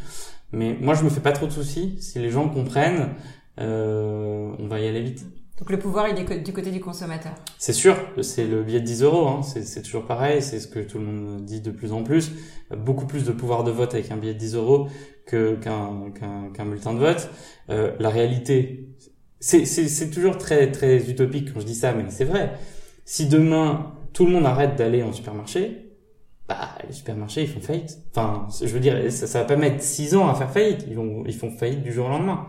Mais 0.52 0.76
moi, 0.80 0.94
je 0.94 1.04
me 1.04 1.10
fais 1.10 1.20
pas 1.20 1.32
trop 1.32 1.46
de 1.46 1.52
soucis. 1.52 1.98
Si 2.00 2.18
les 2.18 2.30
gens 2.30 2.48
comprennent, 2.48 3.10
on 3.58 4.66
va 4.68 4.80
y 4.80 4.88
aller 4.88 5.02
vite. 5.02 5.24
Donc 5.58 5.70
le 5.70 5.78
pouvoir, 5.78 6.08
il 6.08 6.18
est 6.18 6.38
du 6.40 6.52
côté 6.52 6.70
du 6.70 6.80
consommateur. 6.80 7.32
C'est 7.58 7.72
sûr, 7.72 7.96
c'est 8.20 8.46
le 8.46 8.62
billet 8.62 8.80
de 8.80 8.84
10 8.84 9.02
euros. 9.02 9.26
Hein. 9.26 9.42
C'est 9.42 9.82
toujours 9.82 10.04
pareil, 10.04 10.42
c'est 10.42 10.60
ce 10.60 10.68
que 10.68 10.80
tout 10.80 10.98
le 10.98 11.04
monde 11.04 11.44
dit 11.44 11.60
de 11.60 11.70
plus 11.70 11.92
en 11.92 12.02
plus. 12.02 12.32
Beaucoup 12.76 13.06
plus 13.06 13.24
de 13.24 13.32
pouvoir 13.32 13.64
de 13.64 13.70
vote 13.70 13.94
avec 13.94 14.10
un 14.10 14.16
billet 14.16 14.34
de 14.34 14.38
10 14.38 14.54
euros 14.56 14.88
qu'un 15.26 15.56
qu'un 16.54 16.66
bulletin 16.66 16.94
de 16.94 16.98
vote. 16.98 17.28
Euh, 17.70 17.92
la 17.98 18.08
réalité, 18.08 18.88
c'est 19.40 20.10
toujours 20.10 20.38
très 20.38 20.70
très 20.70 21.10
utopique 21.10 21.52
quand 21.52 21.60
je 21.60 21.66
dis 21.66 21.74
ça, 21.74 21.92
mais 21.92 22.04
c'est 22.08 22.24
vrai. 22.24 22.52
Si 23.04 23.26
demain 23.26 23.92
tout 24.12 24.24
le 24.24 24.32
monde 24.32 24.46
arrête 24.46 24.76
d'aller 24.76 25.02
en 25.02 25.12
supermarché, 25.12 25.92
bah 26.48 26.70
les 26.86 26.94
supermarchés 26.94 27.42
ils 27.42 27.48
font 27.48 27.60
faillite. 27.60 27.98
Enfin, 28.10 28.46
je 28.62 28.72
veux 28.72 28.80
dire, 28.80 29.12
ça, 29.12 29.26
ça 29.26 29.40
va 29.40 29.44
pas 29.44 29.56
mettre 29.56 29.82
six 29.82 30.14
ans 30.14 30.28
à 30.28 30.34
faire 30.34 30.50
faillite. 30.50 30.84
Ils 30.88 30.94
vont 30.94 31.24
ils 31.26 31.34
font 31.34 31.50
faillite 31.50 31.82
du 31.82 31.92
jour 31.92 32.06
au 32.06 32.10
lendemain. 32.10 32.46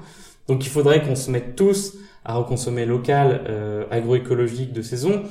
Donc 0.48 0.66
il 0.66 0.70
faudrait 0.70 1.04
qu'on 1.04 1.16
se 1.16 1.30
mette 1.30 1.56
tous 1.56 1.98
à 2.24 2.36
reconsommer 2.36 2.86
local, 2.86 3.46
euh, 3.48 3.86
agroécologique 3.90 4.74
de 4.74 4.82
saison 4.82 5.24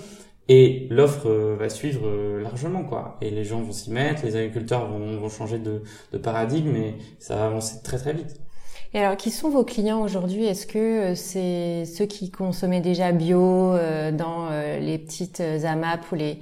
et 0.49 0.87
l'offre 0.91 1.29
euh, 1.29 1.57
va 1.59 1.69
suivre 1.69 2.07
euh, 2.07 2.43
largement, 2.43 2.85
quoi. 2.85 3.17
Et 3.21 3.31
les 3.31 3.45
gens 3.45 3.61
vont 3.61 3.73
s'y 3.73 3.91
mettre, 3.91 4.25
les 4.25 4.37
agriculteurs 4.37 4.89
vont, 4.89 5.19
vont 5.19 5.29
changer 5.29 5.59
de, 5.59 5.83
de, 6.13 6.19
paradigme, 6.19 6.77
et 6.77 6.95
ça 7.19 7.37
va 7.37 7.47
avancer 7.47 7.83
très 7.83 7.99
très 7.99 8.13
vite. 8.13 8.37
Et 8.95 9.01
alors, 9.01 9.17
qui 9.17 9.31
sont 9.31 9.51
vos 9.51 9.65
clients 9.65 10.03
aujourd'hui? 10.03 10.45
Est-ce 10.45 10.67
que 10.67 10.79
euh, 10.79 11.15
c'est 11.17 11.85
ceux 11.85 12.07
qui 12.07 12.31
consommaient 12.31 12.81
déjà 12.81 13.13
bio 13.13 13.75
dans 14.13 14.49
les 14.81 14.99
petites 14.99 15.41
AMAP 15.41 16.13
ou 16.13 16.15
les, 16.15 16.39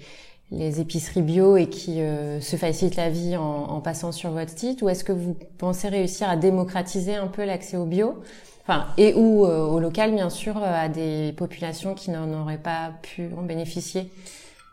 les 0.51 0.81
épiceries 0.81 1.23
bio 1.23 1.57
et 1.57 1.69
qui 1.69 2.01
se 2.41 2.57
facilitent 2.57 2.97
la 2.97 3.09
vie 3.09 3.37
en, 3.37 3.43
en 3.43 3.81
passant 3.81 4.13
sur 4.13 4.31
votre 4.31 4.57
site? 4.57 4.83
Ou 4.83 4.91
est-ce 4.91 5.05
que 5.05 5.13
vous 5.13 5.37
pensez 5.57 5.89
réussir 5.89 6.29
à 6.29 6.37
démocratiser 6.37 7.15
un 7.15 7.29
peu 7.29 7.45
l'accès 7.45 7.79
au 7.79 7.87
bio? 7.87 8.17
Enfin, 8.67 8.87
et 8.97 9.13
ou 9.15 9.45
euh, 9.45 9.67
au 9.67 9.79
local, 9.79 10.15
bien 10.15 10.31
sûr, 10.31 10.57
euh, 10.57 10.85
à 10.85 10.89
des 10.89 11.35
populations 11.37 11.95
qui 11.95 12.11
n'en 12.11 12.33
auraient 12.41 12.57
pas 12.63 12.93
pu 13.03 13.29
en 13.37 13.43
bénéficier. 13.43 14.11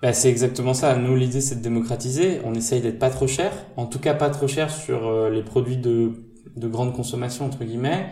Bah, 0.02 0.14
c'est 0.14 0.30
exactement 0.30 0.74
ça. 0.74 0.96
Nous, 0.96 1.16
l'idée, 1.16 1.42
c'est 1.42 1.56
de 1.56 1.62
démocratiser. 1.62 2.40
On 2.46 2.56
essaye 2.56 2.82
d'être 2.82 3.00
pas 3.00 3.10
trop 3.10 3.28
cher, 3.28 3.52
en 3.76 3.86
tout 3.86 4.00
cas 4.00 4.14
pas 4.14 4.30
trop 4.30 4.48
cher 4.48 4.72
sur 4.72 5.08
euh, 5.08 5.30
les 5.30 5.44
produits 5.44 5.78
de, 5.78 6.14
de 6.56 6.68
grande 6.68 6.94
consommation 6.94 7.46
entre 7.46 7.66
guillemets. 7.66 8.08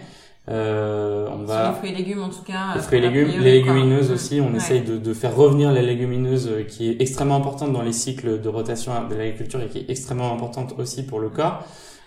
Euh, 0.49 1.27
on 1.31 1.43
va. 1.43 1.63
Sur 1.63 1.71
les 1.71 1.77
fruits 1.77 1.91
et 1.91 1.95
légumes, 1.95 2.23
en 2.23 2.29
tout 2.29 2.43
cas. 2.43 2.75
Les 2.75 2.81
fruits 2.81 2.99
et 2.99 3.01
légumes, 3.01 3.39
les 3.39 3.51
légumineuses 3.59 4.11
aussi. 4.11 4.41
On 4.41 4.53
essaye 4.55 4.81
de, 4.81 4.97
de, 4.97 5.13
faire 5.13 5.35
revenir 5.35 5.71
les 5.71 5.81
légumineuses, 5.81 6.49
qui 6.67 6.89
est 6.89 7.01
extrêmement 7.01 7.37
importante 7.37 7.71
dans 7.71 7.83
les 7.83 7.93
cycles 7.93 8.41
de 8.41 8.49
rotation 8.49 8.91
de 9.09 9.15
l'agriculture 9.15 9.61
et 9.61 9.67
qui 9.67 9.77
est 9.79 9.89
extrêmement 9.89 10.33
importante 10.33 10.75
aussi 10.77 11.03
pour 11.03 11.19
le 11.19 11.29
corps. 11.29 11.63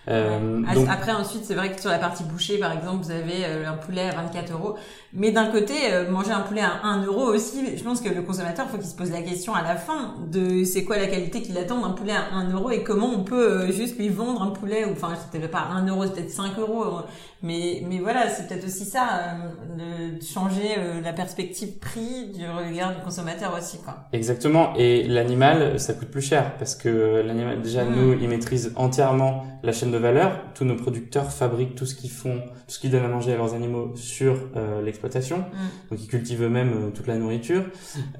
Euh, 0.09 0.63
Après, 0.89 1.11
ensuite, 1.13 1.45
c'est 1.45 1.55
vrai 1.55 1.71
que 1.73 1.79
sur 1.79 1.89
la 1.89 1.99
partie 1.99 2.23
bouchée, 2.23 2.57
par 2.57 2.71
exemple, 2.73 3.03
vous 3.03 3.11
avez 3.11 3.45
euh, 3.45 3.69
un 3.69 3.77
poulet 3.77 4.09
à 4.09 4.15
24 4.15 4.51
euros. 4.51 4.77
Mais 5.15 5.31
d'un 5.31 5.45
côté, 5.45 5.73
euh, 5.91 6.09
manger 6.09 6.31
un 6.31 6.41
poulet 6.41 6.61
à 6.61 6.83
1 6.83 7.05
euro 7.05 7.25
aussi, 7.25 7.77
je 7.77 7.83
pense 7.83 8.01
que 8.01 8.09
le 8.09 8.23
consommateur, 8.23 8.67
faut 8.67 8.77
qu'il 8.77 8.87
se 8.87 8.95
pose 8.95 9.11
la 9.11 9.21
question 9.21 9.53
à 9.53 9.61
la 9.61 9.75
fin 9.75 10.15
de 10.31 10.63
c'est 10.63 10.83
quoi 10.83 10.97
la 10.97 11.05
qualité 11.05 11.43
qu'il 11.43 11.55
attend 11.59 11.81
d'un 11.81 11.91
poulet 11.91 12.13
à 12.13 12.35
1 12.35 12.51
euro 12.51 12.71
et 12.71 12.81
comment 12.81 13.11
on 13.13 13.23
peut 13.23 13.51
euh, 13.51 13.71
juste 13.71 13.99
lui 13.99 14.09
vendre 14.09 14.41
un 14.41 14.49
poulet, 14.49 14.85
ou 14.85 14.93
enfin, 14.93 15.13
c'était 15.31 15.47
pas 15.47 15.67
1 15.71 15.87
euro, 15.87 16.05
c'est 16.05 16.13
peut-être 16.13 16.31
5 16.31 16.57
euros. 16.57 17.01
Mais, 17.43 17.83
mais 17.87 17.99
voilà, 17.99 18.29
c'est 18.29 18.47
peut-être 18.47 18.65
aussi 18.65 18.85
ça, 18.85 19.35
de 19.77 20.23
changer 20.23 20.77
la 21.03 21.11
perspective 21.11 21.77
prix 21.77 22.31
du 22.33 22.45
regard 22.47 22.95
du 22.95 23.01
consommateur 23.03 23.53
aussi, 23.57 23.79
quoi. 23.79 24.07
Exactement. 24.13 24.73
Et 24.77 25.03
l'animal, 25.03 25.77
ça 25.77 25.93
coûte 25.93 26.07
plus 26.07 26.21
cher 26.21 26.57
parce 26.57 26.73
que 26.73 27.21
l'animal, 27.25 27.61
déjà, 27.61 27.83
mmh. 27.83 27.95
nous, 27.95 28.13
il 28.13 28.29
maîtrise 28.29 28.71
entièrement 28.77 29.45
la 29.61 29.71
chaîne 29.71 29.91
de 29.91 29.97
valeur. 29.97 30.39
Tous 30.53 30.65
nos 30.65 30.75
producteurs 30.75 31.31
fabriquent 31.31 31.75
tout 31.75 31.85
ce 31.85 31.95
qu'ils 31.95 32.11
font, 32.11 32.39
tout 32.39 32.73
ce 32.75 32.79
qu'ils 32.79 32.91
donnent 32.91 33.05
à 33.05 33.09
manger 33.09 33.33
à 33.33 33.37
leurs 33.37 33.53
animaux 33.53 33.93
sur 33.95 34.35
euh, 34.55 34.81
l'exploitation. 34.81 35.02
Mm. 35.03 35.91
Donc 35.91 36.01
ils 36.01 36.07
cultivent 36.07 36.43
eux-mêmes 36.43 36.73
euh, 36.73 36.89
toute 36.91 37.07
la 37.07 37.17
nourriture. 37.17 37.63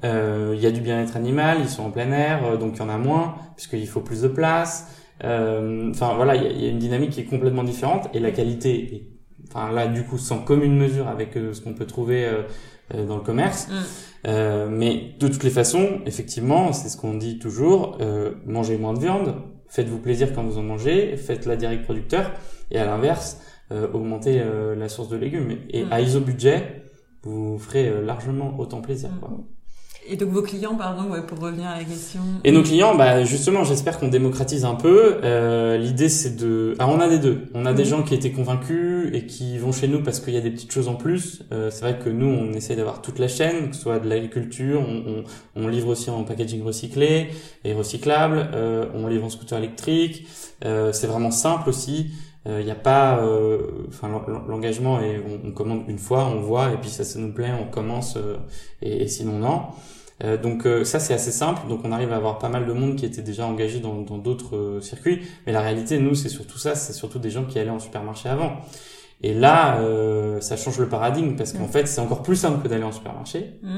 Euh, 0.04 0.52
il 0.54 0.62
y 0.62 0.66
a 0.66 0.70
du 0.70 0.80
bien-être 0.80 1.16
animal, 1.16 1.58
ils 1.60 1.68
sont 1.68 1.84
en 1.84 1.90
plein 1.90 2.10
air, 2.12 2.58
donc 2.58 2.74
il 2.76 2.78
y 2.78 2.82
en 2.82 2.88
a 2.88 2.98
moins 2.98 3.36
puisqu'il 3.56 3.88
faut 3.88 4.00
plus 4.00 4.22
de 4.22 4.28
place. 4.28 4.88
Euh, 5.22 5.90
Enfin 5.90 6.14
voilà, 6.14 6.34
il 6.34 6.42
y 6.42 6.46
a, 6.46 6.50
y 6.50 6.66
a, 6.66 6.70
une 6.70 6.78
dynamique 6.78 7.10
qui 7.10 7.20
est 7.20 7.24
complètement 7.24 7.64
différente 7.64 8.08
et 8.14 8.18
la 8.18 8.30
qualité 8.30 8.94
est, 8.94 9.08
enfin 9.48 9.70
là 9.70 9.86
du 9.86 10.04
coup 10.04 10.18
sans 10.18 10.38
commune 10.38 10.76
mesure 10.76 11.08
avec 11.08 11.36
euh, 11.36 11.52
ce 11.52 11.60
qu'on 11.60 11.74
peut 11.74 11.86
trouver 11.86 12.24
euh, 12.24 13.06
dans 13.06 13.16
le 13.16 13.22
commerce. 13.22 13.68
Mm. 13.68 14.68
mais 14.70 15.14
de 15.18 15.28
toutes 15.28 15.42
les 15.42 15.50
façons, 15.50 16.00
effectivement, 16.06 16.72
c'est 16.72 16.88
ce 16.88 16.96
qu'on 16.96 17.14
dit 17.14 17.38
toujours, 17.38 17.98
mangez 18.46 18.76
moins 18.76 18.92
de 18.92 18.98
viande, 18.98 19.34
faites-vous 19.68 19.98
plaisir 19.98 20.34
quand 20.34 20.42
vous 20.42 20.58
en 20.58 20.62
mangez, 20.62 21.16
faites-la 21.16 21.56
direct 21.56 21.84
producteur 21.84 22.32
et 22.70 22.78
à 22.78 22.84
l'inverse, 22.84 23.40
augmentez 23.70 24.42
la 24.76 24.88
source 24.88 25.08
de 25.08 25.16
légumes. 25.16 25.56
Et 25.70 25.84
Mm. 25.84 25.92
à 25.92 26.00
iso 26.00 26.20
budget, 26.20 26.82
vous 27.22 27.58
ferez 27.58 27.90
largement 28.04 28.54
autant 28.58 28.80
plaisir. 28.80 29.10
Quoi. 29.20 29.30
Et 30.06 30.16
donc 30.16 30.28
vos 30.28 30.42
clients, 30.42 30.74
pardon, 30.74 31.10
ouais, 31.10 31.22
pour 31.22 31.38
revenir 31.38 31.66
à 31.66 31.78
la 31.78 31.84
question. 31.84 32.20
Et 32.44 32.52
nos 32.52 32.62
clients, 32.62 32.94
bah 32.94 33.24
justement, 33.24 33.64
j'espère 33.64 33.98
qu'on 33.98 34.08
démocratise 34.08 34.66
un 34.66 34.74
peu. 34.74 35.16
Euh, 35.24 35.78
L'idée, 35.78 36.10
c'est 36.10 36.36
de. 36.36 36.74
Ah, 36.78 36.86
on 36.88 37.00
a 37.00 37.08
des 37.08 37.18
deux. 37.18 37.46
On 37.54 37.64
a 37.64 37.72
des 37.72 37.84
Mhm. 37.84 37.88
gens 37.88 38.02
qui 38.02 38.12
étaient 38.14 38.30
convaincus 38.30 39.08
et 39.14 39.24
qui 39.24 39.56
vont 39.56 39.72
chez 39.72 39.88
nous 39.88 40.02
parce 40.02 40.20
qu'il 40.20 40.34
y 40.34 40.36
a 40.36 40.42
des 40.42 40.50
petites 40.50 40.72
choses 40.72 40.88
en 40.88 40.94
plus. 40.96 41.40
Euh, 41.52 41.70
c'est 41.70 41.80
vrai 41.80 41.98
que 41.98 42.10
nous, 42.10 42.26
on 42.26 42.52
essaie 42.52 42.76
d'avoir 42.76 43.00
toute 43.00 43.18
la 43.18 43.28
chaîne, 43.28 43.70
que 43.70 43.76
ce 43.76 43.80
soit 43.80 43.98
de 43.98 44.06
l'agriculture, 44.06 44.82
on, 44.86 45.22
on, 45.56 45.64
on 45.64 45.68
livre 45.68 45.88
aussi 45.88 46.10
en 46.10 46.22
packaging 46.24 46.62
recyclé 46.62 47.28
et 47.64 47.72
recyclable. 47.72 48.50
Euh, 48.52 48.84
on 48.94 49.06
livre 49.06 49.24
en 49.24 49.30
scooter 49.30 49.56
électrique. 49.56 50.26
Euh, 50.66 50.92
c'est 50.92 51.06
vraiment 51.06 51.30
simple 51.30 51.70
aussi. 51.70 52.10
Il 52.46 52.64
n'y 52.64 52.70
a 52.70 52.74
pas, 52.74 53.20
euh, 53.20 53.86
enfin 53.88 54.10
l'engagement 54.48 55.00
est, 55.00 55.18
on, 55.18 55.48
on, 55.48 55.52
commande 55.52 55.84
une 55.88 55.98
fois, 55.98 56.26
on 56.26 56.40
voit 56.42 56.72
et 56.72 56.76
puis 56.76 56.90
ça, 56.90 57.02
ça 57.02 57.18
nous 57.18 57.32
plaît, 57.32 57.50
on 57.58 57.70
commence 57.70 58.16
euh, 58.16 58.36
et, 58.82 59.04
et, 59.04 59.08
sinon 59.08 59.38
non. 59.38 59.62
Euh, 60.22 60.36
donc 60.36 60.68
ça 60.84 61.00
c'est 61.00 61.14
assez 61.14 61.32
simple, 61.32 61.66
donc 61.68 61.80
on 61.84 61.90
arrive 61.90 62.12
à 62.12 62.16
avoir 62.16 62.38
pas 62.38 62.50
mal 62.50 62.66
de 62.66 62.72
monde 62.72 62.96
qui 62.96 63.06
était 63.06 63.22
déjà 63.22 63.46
engagé 63.46 63.80
dans 63.80 64.18
d'autres 64.18 64.78
circuits, 64.82 65.22
mais 65.46 65.52
la 65.52 65.62
réalité 65.62 65.98
nous 65.98 66.14
c'est 66.14 66.28
surtout 66.28 66.58
ça, 66.58 66.74
c'est 66.74 66.92
surtout 66.92 67.18
des 67.18 67.30
gens 67.30 67.44
qui 67.44 67.58
allaient 67.58 67.70
en 67.70 67.80
supermarché 67.80 68.28
avant. 68.28 68.58
Et 69.22 69.32
là 69.32 69.80
ça 70.40 70.58
change 70.58 70.78
le 70.78 70.88
paradigme 70.88 71.36
parce 71.36 71.54
qu'en 71.54 71.64
mmh. 71.64 71.68
fait 71.68 71.86
c'est 71.86 72.00
encore 72.00 72.22
plus 72.22 72.36
simple 72.36 72.62
que 72.62 72.68
d'aller 72.68 72.84
en 72.84 72.92
supermarché, 72.92 73.58
mmh. 73.62 73.76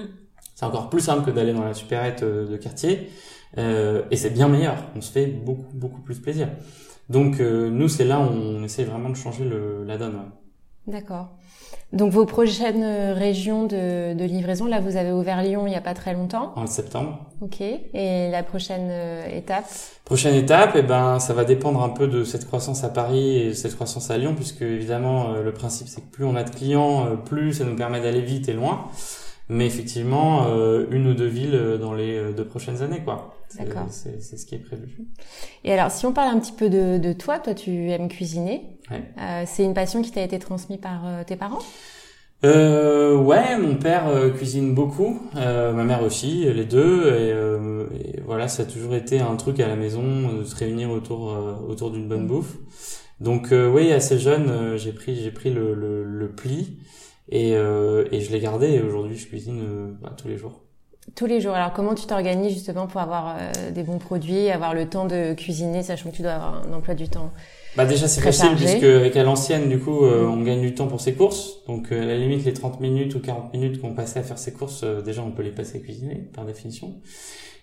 c'est 0.56 0.66
encore 0.66 0.90
plus 0.90 1.00
simple 1.00 1.24
que 1.24 1.30
d'aller 1.30 1.52
dans 1.52 1.64
la 1.64 1.72
supérette 1.72 2.24
de 2.24 2.56
quartier 2.56 3.10
et 3.56 4.16
c'est 4.16 4.30
bien 4.30 4.48
meilleur, 4.48 4.76
on 4.96 5.00
se 5.00 5.12
fait 5.12 5.26
beaucoup 5.26 5.72
beaucoup 5.72 6.00
plus 6.00 6.18
plaisir. 6.18 6.48
Donc 7.08 7.40
euh, 7.40 7.70
nous, 7.70 7.88
c'est 7.88 8.04
là 8.04 8.20
où 8.20 8.30
on 8.32 8.62
essaie 8.62 8.84
vraiment 8.84 9.10
de 9.10 9.16
changer 9.16 9.44
le, 9.44 9.84
la 9.84 9.96
donne. 9.96 10.14
Ouais. 10.14 10.92
D'accord. 10.92 11.30
Donc 11.92 12.12
vos 12.12 12.26
prochaines 12.26 13.12
régions 13.12 13.64
de, 13.64 14.14
de, 14.14 14.24
livraison, 14.24 14.66
là 14.66 14.80
vous 14.80 14.96
avez 14.96 15.12
ouvert 15.12 15.42
Lyon 15.42 15.66
il 15.66 15.70
n'y 15.70 15.76
a 15.76 15.80
pas 15.80 15.94
très 15.94 16.14
longtemps. 16.14 16.52
En 16.56 16.66
septembre. 16.66 17.26
Ok. 17.40 17.60
Et 17.60 18.30
la 18.30 18.42
prochaine 18.42 18.88
euh, 18.90 19.26
étape? 19.28 19.66
Prochaine 20.04 20.34
étape, 20.34 20.72
eh 20.74 20.82
ben 20.82 21.18
ça 21.20 21.32
va 21.32 21.44
dépendre 21.44 21.82
un 21.82 21.88
peu 21.88 22.08
de 22.08 22.24
cette 22.24 22.46
croissance 22.46 22.82
à 22.82 22.88
Paris 22.88 23.38
et 23.38 23.48
de 23.48 23.54
cette 23.54 23.74
croissance 23.74 24.10
à 24.10 24.18
Lyon, 24.18 24.34
puisque 24.34 24.62
évidemment 24.62 25.30
euh, 25.30 25.42
le 25.44 25.52
principe 25.52 25.86
c'est 25.88 26.00
que 26.00 26.10
plus 26.10 26.24
on 26.24 26.34
a 26.34 26.42
de 26.42 26.50
clients, 26.50 27.06
euh, 27.06 27.16
plus 27.16 27.54
ça 27.54 27.64
nous 27.64 27.76
permet 27.76 28.00
d'aller 28.00 28.20
vite 28.22 28.48
et 28.48 28.52
loin. 28.52 28.88
Mais 29.48 29.66
effectivement, 29.66 30.46
euh, 30.48 30.86
une 30.90 31.06
ou 31.06 31.14
deux 31.14 31.28
villes 31.28 31.78
dans 31.80 31.94
les 31.94 32.32
deux 32.32 32.44
prochaines 32.44 32.82
années, 32.82 33.02
quoi. 33.04 33.35
D'accord. 33.58 33.86
C'est 33.90 34.20
ce 34.36 34.44
qui 34.46 34.54
est 34.54 34.58
prévu. 34.58 34.98
Et 35.64 35.72
alors, 35.72 35.90
si 35.90 36.04
on 36.06 36.12
parle 36.12 36.36
un 36.36 36.40
petit 36.40 36.52
peu 36.52 36.68
de, 36.68 36.98
de 36.98 37.12
toi, 37.12 37.38
toi, 37.38 37.54
tu 37.54 37.90
aimes 37.90 38.08
cuisiner. 38.08 38.78
Ouais. 38.90 39.02
Euh, 39.20 39.44
c'est 39.46 39.64
une 39.64 39.74
passion 39.74 40.02
qui 40.02 40.10
t'a 40.10 40.22
été 40.22 40.38
transmise 40.38 40.78
par 40.78 41.06
euh, 41.06 41.24
tes 41.24 41.36
parents? 41.36 41.60
Euh, 42.44 43.16
Ouais, 43.16 43.56
mon 43.56 43.76
père 43.76 44.08
euh, 44.08 44.30
cuisine 44.30 44.74
beaucoup, 44.74 45.22
euh, 45.36 45.72
ma 45.72 45.84
mère 45.84 46.02
aussi, 46.02 46.44
les 46.52 46.64
deux. 46.66 47.12
Et, 47.14 47.30
et, 47.98 48.20
voilà, 48.20 48.48
ça 48.48 48.64
a 48.64 48.66
toujours 48.66 48.94
été 48.94 49.20
un 49.20 49.36
truc 49.36 49.58
à 49.60 49.68
la 49.68 49.76
maison 49.76 50.38
de 50.38 50.44
se 50.44 50.54
réunir 50.54 50.90
autour 50.90 51.34
autour 51.68 51.90
d'une 51.90 52.08
bonne 52.08 52.26
bouffe. 52.26 52.58
Donc 53.20 53.48
oui, 53.52 53.92
assez 53.92 54.18
jeune, 54.18 54.76
j'ai 54.76 54.92
pris 54.92 55.16
j'ai 55.16 55.30
pris 55.30 55.50
le, 55.50 55.74
le, 55.74 56.04
le 56.04 56.28
pli. 56.30 56.78
Et, 57.28 57.52
et 57.52 58.20
je 58.20 58.30
l'ai 58.32 58.40
gardé 58.40 58.68
et 58.68 58.82
aujourd'hui 58.82 59.16
je 59.16 59.26
cuisine 59.26 59.96
bah, 60.02 60.14
tous 60.16 60.28
les 60.28 60.36
jours. 60.36 60.65
Tous 61.14 61.26
les 61.26 61.40
jours. 61.40 61.54
Alors 61.54 61.72
comment 61.72 61.94
tu 61.94 62.06
t'organises 62.06 62.52
justement 62.52 62.86
pour 62.86 63.00
avoir 63.00 63.36
euh, 63.38 63.70
des 63.70 63.84
bons 63.84 63.98
produits, 63.98 64.50
avoir 64.50 64.74
le 64.74 64.86
temps 64.86 65.06
de 65.06 65.34
cuisiner, 65.34 65.82
sachant 65.82 66.10
que 66.10 66.16
tu 66.16 66.22
dois 66.22 66.32
avoir 66.32 66.64
un 66.68 66.72
emploi 66.72 66.94
du 66.94 67.08
temps 67.08 67.30
Bah 67.76 67.86
déjà 67.86 68.08
c'est 68.08 68.20
facile 68.20 68.48
chargé. 68.48 68.64
puisque 68.64 68.82
avec 68.82 69.16
à 69.16 69.22
l'ancienne 69.22 69.68
du 69.68 69.78
coup 69.78 70.04
euh, 70.04 70.26
on 70.26 70.42
gagne 70.42 70.60
du 70.60 70.74
temps 70.74 70.88
pour 70.88 71.00
ses 71.00 71.14
courses. 71.14 71.64
Donc 71.68 71.92
euh, 71.92 72.02
à 72.02 72.06
la 72.06 72.18
limite 72.18 72.44
les 72.44 72.52
30 72.52 72.80
minutes 72.80 73.14
ou 73.14 73.20
40 73.20 73.52
minutes 73.54 73.80
qu'on 73.80 73.94
passait 73.94 74.18
à 74.18 74.24
faire 74.24 74.36
ses 74.36 74.52
courses, 74.52 74.82
euh, 74.82 75.00
déjà 75.00 75.22
on 75.22 75.30
peut 75.30 75.42
les 75.42 75.52
passer 75.52 75.78
à 75.78 75.80
cuisiner 75.80 76.28
par 76.34 76.44
définition. 76.44 76.96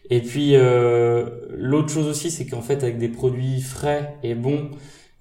Et 0.09 0.21
puis 0.21 0.51
euh, 0.55 1.29
l'autre 1.49 1.89
chose 1.89 2.07
aussi 2.07 2.31
c'est 2.31 2.45
qu'en 2.45 2.61
fait 2.61 2.81
avec 2.81 2.97
des 2.97 3.09
produits 3.09 3.61
frais 3.61 4.15
et 4.23 4.35
bons, 4.35 4.71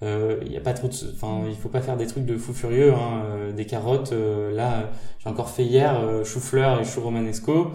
il 0.00 0.48
n'y 0.48 0.56
a 0.56 0.60
pas 0.60 0.72
trop 0.72 0.88
de 0.88 0.94
enfin 1.14 1.42
il 1.48 1.54
faut 1.54 1.68
pas 1.68 1.80
faire 1.80 1.96
des 1.96 2.06
trucs 2.06 2.24
de 2.24 2.36
fou 2.36 2.52
furieux 2.52 2.92
hein. 2.92 3.52
des 3.54 3.66
carottes 3.66 4.12
là 4.12 4.90
j'ai 5.20 5.30
encore 5.30 5.48
fait 5.48 5.62
hier 5.62 6.24
chou-fleur 6.24 6.80
et 6.80 6.84
chou 6.84 7.02
romanesco 7.02 7.52
euh, 7.52 7.66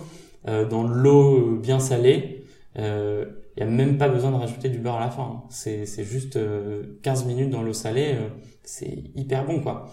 dans 0.48 0.84
de 0.84 0.94
l'eau 0.94 1.58
bien 1.58 1.80
salée 1.80 2.38
il 2.78 2.84
euh, 2.84 3.26
y 3.58 3.64
a 3.64 3.66
même 3.66 3.98
pas 3.98 4.08
besoin 4.08 4.32
de 4.32 4.36
rajouter 4.36 4.70
du 4.70 4.78
beurre 4.78 4.98
à 4.98 5.00
la 5.00 5.10
fin 5.10 5.24
hein. 5.24 5.44
c'est 5.50 6.04
juste 6.04 6.36
euh, 6.36 7.00
15 7.02 7.26
minutes 7.26 7.50
dans 7.50 7.64
l'eau 7.64 7.74
salée 7.74 8.16
c'est 8.64 9.04
hyper 9.16 9.46
bon 9.46 9.62
quoi. 9.62 9.92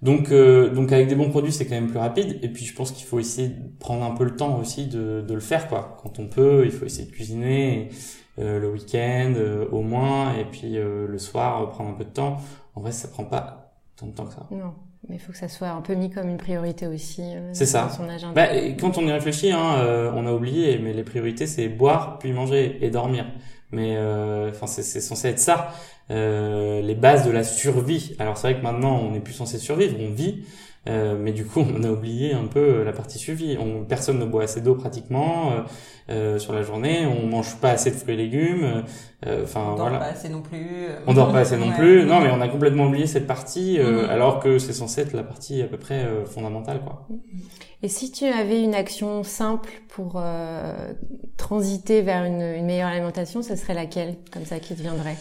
Donc 0.00 0.30
donc 0.30 0.92
avec 0.92 1.08
des 1.08 1.14
bons 1.14 1.30
produits 1.30 1.52
c'est 1.52 1.66
quand 1.66 1.74
même 1.74 1.88
plus 1.88 1.98
rapide. 1.98 2.38
Et 2.42 2.48
puis 2.48 2.64
je 2.64 2.74
pense 2.74 2.92
qu'il 2.92 3.06
faut 3.06 3.18
essayer 3.18 3.48
de 3.48 3.78
prendre 3.78 4.04
un 4.04 4.12
peu 4.12 4.24
le 4.24 4.34
temps 4.36 4.58
aussi 4.58 4.86
de 4.86 5.24
de 5.26 5.34
le 5.34 5.40
faire 5.40 5.68
quoi. 5.68 5.96
Quand 6.02 6.18
on 6.18 6.26
peut 6.28 6.62
il 6.64 6.70
faut 6.70 6.86
essayer 6.86 7.06
de 7.06 7.12
cuisiner 7.12 7.90
euh, 8.38 8.60
le 8.60 8.70
week-end 8.70 9.34
euh, 9.36 9.68
au 9.70 9.82
moins. 9.82 10.34
Et 10.36 10.44
puis 10.44 10.78
euh, 10.78 11.06
le 11.06 11.18
soir 11.18 11.68
prendre 11.70 11.90
un 11.90 11.94
peu 11.94 12.04
de 12.04 12.10
temps. 12.10 12.38
En 12.74 12.80
vrai 12.80 12.92
ça 12.92 13.08
prend 13.08 13.24
pas 13.24 13.74
tant 13.96 14.06
de 14.06 14.12
temps 14.12 14.26
que 14.26 14.34
ça. 14.34 14.46
Non 14.50 14.74
mais 15.08 15.16
il 15.16 15.18
faut 15.18 15.32
que 15.32 15.38
ça 15.38 15.48
soit 15.48 15.68
un 15.68 15.80
peu 15.80 15.94
mis 15.94 16.10
comme 16.10 16.28
une 16.28 16.36
priorité 16.36 16.86
aussi 16.86 17.22
euh, 17.22 17.50
c'est 17.52 17.66
ça. 17.66 17.90
son 17.96 18.08
agenda. 18.08 18.34
Bah, 18.34 18.48
quand 18.78 18.98
on 18.98 19.06
y 19.06 19.12
réfléchit 19.12 19.52
hein, 19.52 19.76
euh, 19.78 20.12
on 20.14 20.26
a 20.26 20.32
oublié 20.32 20.78
mais 20.78 20.92
les 20.92 21.04
priorités 21.04 21.46
c'est 21.46 21.68
boire 21.68 22.18
puis 22.18 22.32
manger 22.32 22.78
et 22.80 22.90
dormir. 22.90 23.26
Mais 23.70 23.98
enfin 24.48 24.66
c'est 24.66 25.00
censé 25.00 25.28
être 25.28 25.38
ça. 25.38 25.74
Les 26.08 26.94
bases 26.94 27.26
de 27.26 27.30
la 27.30 27.44
survie. 27.44 28.16
Alors 28.18 28.38
c'est 28.38 28.50
vrai 28.50 28.58
que 28.58 28.62
maintenant 28.62 28.98
on 28.98 29.10
n'est 29.10 29.20
plus 29.20 29.34
censé 29.34 29.58
survivre 29.58 29.94
on 30.00 30.10
vit 30.10 30.46
euh, 30.88 31.16
mais 31.18 31.32
du 31.32 31.44
coup, 31.44 31.60
on 31.76 31.82
a 31.84 31.90
oublié 31.90 32.32
un 32.32 32.46
peu 32.46 32.82
la 32.82 32.92
partie 32.92 33.18
suivi. 33.18 33.56
On, 33.60 33.84
personne 33.84 34.18
ne 34.18 34.24
boit 34.24 34.44
assez 34.44 34.60
d'eau 34.60 34.74
pratiquement 34.74 35.52
euh, 35.52 35.60
euh, 36.10 36.38
sur 36.38 36.52
la 36.52 36.62
journée. 36.62 37.06
On 37.06 37.26
mange 37.26 37.56
pas 37.56 37.70
assez 37.70 37.90
de 37.90 37.96
fruits 37.96 38.14
et 38.14 38.16
légumes. 38.16 38.84
Enfin 39.42 39.62
on 39.64 39.76
dort 39.76 39.88
voilà. 39.88 39.98
pas 39.98 40.04
assez 40.06 40.28
non 40.28 40.42
plus. 40.42 40.86
On 41.06 41.12
dort 41.12 41.32
pas 41.32 41.40
assez 41.40 41.56
non 41.56 41.68
Ouais. 41.70 41.74
plus. 41.76 42.04
Non, 42.04 42.20
mais 42.20 42.30
on 42.30 42.40
a 42.40 42.48
complètement 42.48 42.86
oublié 42.86 43.06
cette 43.06 43.26
partie, 43.26 43.78
Mhm. 43.80 44.08
alors 44.08 44.38
que 44.40 44.58
c'est 44.58 44.72
censé 44.72 45.00
être 45.02 45.12
la 45.12 45.24
partie 45.24 45.60
à 45.60 45.66
peu 45.66 45.76
près 45.76 46.06
fondamentale, 46.26 46.80
quoi. 46.80 47.06
Et 47.82 47.88
si 47.88 48.10
tu 48.10 48.24
avais 48.24 48.62
une 48.62 48.74
action 48.74 49.22
simple 49.22 49.70
pour 49.88 50.14
euh, 50.16 50.92
transiter 51.36 52.02
vers 52.02 52.24
une, 52.24 52.42
une 52.42 52.66
meilleure 52.66 52.88
alimentation, 52.88 53.42
ce 53.42 53.54
serait 53.56 53.74
laquelle, 53.74 54.16
comme 54.32 54.44
ça, 54.44 54.58
qui 54.58 54.74
te 54.74 54.82
viendrait? 54.82 55.16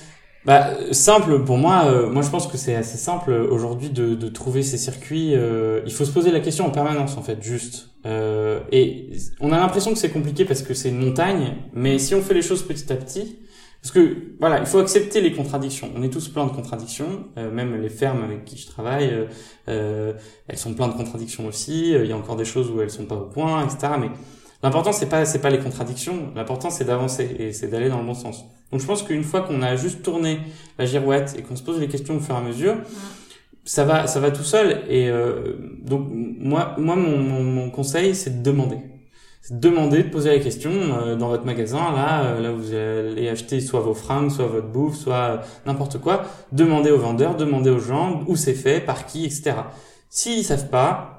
Bah 0.47 0.69
simple 0.93 1.43
pour 1.43 1.57
moi. 1.57 1.83
euh, 1.87 2.09
moi 2.09 2.21
je 2.21 2.29
pense 2.29 2.47
que 2.47 2.57
c'est 2.57 2.73
assez 2.75 2.97
simple 2.97 3.31
aujourd'hui 3.33 3.89
de, 3.89 4.15
de 4.15 4.27
trouver 4.29 4.63
ces 4.63 4.77
circuits. 4.77 5.35
euh, 5.35 5.81
il 5.85 5.91
faut 5.91 6.05
se 6.05 6.11
poser 6.11 6.31
la 6.31 6.39
question 6.39 6.65
en 6.65 6.71
permanence 6.71 7.17
en 7.17 7.21
fait, 7.21 7.43
juste. 7.43 7.89
Euh, 8.05 8.61
et 8.71 9.09
on 9.41 9.51
a 9.51 9.57
l'impression 9.59 9.91
que 9.91 9.97
c'est 9.99 10.09
compliqué 10.09 10.45
parce 10.45 10.61
que 10.61 10.73
c'est 10.73 10.89
une 10.89 11.03
montagne, 11.05 11.55
mais 11.73 11.99
si 11.99 12.15
on 12.15 12.21
fait 12.21 12.33
les 12.33 12.41
choses 12.41 12.63
petit 12.63 12.91
à 12.93 12.95
petit, 12.95 13.39
parce 13.81 13.91
que 13.93 14.35
voilà, 14.39 14.59
il 14.59 14.65
faut 14.65 14.79
accepter 14.79 15.19
les 15.21 15.33
contradictions. 15.33 15.91
On 15.97 16.01
est 16.01 16.09
tous 16.09 16.29
plein 16.29 16.45
de 16.45 16.51
contradictions, 16.51 17.25
euh, 17.37 17.51
même 17.51 17.75
les 17.81 17.89
fermes 17.89 18.23
avec 18.23 18.45
qui 18.45 18.57
je 18.57 18.67
travaille, 18.67 19.09
euh, 19.11 19.25
euh, 19.69 20.13
elles 20.47 20.57
sont 20.57 20.73
plein 20.73 20.87
de 20.87 20.93
contradictions 20.93 21.45
aussi. 21.45 21.93
Euh, 21.93 22.05
Il 22.05 22.09
y 22.09 22.13
a 22.13 22.17
encore 22.17 22.37
des 22.37 22.45
choses 22.45 22.71
où 22.71 22.79
elles 22.81 22.89
sont 22.89 23.05
pas 23.05 23.15
au 23.15 23.25
point, 23.25 23.65
etc. 23.65 23.93
Mais 23.99 24.09
l'important 24.63 24.91
c'est 24.91 25.07
pas 25.07 25.25
c'est 25.25 25.39
pas 25.39 25.49
les 25.49 25.59
contradictions. 25.59 26.31
L'important 26.35 26.69
c'est 26.69 26.85
d'avancer 26.85 27.35
et 27.39 27.53
c'est 27.53 27.67
d'aller 27.67 27.89
dans 27.89 27.99
le 27.99 28.05
bon 28.05 28.13
sens. 28.13 28.45
Donc 28.71 28.81
je 28.81 28.85
pense 28.85 29.03
qu'une 29.03 29.23
fois 29.23 29.41
qu'on 29.41 29.61
a 29.61 29.75
juste 29.75 30.03
tourné 30.03 30.39
la 30.77 30.85
girouette 30.85 31.35
et 31.37 31.41
qu'on 31.41 31.55
se 31.55 31.63
pose 31.63 31.79
les 31.79 31.87
questions 31.87 32.17
au 32.17 32.19
fur 32.19 32.35
et 32.35 32.37
à 32.37 32.41
mesure, 32.41 32.75
ça 33.65 33.85
va 33.85 34.07
ça 34.07 34.19
va 34.19 34.31
tout 34.31 34.43
seul. 34.43 34.83
Et 34.89 35.09
euh, 35.09 35.55
donc 35.81 36.07
moi 36.11 36.75
moi 36.77 36.95
mon, 36.95 37.17
mon, 37.17 37.43
mon 37.43 37.69
conseil 37.69 38.15
c'est 38.15 38.41
de 38.41 38.43
demander. 38.43 38.77
C'est 39.47 39.61
de 39.61 39.69
demander, 39.69 40.03
de 40.03 40.09
poser 40.09 40.31
la 40.31 40.43
question 40.43 40.71
euh, 40.71 41.15
dans 41.15 41.29
votre 41.29 41.45
magasin, 41.45 41.93
là, 41.93 42.25
euh, 42.25 42.41
là 42.41 42.51
vous 42.51 42.73
allez 42.73 43.29
acheter 43.29 43.61
soit 43.61 43.79
vos 43.79 43.93
fringues, 43.93 44.29
soit 44.29 44.45
votre 44.45 44.67
bouffe, 44.67 44.97
soit 44.97 45.41
n'importe 45.65 45.99
quoi. 45.99 46.23
Demandez 46.51 46.91
aux 46.91 46.97
vendeurs, 46.97 47.37
demandez 47.37 47.69
aux 47.69 47.79
gens 47.79 48.23
où 48.27 48.35
c'est 48.35 48.53
fait, 48.53 48.81
par 48.81 49.05
qui, 49.05 49.23
etc. 49.23 49.53
S'ils 50.09 50.43
savent 50.43 50.69
pas, 50.69 51.16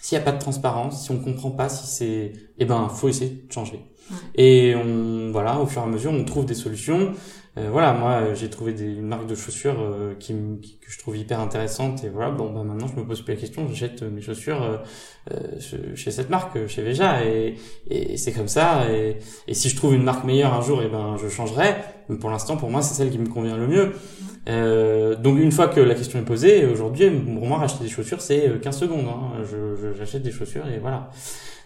s'il 0.00 0.16
n'y 0.18 0.22
a 0.22 0.24
pas 0.24 0.32
de 0.32 0.40
transparence, 0.40 1.04
si 1.04 1.10
on 1.10 1.18
comprend 1.18 1.50
pas 1.50 1.68
si 1.68 1.86
c'est, 1.86 2.32
eh 2.58 2.64
ben, 2.64 2.88
faut 2.88 3.08
essayer 3.08 3.30
de 3.46 3.52
changer. 3.52 3.80
Ouais. 4.10 4.16
Et 4.34 4.74
on, 4.74 5.30
voilà, 5.30 5.60
au 5.60 5.66
fur 5.66 5.82
et 5.82 5.84
à 5.84 5.88
mesure, 5.88 6.10
on 6.12 6.24
trouve 6.24 6.44
des 6.46 6.54
solutions. 6.54 7.12
Euh, 7.58 7.68
voilà, 7.70 7.92
moi, 7.92 8.32
j'ai 8.34 8.48
trouvé 8.48 8.72
des, 8.72 8.84
une 8.84 9.06
marque 9.08 9.26
de 9.26 9.34
chaussures 9.34 9.80
euh, 9.80 10.14
qui, 10.14 10.34
me- 10.34 10.56
qui- 10.58 10.78
que 10.78 10.90
je 10.90 10.98
trouve 10.98 11.16
hyper 11.16 11.40
intéressante. 11.40 12.04
Et 12.04 12.08
voilà, 12.08 12.30
bon, 12.30 12.52
bah 12.52 12.62
maintenant, 12.62 12.86
je 12.86 12.94
me 13.00 13.04
pose 13.06 13.22
plus 13.22 13.34
la 13.34 13.40
question. 13.40 13.66
J'achète 13.68 14.02
mes 14.02 14.20
chaussures 14.20 14.62
euh, 14.62 14.76
euh, 15.32 15.94
chez- 15.96 16.10
cette 16.12 16.30
marque, 16.30 16.56
euh, 16.56 16.68
chez 16.68 16.82
Veja, 16.82 17.24
et, 17.24 17.56
et 17.88 18.16
c'est 18.16 18.32
comme 18.32 18.48
ça. 18.48 18.88
Et, 18.90 19.18
et 19.48 19.54
si 19.54 19.68
je 19.68 19.76
trouve 19.76 19.94
une 19.94 20.04
marque 20.04 20.24
meilleure 20.24 20.54
un 20.54 20.62
jour, 20.62 20.80
et 20.82 20.88
ben, 20.88 21.16
je 21.22 21.28
changerai. 21.28 21.74
Mais 22.08 22.16
pour 22.18 22.30
l'instant, 22.30 22.56
pour 22.56 22.70
moi, 22.70 22.82
c'est 22.82 22.94
celle 22.94 23.10
qui 23.10 23.18
me 23.18 23.28
convient 23.28 23.56
le 23.56 23.66
mieux. 23.66 23.92
Euh, 24.48 25.16
donc 25.16 25.38
une 25.38 25.52
fois 25.52 25.68
que 25.68 25.80
la 25.80 25.94
question 25.94 26.18
est 26.18 26.24
posée, 26.24 26.66
aujourd'hui, 26.66 27.10
pour 27.10 27.46
moi, 27.46 27.58
racheter 27.58 27.84
des 27.84 27.90
chaussures, 27.90 28.20
c'est 28.20 28.60
15 28.60 28.78
secondes. 28.78 29.06
Hein. 29.06 29.42
Je, 29.44 29.92
j'achète 29.98 30.22
des 30.22 30.32
chaussures 30.32 30.66
et 30.66 30.78
voilà. 30.78 31.10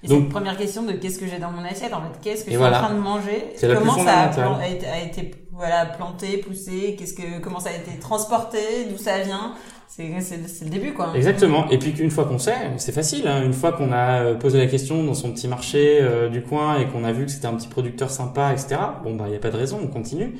Et 0.03 0.09
Donc 0.09 0.29
première 0.29 0.57
question 0.57 0.83
de 0.83 0.93
qu'est-ce 0.93 1.19
que 1.19 1.27
j'ai 1.27 1.39
dans 1.39 1.51
mon 1.51 1.65
assiette, 1.65 1.95
en 1.95 2.03
fait, 2.03 2.19
qu'est-ce 2.21 2.45
que 2.45 2.51
je 2.51 2.57
suis 2.57 2.65
en 2.65 2.71
train 2.71 2.95
de 2.95 3.01
manger, 3.01 3.55
comment 3.61 3.99
ça 3.99 4.31
a, 4.31 4.69
été, 4.69 4.87
a 4.87 5.03
été 5.03 5.31
voilà 5.51 5.87
planté, 5.87 6.39
poussé, 6.39 6.97
qu'est-ce 6.99 7.15
que 7.15 7.41
comment 7.41 7.61
ça 7.61 7.71
a 7.71 7.73
été 7.73 7.99
transporté, 8.01 8.59
d'où 8.91 8.99
ça 8.99 9.21
vient? 9.21 9.55
C'est 9.97 10.65
le 10.65 10.71
début, 10.71 10.93
quoi. 10.93 11.13
Exactement. 11.15 11.71
Et 11.71 11.79
puis 11.79 11.93
qu'une 11.93 12.11
fois 12.11 12.25
qu'on 12.25 12.39
sait, 12.39 12.57
c'est 12.79 12.91
facile. 12.91 13.29
Hein. 13.29 13.45
Une 13.45 13.53
fois 13.53 13.71
qu'on 13.71 13.93
a 13.93 14.23
euh, 14.23 14.35
posé 14.35 14.59
la 14.59 14.67
question 14.67 15.05
dans 15.05 15.15
son 15.15 15.31
petit 15.31 15.47
marché 15.47 16.01
euh, 16.01 16.29
du 16.29 16.43
coin 16.43 16.81
et 16.81 16.89
qu'on 16.89 17.05
a 17.05 17.13
vu 17.13 17.27
que 17.27 17.31
c'était 17.31 17.47
un 17.47 17.55
petit 17.55 17.69
producteur 17.69 18.11
sympa, 18.11 18.53
etc. 18.53 18.77
Bon 19.05 19.15
bah 19.15 19.27
il 19.29 19.33
y 19.33 19.37
a 19.37 19.39
pas 19.39 19.51
de 19.51 19.57
raison, 19.57 19.79
on 19.81 19.87
continue. 19.87 20.35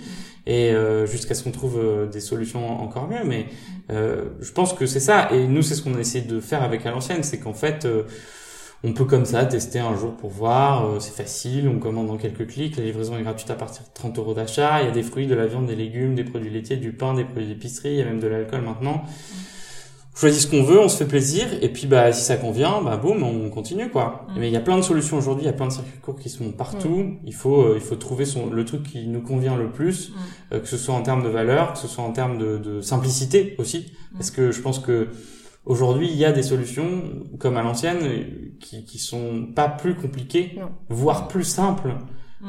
Et 0.47 0.71
euh, 0.71 1.07
jusqu'à 1.07 1.35
ce 1.35 1.43
qu'on 1.43 1.53
trouve 1.53 1.81
des 2.11 2.21
solutions 2.21 2.83
encore 2.83 3.09
mieux. 3.09 3.25
Mais 3.25 3.47
je 3.91 4.53
pense 4.53 4.73
que 4.73 4.87
c'est 4.87 5.01
ça. 5.01 5.31
Et 5.33 5.47
nous, 5.47 5.63
c'est 5.63 5.75
ce 5.75 5.83
qu'on 5.83 5.95
a 5.95 6.01
essayé 6.01 6.25
de 6.25 6.41
faire 6.41 6.63
avec 6.63 6.85
à 6.87 6.91
l'ancienne, 6.91 7.23
c'est 7.23 7.39
qu'en 7.39 7.55
fait 7.55 7.87
on 8.87 8.93
peut 8.93 9.07
comme 9.07 9.25
ça 9.25 9.47
tester 9.47 9.79
un 9.79 9.97
jour 9.97 10.15
pour 10.15 10.29
voir, 10.29 11.01
c'est 11.01 11.15
facile, 11.15 11.69
on 11.69 11.79
commande 11.79 12.11
en 12.11 12.19
quelques 12.19 12.47
clics, 12.47 12.77
la 12.77 12.85
livraison 12.85 13.17
est 13.17 13.23
gratuite 13.23 13.51
à 13.51 13.55
partir 13.55 13.83
de 13.83 13.89
30 13.95 14.19
euros 14.19 14.35
d'achat, 14.35 14.83
il 14.83 14.89
y 14.89 14.91
a 14.91 14.93
des 14.93 15.03
fruits, 15.03 15.27
de 15.27 15.35
la 15.35 15.47
viande, 15.47 15.65
des 15.65 15.75
légumes, 15.75 16.15
des 16.15 16.25
produits 16.25 16.51
laitiers, 16.51 16.77
du 16.77 16.93
pain, 16.93 17.15
des 17.15 17.25
produits 17.25 17.47
d'épicerie, 17.47 17.93
il 17.93 17.99
y 18.01 18.03
a 18.03 18.05
même 18.05 18.21
de 18.21 18.27
l'alcool 18.27 18.61
maintenant 18.61 19.03
on 20.15 20.19
choisit 20.19 20.43
ce 20.43 20.47
qu'on 20.47 20.63
veut, 20.63 20.79
on 20.79 20.89
se 20.89 20.97
fait 20.97 21.09
plaisir, 21.09 21.47
et 21.61 21.69
puis 21.69 21.87
bah 21.87 22.13
si 22.13 22.23
ça 22.23 22.37
convient, 22.37 22.81
bah 22.83 22.97
boum, 22.97 23.23
on 23.23 23.51
continue 23.51 23.91
quoi. 23.91 24.27
Mm. 24.29 24.39
Mais 24.39 24.49
il 24.49 24.53
y 24.53 24.57
a 24.57 24.61
plein 24.61 24.77
de 24.77 24.83
solutions 24.83 25.19
aujourd'hui, 25.19 25.45
il 25.45 25.47
y 25.47 25.51
a 25.51 25.55
plein 25.55 25.67
de 25.67 25.73
circuits 25.73 26.01
courts 26.01 26.19
qui 26.19 26.29
sont 26.29 26.53
partout. 26.53 26.99
Mm. 26.99 27.19
Il 27.27 27.35
faut 27.35 27.63
euh, 27.63 27.73
il 27.75 27.81
faut 27.81 27.97
trouver 27.97 28.25
son 28.25 28.49
le 28.49 28.65
truc 28.65 28.85
qui 28.85 29.07
nous 29.09 29.23
convient 29.23 29.57
le 29.57 29.71
plus, 29.71 30.11
mm. 30.11 30.15
euh, 30.53 30.61
que 30.61 30.69
ce 30.69 30.77
soit 30.77 30.95
en 30.95 31.03
termes 31.03 31.25
de 31.25 31.29
valeur, 31.29 31.73
que 31.73 31.79
ce 31.79 31.89
soit 31.89 32.05
en 32.05 32.13
termes 32.13 32.39
de, 32.39 32.59
de 32.59 32.81
simplicité 32.81 33.57
aussi, 33.59 33.93
parce 34.13 34.31
que 34.31 34.53
je 34.53 34.61
pense 34.61 34.79
que 34.79 35.09
aujourd'hui 35.67 36.09
il 36.09 36.17
y 36.17 36.25
a 36.25 36.33
des 36.33 36.43
solutions 36.45 37.03
comme 37.39 37.57
à 37.57 37.63
l'ancienne 37.63 37.99
qui 38.61 38.85
qui 38.85 38.99
sont 38.99 39.49
pas 39.55 39.69
plus 39.69 39.97
compliquées, 39.97 40.59
voire 40.89 41.27
plus 41.27 41.45
simples 41.45 41.91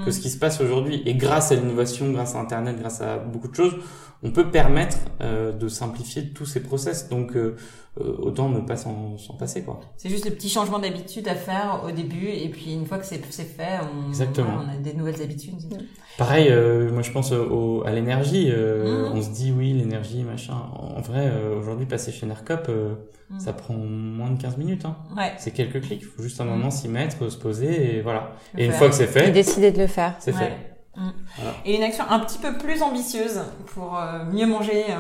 que 0.04 0.12
ce 0.12 0.20
qui 0.20 0.30
se 0.30 0.38
passe 0.38 0.62
aujourd'hui. 0.62 1.02
Et 1.06 1.16
grâce 1.16 1.52
à 1.52 1.56
l'innovation, 1.56 2.12
grâce 2.12 2.36
à 2.36 2.40
Internet, 2.40 2.78
grâce 2.80 3.02
à 3.02 3.18
beaucoup 3.18 3.48
de 3.48 3.56
choses, 3.56 3.76
on 4.24 4.32
peut 4.32 4.50
permettre 4.50 4.98
euh, 5.22 5.52
de 5.52 5.68
simplifier 5.68 6.30
tous 6.30 6.46
ces 6.46 6.62
process. 6.62 7.10
Donc 7.10 7.36
euh, 7.36 7.40
euh, 7.40 7.56
autant 7.98 8.50
ne 8.50 8.60
pas 8.60 8.76
s'en 8.76 9.18
passer 9.40 9.64
quoi. 9.64 9.80
C'est 9.98 10.10
juste 10.10 10.26
le 10.26 10.32
petit 10.32 10.50
changement 10.50 10.80
d'habitude 10.80 11.28
à 11.28 11.36
faire 11.36 11.82
au 11.86 11.92
début 11.92 12.28
et 12.28 12.50
puis 12.50 12.74
une 12.74 12.86
fois 12.86 12.98
que 12.98 13.06
c'est 13.06 13.20
fait, 13.20 13.80
on, 13.82 14.10
Exactement. 14.10 14.60
on 14.66 14.74
a 14.74 14.78
des 14.78 14.94
nouvelles 14.94 15.22
habitudes. 15.22 15.56
Pareil, 16.18 16.54
moi 16.92 17.02
je 17.02 17.12
pense 17.12 17.32
au, 17.32 17.84
à 17.86 17.92
l'énergie. 17.92 18.52
Mmh. 18.52 19.12
On 19.14 19.22
se 19.22 19.30
dit 19.30 19.54
oui 19.56 19.74
l'énergie 19.74 20.24
machin. 20.24 20.56
En 20.74 21.02
vrai, 21.02 21.32
aujourd'hui 21.58 21.86
passer 21.86 22.12
chez 22.12 22.26
Nercop, 22.26 22.68
mmh. 22.68 23.40
ça 23.40 23.54
prend 23.54 23.76
moins 23.76 24.32
de 24.32 24.42
15 24.42 24.58
minutes. 24.58 24.86
Hein. 24.86 24.98
Ouais. 25.16 25.34
C'est 25.38 25.52
quelques 25.52 25.82
clics. 25.82 26.02
Il 26.02 26.08
faut 26.08 26.24
juste 26.24 26.42
un 26.42 26.46
moment 26.46 26.68
mmh. 26.68 26.72
s'y 26.72 26.88
mettre, 26.90 27.30
se 27.30 27.38
poser 27.38 27.98
et 27.98 28.02
voilà. 28.02 28.34
et 28.58 28.66
une 28.66 28.72
fois 28.72 28.90
que 28.90 28.96
c'est 28.96 29.08
fait, 29.08 29.30
et 29.30 29.32
décider 29.32 29.72
de 29.72 29.80
le 29.80 29.88
faire. 29.88 30.16
C'est 30.20 30.34
fait. 30.34 30.76
Mm. 30.98 31.10
Et 31.66 31.76
une 31.76 31.84
action 31.84 32.06
un 32.10 32.20
petit 32.20 32.38
peu 32.38 32.58
plus 32.58 32.82
ambitieuse 32.82 33.42
pour 33.74 33.98
euh, 33.98 34.24
mieux 34.26 34.46
manger 34.46 34.86
euh, 34.90 34.96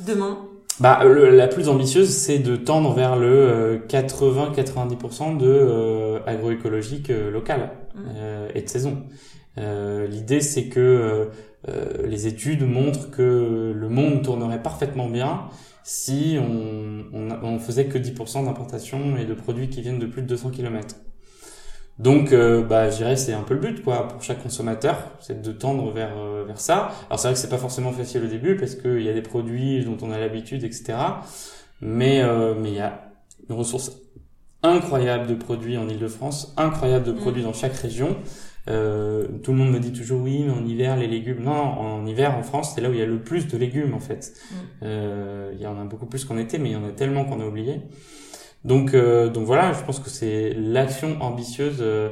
demain 0.00 0.38
bah, 0.80 1.04
la 1.04 1.48
plus 1.48 1.68
ambitieuse, 1.68 2.10
c'est 2.10 2.38
de 2.38 2.56
tendre 2.56 2.92
vers 2.94 3.16
le 3.16 3.82
80-90% 3.88 5.42
euh, 5.42 6.18
de 6.18 6.22
agroécologique 6.26 7.08
local 7.08 7.70
mm. 7.94 8.00
et 8.54 8.62
de 8.62 8.68
saison. 8.68 9.02
L'idée, 9.56 10.40
c'est 10.40 10.64
que 10.68 11.28
les 12.04 12.26
études 12.26 12.62
montrent 12.62 13.10
que 13.10 13.72
le 13.74 13.88
monde 13.88 14.22
tournerait 14.22 14.62
parfaitement 14.62 15.08
bien 15.08 15.44
si 15.84 16.38
on, 16.40 17.04
on, 17.12 17.30
on 17.42 17.58
faisait 17.58 17.86
que 17.86 17.98
10% 17.98 18.44
d'importation 18.44 19.16
et 19.16 19.24
de 19.24 19.34
produits 19.34 19.68
qui 19.68 19.82
viennent 19.82 19.98
de 19.98 20.06
plus 20.06 20.22
de 20.22 20.28
200 20.28 20.50
km. 20.50 20.96
Donc, 21.98 22.32
euh, 22.32 22.62
bah, 22.62 22.90
je 22.90 22.96
dirais 22.96 23.16
c'est 23.16 23.32
un 23.32 23.42
peu 23.42 23.54
le 23.54 23.60
but, 23.60 23.82
quoi, 23.82 24.08
pour 24.08 24.22
chaque 24.22 24.42
consommateur, 24.42 24.96
c'est 25.20 25.42
de 25.42 25.52
tendre 25.52 25.92
vers 25.92 26.16
euh, 26.16 26.44
vers 26.46 26.60
ça. 26.60 26.92
Alors 27.08 27.20
c'est 27.20 27.28
vrai 27.28 27.34
que 27.34 27.40
c'est 27.40 27.50
pas 27.50 27.58
forcément 27.58 27.92
facile 27.92 28.24
au 28.24 28.28
début 28.28 28.56
parce 28.56 28.74
qu'il 28.74 29.02
y 29.02 29.08
a 29.08 29.12
des 29.12 29.22
produits 29.22 29.84
dont 29.84 29.98
on 30.02 30.10
a 30.10 30.18
l'habitude, 30.18 30.64
etc. 30.64 30.94
Mais 31.80 32.22
euh, 32.22 32.54
mais 32.58 32.70
il 32.70 32.76
y 32.76 32.80
a 32.80 33.12
une 33.48 33.56
ressource 33.56 33.92
incroyable 34.62 35.26
de 35.26 35.34
produits 35.34 35.76
en 35.76 35.88
Ile-de-France, 35.88 36.54
incroyable 36.56 37.04
de 37.04 37.12
mm. 37.12 37.16
produits 37.16 37.42
dans 37.42 37.52
chaque 37.52 37.74
région. 37.74 38.16
Euh, 38.68 39.26
tout 39.42 39.50
le 39.50 39.58
monde 39.58 39.72
me 39.72 39.80
dit 39.80 39.92
toujours 39.92 40.22
oui, 40.22 40.44
mais 40.46 40.52
en 40.52 40.64
hiver 40.64 40.96
les 40.96 41.08
légumes. 41.08 41.42
Non, 41.42 41.50
en 41.52 42.06
hiver 42.06 42.36
en 42.36 42.42
France, 42.42 42.72
c'est 42.74 42.80
là 42.80 42.90
où 42.90 42.92
il 42.92 43.00
y 43.00 43.02
a 43.02 43.06
le 43.06 43.18
plus 43.18 43.48
de 43.48 43.58
légumes 43.58 43.94
en 43.94 44.00
fait. 44.00 44.32
Mm. 44.32 44.54
Euh, 44.84 45.52
il 45.54 45.60
y 45.60 45.66
en 45.66 45.80
a 45.80 45.84
beaucoup 45.84 46.06
plus 46.06 46.24
qu'en 46.24 46.38
été, 46.38 46.58
mais 46.58 46.70
il 46.70 46.72
y 46.72 46.76
en 46.76 46.84
a 46.84 46.92
tellement 46.92 47.24
qu'on 47.24 47.40
a 47.40 47.46
oublié. 47.46 47.80
Donc, 48.64 48.94
euh, 48.94 49.28
donc 49.28 49.44
voilà, 49.44 49.72
je 49.72 49.82
pense 49.82 49.98
que 49.98 50.10
c'est 50.10 50.54
l'action 50.54 51.20
ambitieuse 51.20 51.78
euh, 51.80 52.10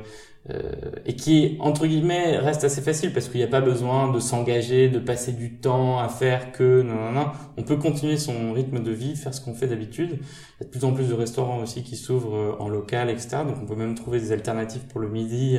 euh, 0.50 0.72
et 1.06 1.14
qui, 1.14 1.56
entre 1.60 1.86
guillemets, 1.86 2.38
reste 2.38 2.64
assez 2.64 2.80
facile 2.80 3.12
parce 3.12 3.28
qu'il 3.28 3.38
n'y 3.38 3.44
a 3.44 3.48
pas 3.48 3.60
besoin 3.60 4.10
de 4.10 4.18
s'engager, 4.18 4.88
de 4.88 4.98
passer 4.98 5.32
du 5.32 5.58
temps 5.58 5.98
à 5.98 6.08
faire 6.08 6.50
que 6.50 6.82
non, 6.82 6.94
non, 6.94 7.12
non. 7.12 7.26
On 7.56 7.62
peut 7.62 7.76
continuer 7.76 8.16
son 8.16 8.52
rythme 8.52 8.82
de 8.82 8.90
vie, 8.90 9.14
faire 9.16 9.32
ce 9.34 9.40
qu'on 9.40 9.54
fait 9.54 9.68
d'habitude. 9.68 10.18
Il 10.20 10.62
y 10.62 10.62
a 10.62 10.64
de 10.64 10.70
plus 10.70 10.84
en 10.84 10.92
plus 10.92 11.08
de 11.08 11.14
restaurants 11.14 11.60
aussi 11.60 11.84
qui 11.84 11.96
s'ouvrent 11.96 12.56
en 12.58 12.68
local, 12.68 13.10
etc. 13.10 13.28
Donc 13.46 13.56
on 13.62 13.66
peut 13.66 13.76
même 13.76 13.94
trouver 13.94 14.18
des 14.18 14.32
alternatives 14.32 14.86
pour 14.88 15.00
le 15.00 15.08
midi. 15.08 15.58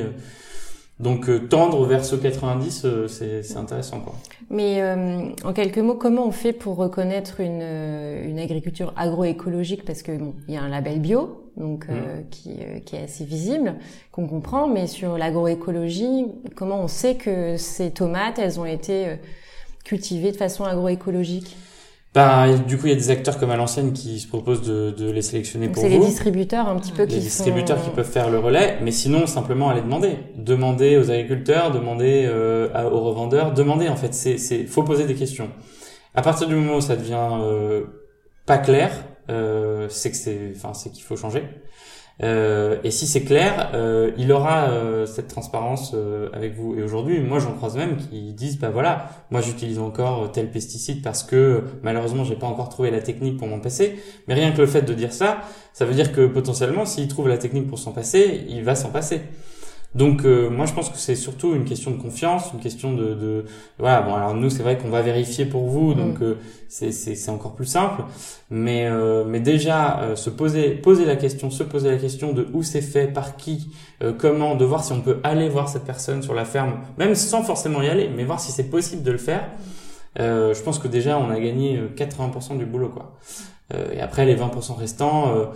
Donc 1.02 1.28
euh, 1.28 1.40
tendre 1.40 1.84
vers 1.84 2.04
ce 2.04 2.14
90, 2.14 2.82
euh, 2.84 3.08
c'est 3.08 3.56
intéressant. 3.56 4.00
Quoi. 4.00 4.14
Mais 4.50 4.80
euh, 4.80 5.30
en 5.44 5.52
quelques 5.52 5.78
mots, 5.78 5.96
comment 5.96 6.26
on 6.26 6.30
fait 6.30 6.52
pour 6.52 6.76
reconnaître 6.76 7.40
une, 7.40 7.62
une 7.62 8.38
agriculture 8.38 8.92
agroécologique? 8.96 9.84
Parce 9.84 10.02
que 10.02 10.16
bon, 10.16 10.34
il 10.46 10.54
y 10.54 10.56
a 10.56 10.62
un 10.62 10.68
label 10.68 11.00
bio, 11.00 11.50
donc 11.56 11.88
mmh. 11.88 12.28
qui, 12.30 12.50
qui 12.86 12.96
est 12.96 13.02
assez 13.02 13.24
visible, 13.24 13.74
qu'on 14.12 14.28
comprend. 14.28 14.68
Mais 14.68 14.86
sur 14.86 15.18
l'agroécologie, 15.18 16.26
comment 16.54 16.80
on 16.80 16.88
sait 16.88 17.16
que 17.16 17.56
ces 17.56 17.90
tomates, 17.90 18.38
elles 18.38 18.60
ont 18.60 18.66
été 18.66 19.16
cultivées 19.84 20.30
de 20.30 20.36
façon 20.36 20.64
agroécologique? 20.64 21.56
Bah, 22.14 22.46
du 22.58 22.76
coup, 22.76 22.86
il 22.86 22.90
y 22.90 22.92
a 22.92 22.96
des 22.96 23.10
acteurs 23.10 23.38
comme 23.38 23.50
à 23.50 23.56
l'ancienne 23.56 23.94
qui 23.94 24.20
se 24.20 24.28
proposent 24.28 24.62
de, 24.62 24.90
de 24.90 25.10
les 25.10 25.22
sélectionner 25.22 25.68
pour 25.68 25.82
vous. 25.82 25.88
C'est 25.88 25.98
les 25.98 26.04
distributeurs 26.04 26.68
un 26.68 26.76
petit 26.76 26.92
peu 26.92 27.06
qui 27.06 27.14
Les 27.14 27.20
distributeurs 27.22 27.82
qui 27.82 27.88
peuvent 27.88 28.10
faire 28.10 28.28
le 28.28 28.38
relais, 28.38 28.78
mais 28.82 28.90
sinon 28.90 29.26
simplement 29.26 29.70
aller 29.70 29.80
demander, 29.80 30.18
demander 30.36 30.98
aux 30.98 31.10
agriculteurs, 31.10 31.70
demander 31.70 32.26
euh, 32.26 32.68
aux 32.90 33.00
revendeurs, 33.00 33.54
demander 33.54 33.88
en 33.88 33.96
fait. 33.96 34.12
C'est, 34.12 34.36
c'est, 34.36 34.64
faut 34.66 34.82
poser 34.82 35.06
des 35.06 35.14
questions. 35.14 35.48
À 36.14 36.20
partir 36.20 36.46
du 36.46 36.54
moment 36.54 36.76
où 36.76 36.80
ça 36.82 36.96
devient 36.96 37.30
euh, 37.40 37.84
pas 38.44 38.58
clair, 38.58 38.92
euh, 39.30 39.86
c'est 39.88 40.10
que 40.10 40.16
c'est, 40.16 40.52
enfin, 40.54 40.74
c'est 40.74 40.90
qu'il 40.90 41.02
faut 41.02 41.16
changer. 41.16 41.44
Euh, 42.22 42.76
et 42.84 42.90
si 42.90 43.06
c'est 43.06 43.22
clair, 43.22 43.70
euh, 43.74 44.12
il 44.16 44.30
aura 44.30 44.70
euh, 44.70 45.06
cette 45.06 45.28
transparence 45.28 45.92
euh, 45.94 46.28
avec 46.32 46.54
vous. 46.54 46.76
Et 46.76 46.82
aujourd'hui, 46.82 47.20
moi, 47.20 47.38
j'en 47.38 47.52
croise 47.52 47.76
même 47.76 47.96
qui 47.96 48.32
disent, 48.32 48.58
bah 48.58 48.70
voilà, 48.70 49.10
moi 49.30 49.40
j'utilise 49.40 49.78
encore 49.78 50.30
tel 50.30 50.50
pesticide 50.50 51.02
parce 51.02 51.22
que 51.22 51.64
malheureusement, 51.82 52.24
j'ai 52.24 52.36
pas 52.36 52.46
encore 52.46 52.68
trouvé 52.68 52.90
la 52.90 53.00
technique 53.00 53.38
pour 53.38 53.48
m'en 53.48 53.58
passer. 53.58 53.98
Mais 54.28 54.34
rien 54.34 54.52
que 54.52 54.60
le 54.60 54.66
fait 54.66 54.82
de 54.82 54.94
dire 54.94 55.12
ça, 55.12 55.40
ça 55.72 55.84
veut 55.84 55.94
dire 55.94 56.12
que 56.12 56.26
potentiellement, 56.26 56.86
s'il 56.86 57.08
trouve 57.08 57.28
la 57.28 57.38
technique 57.38 57.66
pour 57.66 57.78
s'en 57.78 57.92
passer, 57.92 58.44
il 58.48 58.62
va 58.62 58.74
s'en 58.74 58.90
passer. 58.90 59.22
Donc 59.94 60.24
euh, 60.24 60.48
moi 60.48 60.64
je 60.64 60.72
pense 60.72 60.88
que 60.88 60.96
c'est 60.96 61.14
surtout 61.14 61.54
une 61.54 61.64
question 61.64 61.90
de 61.90 62.00
confiance, 62.00 62.50
une 62.54 62.60
question 62.60 62.94
de, 62.94 63.14
de 63.14 63.44
voilà 63.78 64.00
bon 64.00 64.14
alors 64.14 64.34
nous 64.34 64.48
c'est 64.48 64.62
vrai 64.62 64.78
qu'on 64.78 64.88
va 64.88 65.02
vérifier 65.02 65.44
pour 65.44 65.68
vous 65.68 65.92
donc 65.92 66.20
mm. 66.20 66.22
euh, 66.22 66.34
c'est 66.68 66.92
c'est 66.92 67.30
encore 67.30 67.54
plus 67.54 67.66
simple 67.66 68.02
mais 68.50 68.86
euh, 68.86 69.24
mais 69.26 69.40
déjà 69.40 70.14
se 70.14 70.30
poser 70.30 70.70
poser 70.70 71.04
la 71.04 71.16
question 71.16 71.50
se 71.50 71.62
poser 71.62 71.90
la 71.90 71.98
question 71.98 72.32
de 72.32 72.48
où 72.54 72.62
c'est 72.62 72.80
fait 72.80 73.06
par 73.06 73.36
qui 73.36 73.74
comment 74.18 74.54
de 74.54 74.64
voir 74.64 74.82
si 74.82 74.92
on 74.92 75.02
peut 75.02 75.20
aller 75.24 75.50
voir 75.50 75.68
cette 75.68 75.84
personne 75.84 76.22
sur 76.22 76.32
la 76.32 76.46
ferme 76.46 76.80
même 76.96 77.14
sans 77.14 77.42
forcément 77.42 77.82
y 77.82 77.88
aller 77.88 78.08
mais 78.08 78.24
voir 78.24 78.40
si 78.40 78.50
c'est 78.50 78.70
possible 78.70 79.02
de 79.02 79.12
le 79.12 79.18
faire 79.18 79.46
je 80.16 80.62
pense 80.62 80.78
que 80.78 80.88
déjà 80.88 81.18
on 81.18 81.28
a 81.28 81.38
gagné 81.38 81.78
80% 81.94 82.56
du 82.56 82.64
boulot 82.64 82.88
quoi 82.88 83.18
et 83.92 84.00
après 84.00 84.24
les 84.24 84.36
20% 84.36 84.74
restants 84.74 85.52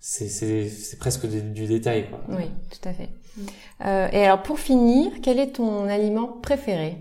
c'est 0.00 0.28
c'est 0.28 0.98
presque 0.98 1.26
du 1.26 1.66
détail 1.66 2.08
quoi. 2.08 2.20
Oui, 2.28 2.44
tout 2.70 2.88
à 2.88 2.92
fait. 2.92 3.08
Euh, 3.84 4.08
et 4.12 4.24
alors 4.24 4.42
pour 4.42 4.58
finir, 4.58 5.12
quel 5.22 5.38
est 5.38 5.52
ton 5.52 5.86
aliment 5.88 6.28
préféré? 6.28 6.96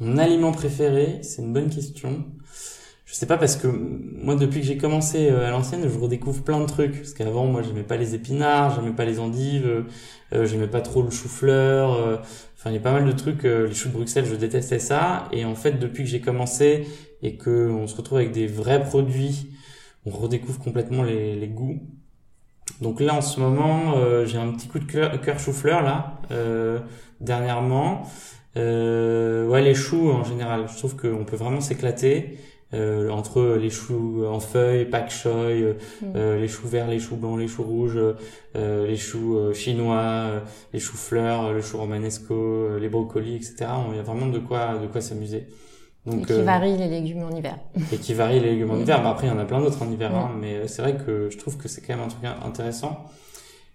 Mon 0.00 0.16
aliment 0.18 0.52
préféré, 0.52 1.20
c'est 1.22 1.42
une 1.42 1.52
bonne 1.52 1.70
question. 1.70 2.24
Je 3.04 3.14
sais 3.14 3.26
pas 3.26 3.38
parce 3.38 3.56
que 3.56 3.66
moi 3.66 4.36
depuis 4.36 4.60
que 4.60 4.66
j'ai 4.66 4.76
commencé 4.76 5.30
euh, 5.30 5.46
à 5.46 5.50
l'ancienne, 5.50 5.88
je 5.88 5.98
redécouvre 5.98 6.42
plein 6.44 6.60
de 6.60 6.66
trucs. 6.66 6.98
Parce 6.98 7.14
qu'avant 7.14 7.46
moi 7.46 7.62
j'aimais 7.62 7.82
pas 7.82 7.96
les 7.96 8.14
épinards, 8.14 8.76
j'aimais 8.76 8.94
pas 8.94 9.06
les 9.06 9.18
endives, 9.18 9.86
euh, 10.34 10.46
j'aimais 10.46 10.68
pas 10.68 10.82
trop 10.82 11.02
le 11.02 11.10
chou-fleur, 11.10 11.94
euh, 11.94 12.16
enfin 12.56 12.70
il 12.70 12.74
y 12.74 12.76
a 12.76 12.80
pas 12.80 12.92
mal 12.92 13.06
de 13.06 13.12
trucs 13.12 13.44
les 13.44 13.72
choux 13.72 13.88
de 13.88 13.94
Bruxelles, 13.94 14.26
je 14.26 14.34
détestais 14.34 14.78
ça. 14.78 15.28
Et 15.32 15.46
en 15.46 15.54
fait 15.54 15.78
depuis 15.78 16.04
que 16.04 16.10
j'ai 16.10 16.20
commencé 16.20 16.86
et 17.22 17.36
que 17.36 17.70
on 17.70 17.86
se 17.86 17.96
retrouve 17.96 18.18
avec 18.18 18.32
des 18.32 18.46
vrais 18.46 18.84
produits, 18.84 19.52
on 20.04 20.10
redécouvre 20.10 20.58
complètement 20.60 21.02
les 21.02 21.48
goûts 21.48 21.80
donc 22.80 23.00
là, 23.00 23.14
en 23.14 23.20
ce 23.20 23.40
moment, 23.40 23.94
euh, 23.96 24.24
j'ai 24.26 24.38
un 24.38 24.52
petit 24.52 24.68
coup 24.68 24.78
de 24.78 24.84
cœur, 24.84 25.38
chou-fleur 25.38 25.82
là, 25.82 26.20
euh, 26.30 26.78
dernièrement. 27.20 28.02
Euh, 28.56 29.46
ouais, 29.46 29.62
les 29.62 29.74
choux 29.74 30.10
en 30.10 30.24
général. 30.24 30.66
Je 30.72 30.76
trouve 30.78 30.96
qu'on 30.96 31.24
peut 31.24 31.36
vraiment 31.36 31.60
s'éclater. 31.60 32.38
Euh, 32.74 33.08
entre 33.08 33.56
les 33.58 33.70
choux 33.70 34.26
en 34.26 34.40
feuilles, 34.40 34.84
pak 34.84 35.10
choi, 35.10 35.48
Mm. 36.02 36.18
les 36.38 36.48
choux 36.48 36.68
verts, 36.68 36.86
les 36.88 36.98
choux 36.98 37.16
blancs, 37.16 37.38
les 37.38 37.48
choux 37.48 37.62
rouges, 37.62 37.98
euh, 38.56 38.86
les 38.86 38.96
choux 38.96 39.54
chinois, 39.54 40.42
les 40.74 40.78
choux 40.78 40.98
fleurs, 40.98 41.54
le 41.54 41.62
chou 41.62 41.78
romanesco, 41.78 42.76
les 42.78 42.90
brocolis, 42.90 43.36
etc. 43.36 43.70
Il 43.90 43.96
y 43.96 43.98
a 43.98 44.02
vraiment 44.02 44.26
de 44.26 44.38
quoi 44.38 44.76
de 44.76 44.86
quoi 44.86 45.00
s'amuser. 45.00 45.46
Et 46.12 46.22
qui 46.22 46.32
euh, 46.32 46.42
varie 46.44 46.76
les 46.76 46.88
légumes 46.88 47.22
en 47.24 47.36
hiver. 47.36 47.58
et 47.92 47.96
qui 47.98 48.14
varie 48.14 48.40
les 48.40 48.50
légumes 48.52 48.70
en 48.70 48.78
hiver. 48.78 49.02
Bah, 49.02 49.10
après, 49.10 49.26
il 49.26 49.30
y 49.30 49.32
en 49.32 49.38
a 49.38 49.44
plein 49.44 49.60
d'autres 49.60 49.82
en 49.82 49.90
hiver, 49.90 50.14
hein, 50.14 50.30
mais 50.40 50.54
euh, 50.56 50.66
c'est 50.66 50.82
vrai 50.82 50.96
que 50.96 51.28
je 51.30 51.38
trouve 51.38 51.56
que 51.56 51.68
c'est 51.68 51.80
quand 51.80 51.94
même 51.96 52.04
un 52.04 52.08
truc 52.08 52.24
intéressant. 52.44 53.04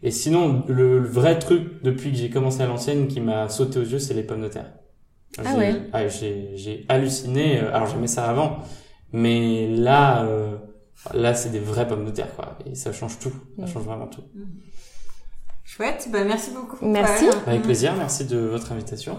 Et 0.01 0.11
sinon, 0.11 0.63
le, 0.67 0.99
le 0.99 1.07
vrai 1.07 1.39
truc 1.39 1.81
depuis 1.83 2.11
que 2.11 2.17
j'ai 2.17 2.29
commencé 2.29 2.61
à 2.61 2.67
l'ancienne 2.67 3.07
qui 3.07 3.21
m'a 3.21 3.47
sauté 3.49 3.79
aux 3.79 3.83
yeux, 3.83 3.99
c'est 3.99 4.13
les 4.13 4.23
pommes 4.23 4.41
de 4.41 4.49
terre. 4.49 4.73
Ah 5.37 5.55
ouais. 5.55 5.73
ah, 5.93 6.07
j'ai, 6.07 6.51
j'ai 6.55 6.85
halluciné. 6.89 7.59
euh, 7.61 7.73
Alors 7.73 7.87
j'aimais 7.87 8.07
ça 8.07 8.29
avant, 8.29 8.59
mais 9.13 9.67
là, 9.67 10.23
euh, 10.25 10.57
là, 11.13 11.33
c'est 11.33 11.49
des 11.49 11.59
vraies 11.59 11.87
pommes 11.87 12.05
de 12.05 12.11
terre, 12.11 12.35
quoi. 12.35 12.57
Et 12.69 12.75
ça 12.75 12.91
change 12.93 13.17
tout. 13.19 13.31
Ça 13.59 13.65
change 13.65 13.83
vraiment 13.83 14.07
tout. 14.07 14.23
Chouette, 15.63 16.09
bah 16.11 16.23
merci 16.23 16.51
beaucoup. 16.51 16.85
Merci. 16.85 17.25
Avec 17.47 17.63
plaisir. 17.63 17.93
Merci 17.97 18.25
de 18.25 18.37
votre 18.37 18.71
invitation. 18.73 19.17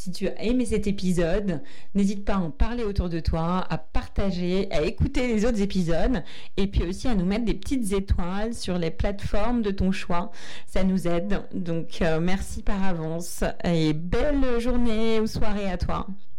Si 0.00 0.10
tu 0.12 0.28
as 0.28 0.42
aimé 0.42 0.64
cet 0.64 0.86
épisode, 0.86 1.60
n'hésite 1.94 2.24
pas 2.24 2.36
à 2.36 2.38
en 2.38 2.50
parler 2.50 2.84
autour 2.84 3.10
de 3.10 3.20
toi, 3.20 3.66
à 3.68 3.76
partager, 3.76 4.66
à 4.72 4.80
écouter 4.80 5.26
les 5.26 5.44
autres 5.44 5.60
épisodes 5.60 6.22
et 6.56 6.68
puis 6.68 6.84
aussi 6.84 7.06
à 7.06 7.14
nous 7.14 7.26
mettre 7.26 7.44
des 7.44 7.52
petites 7.52 7.92
étoiles 7.92 8.54
sur 8.54 8.78
les 8.78 8.90
plateformes 8.90 9.60
de 9.60 9.70
ton 9.70 9.92
choix. 9.92 10.30
Ça 10.66 10.84
nous 10.84 11.06
aide. 11.06 11.42
Donc 11.52 12.00
euh, 12.00 12.18
merci 12.18 12.62
par 12.62 12.82
avance 12.82 13.44
et 13.62 13.92
belle 13.92 14.58
journée 14.58 15.20
ou 15.20 15.26
soirée 15.26 15.70
à 15.70 15.76
toi. 15.76 16.06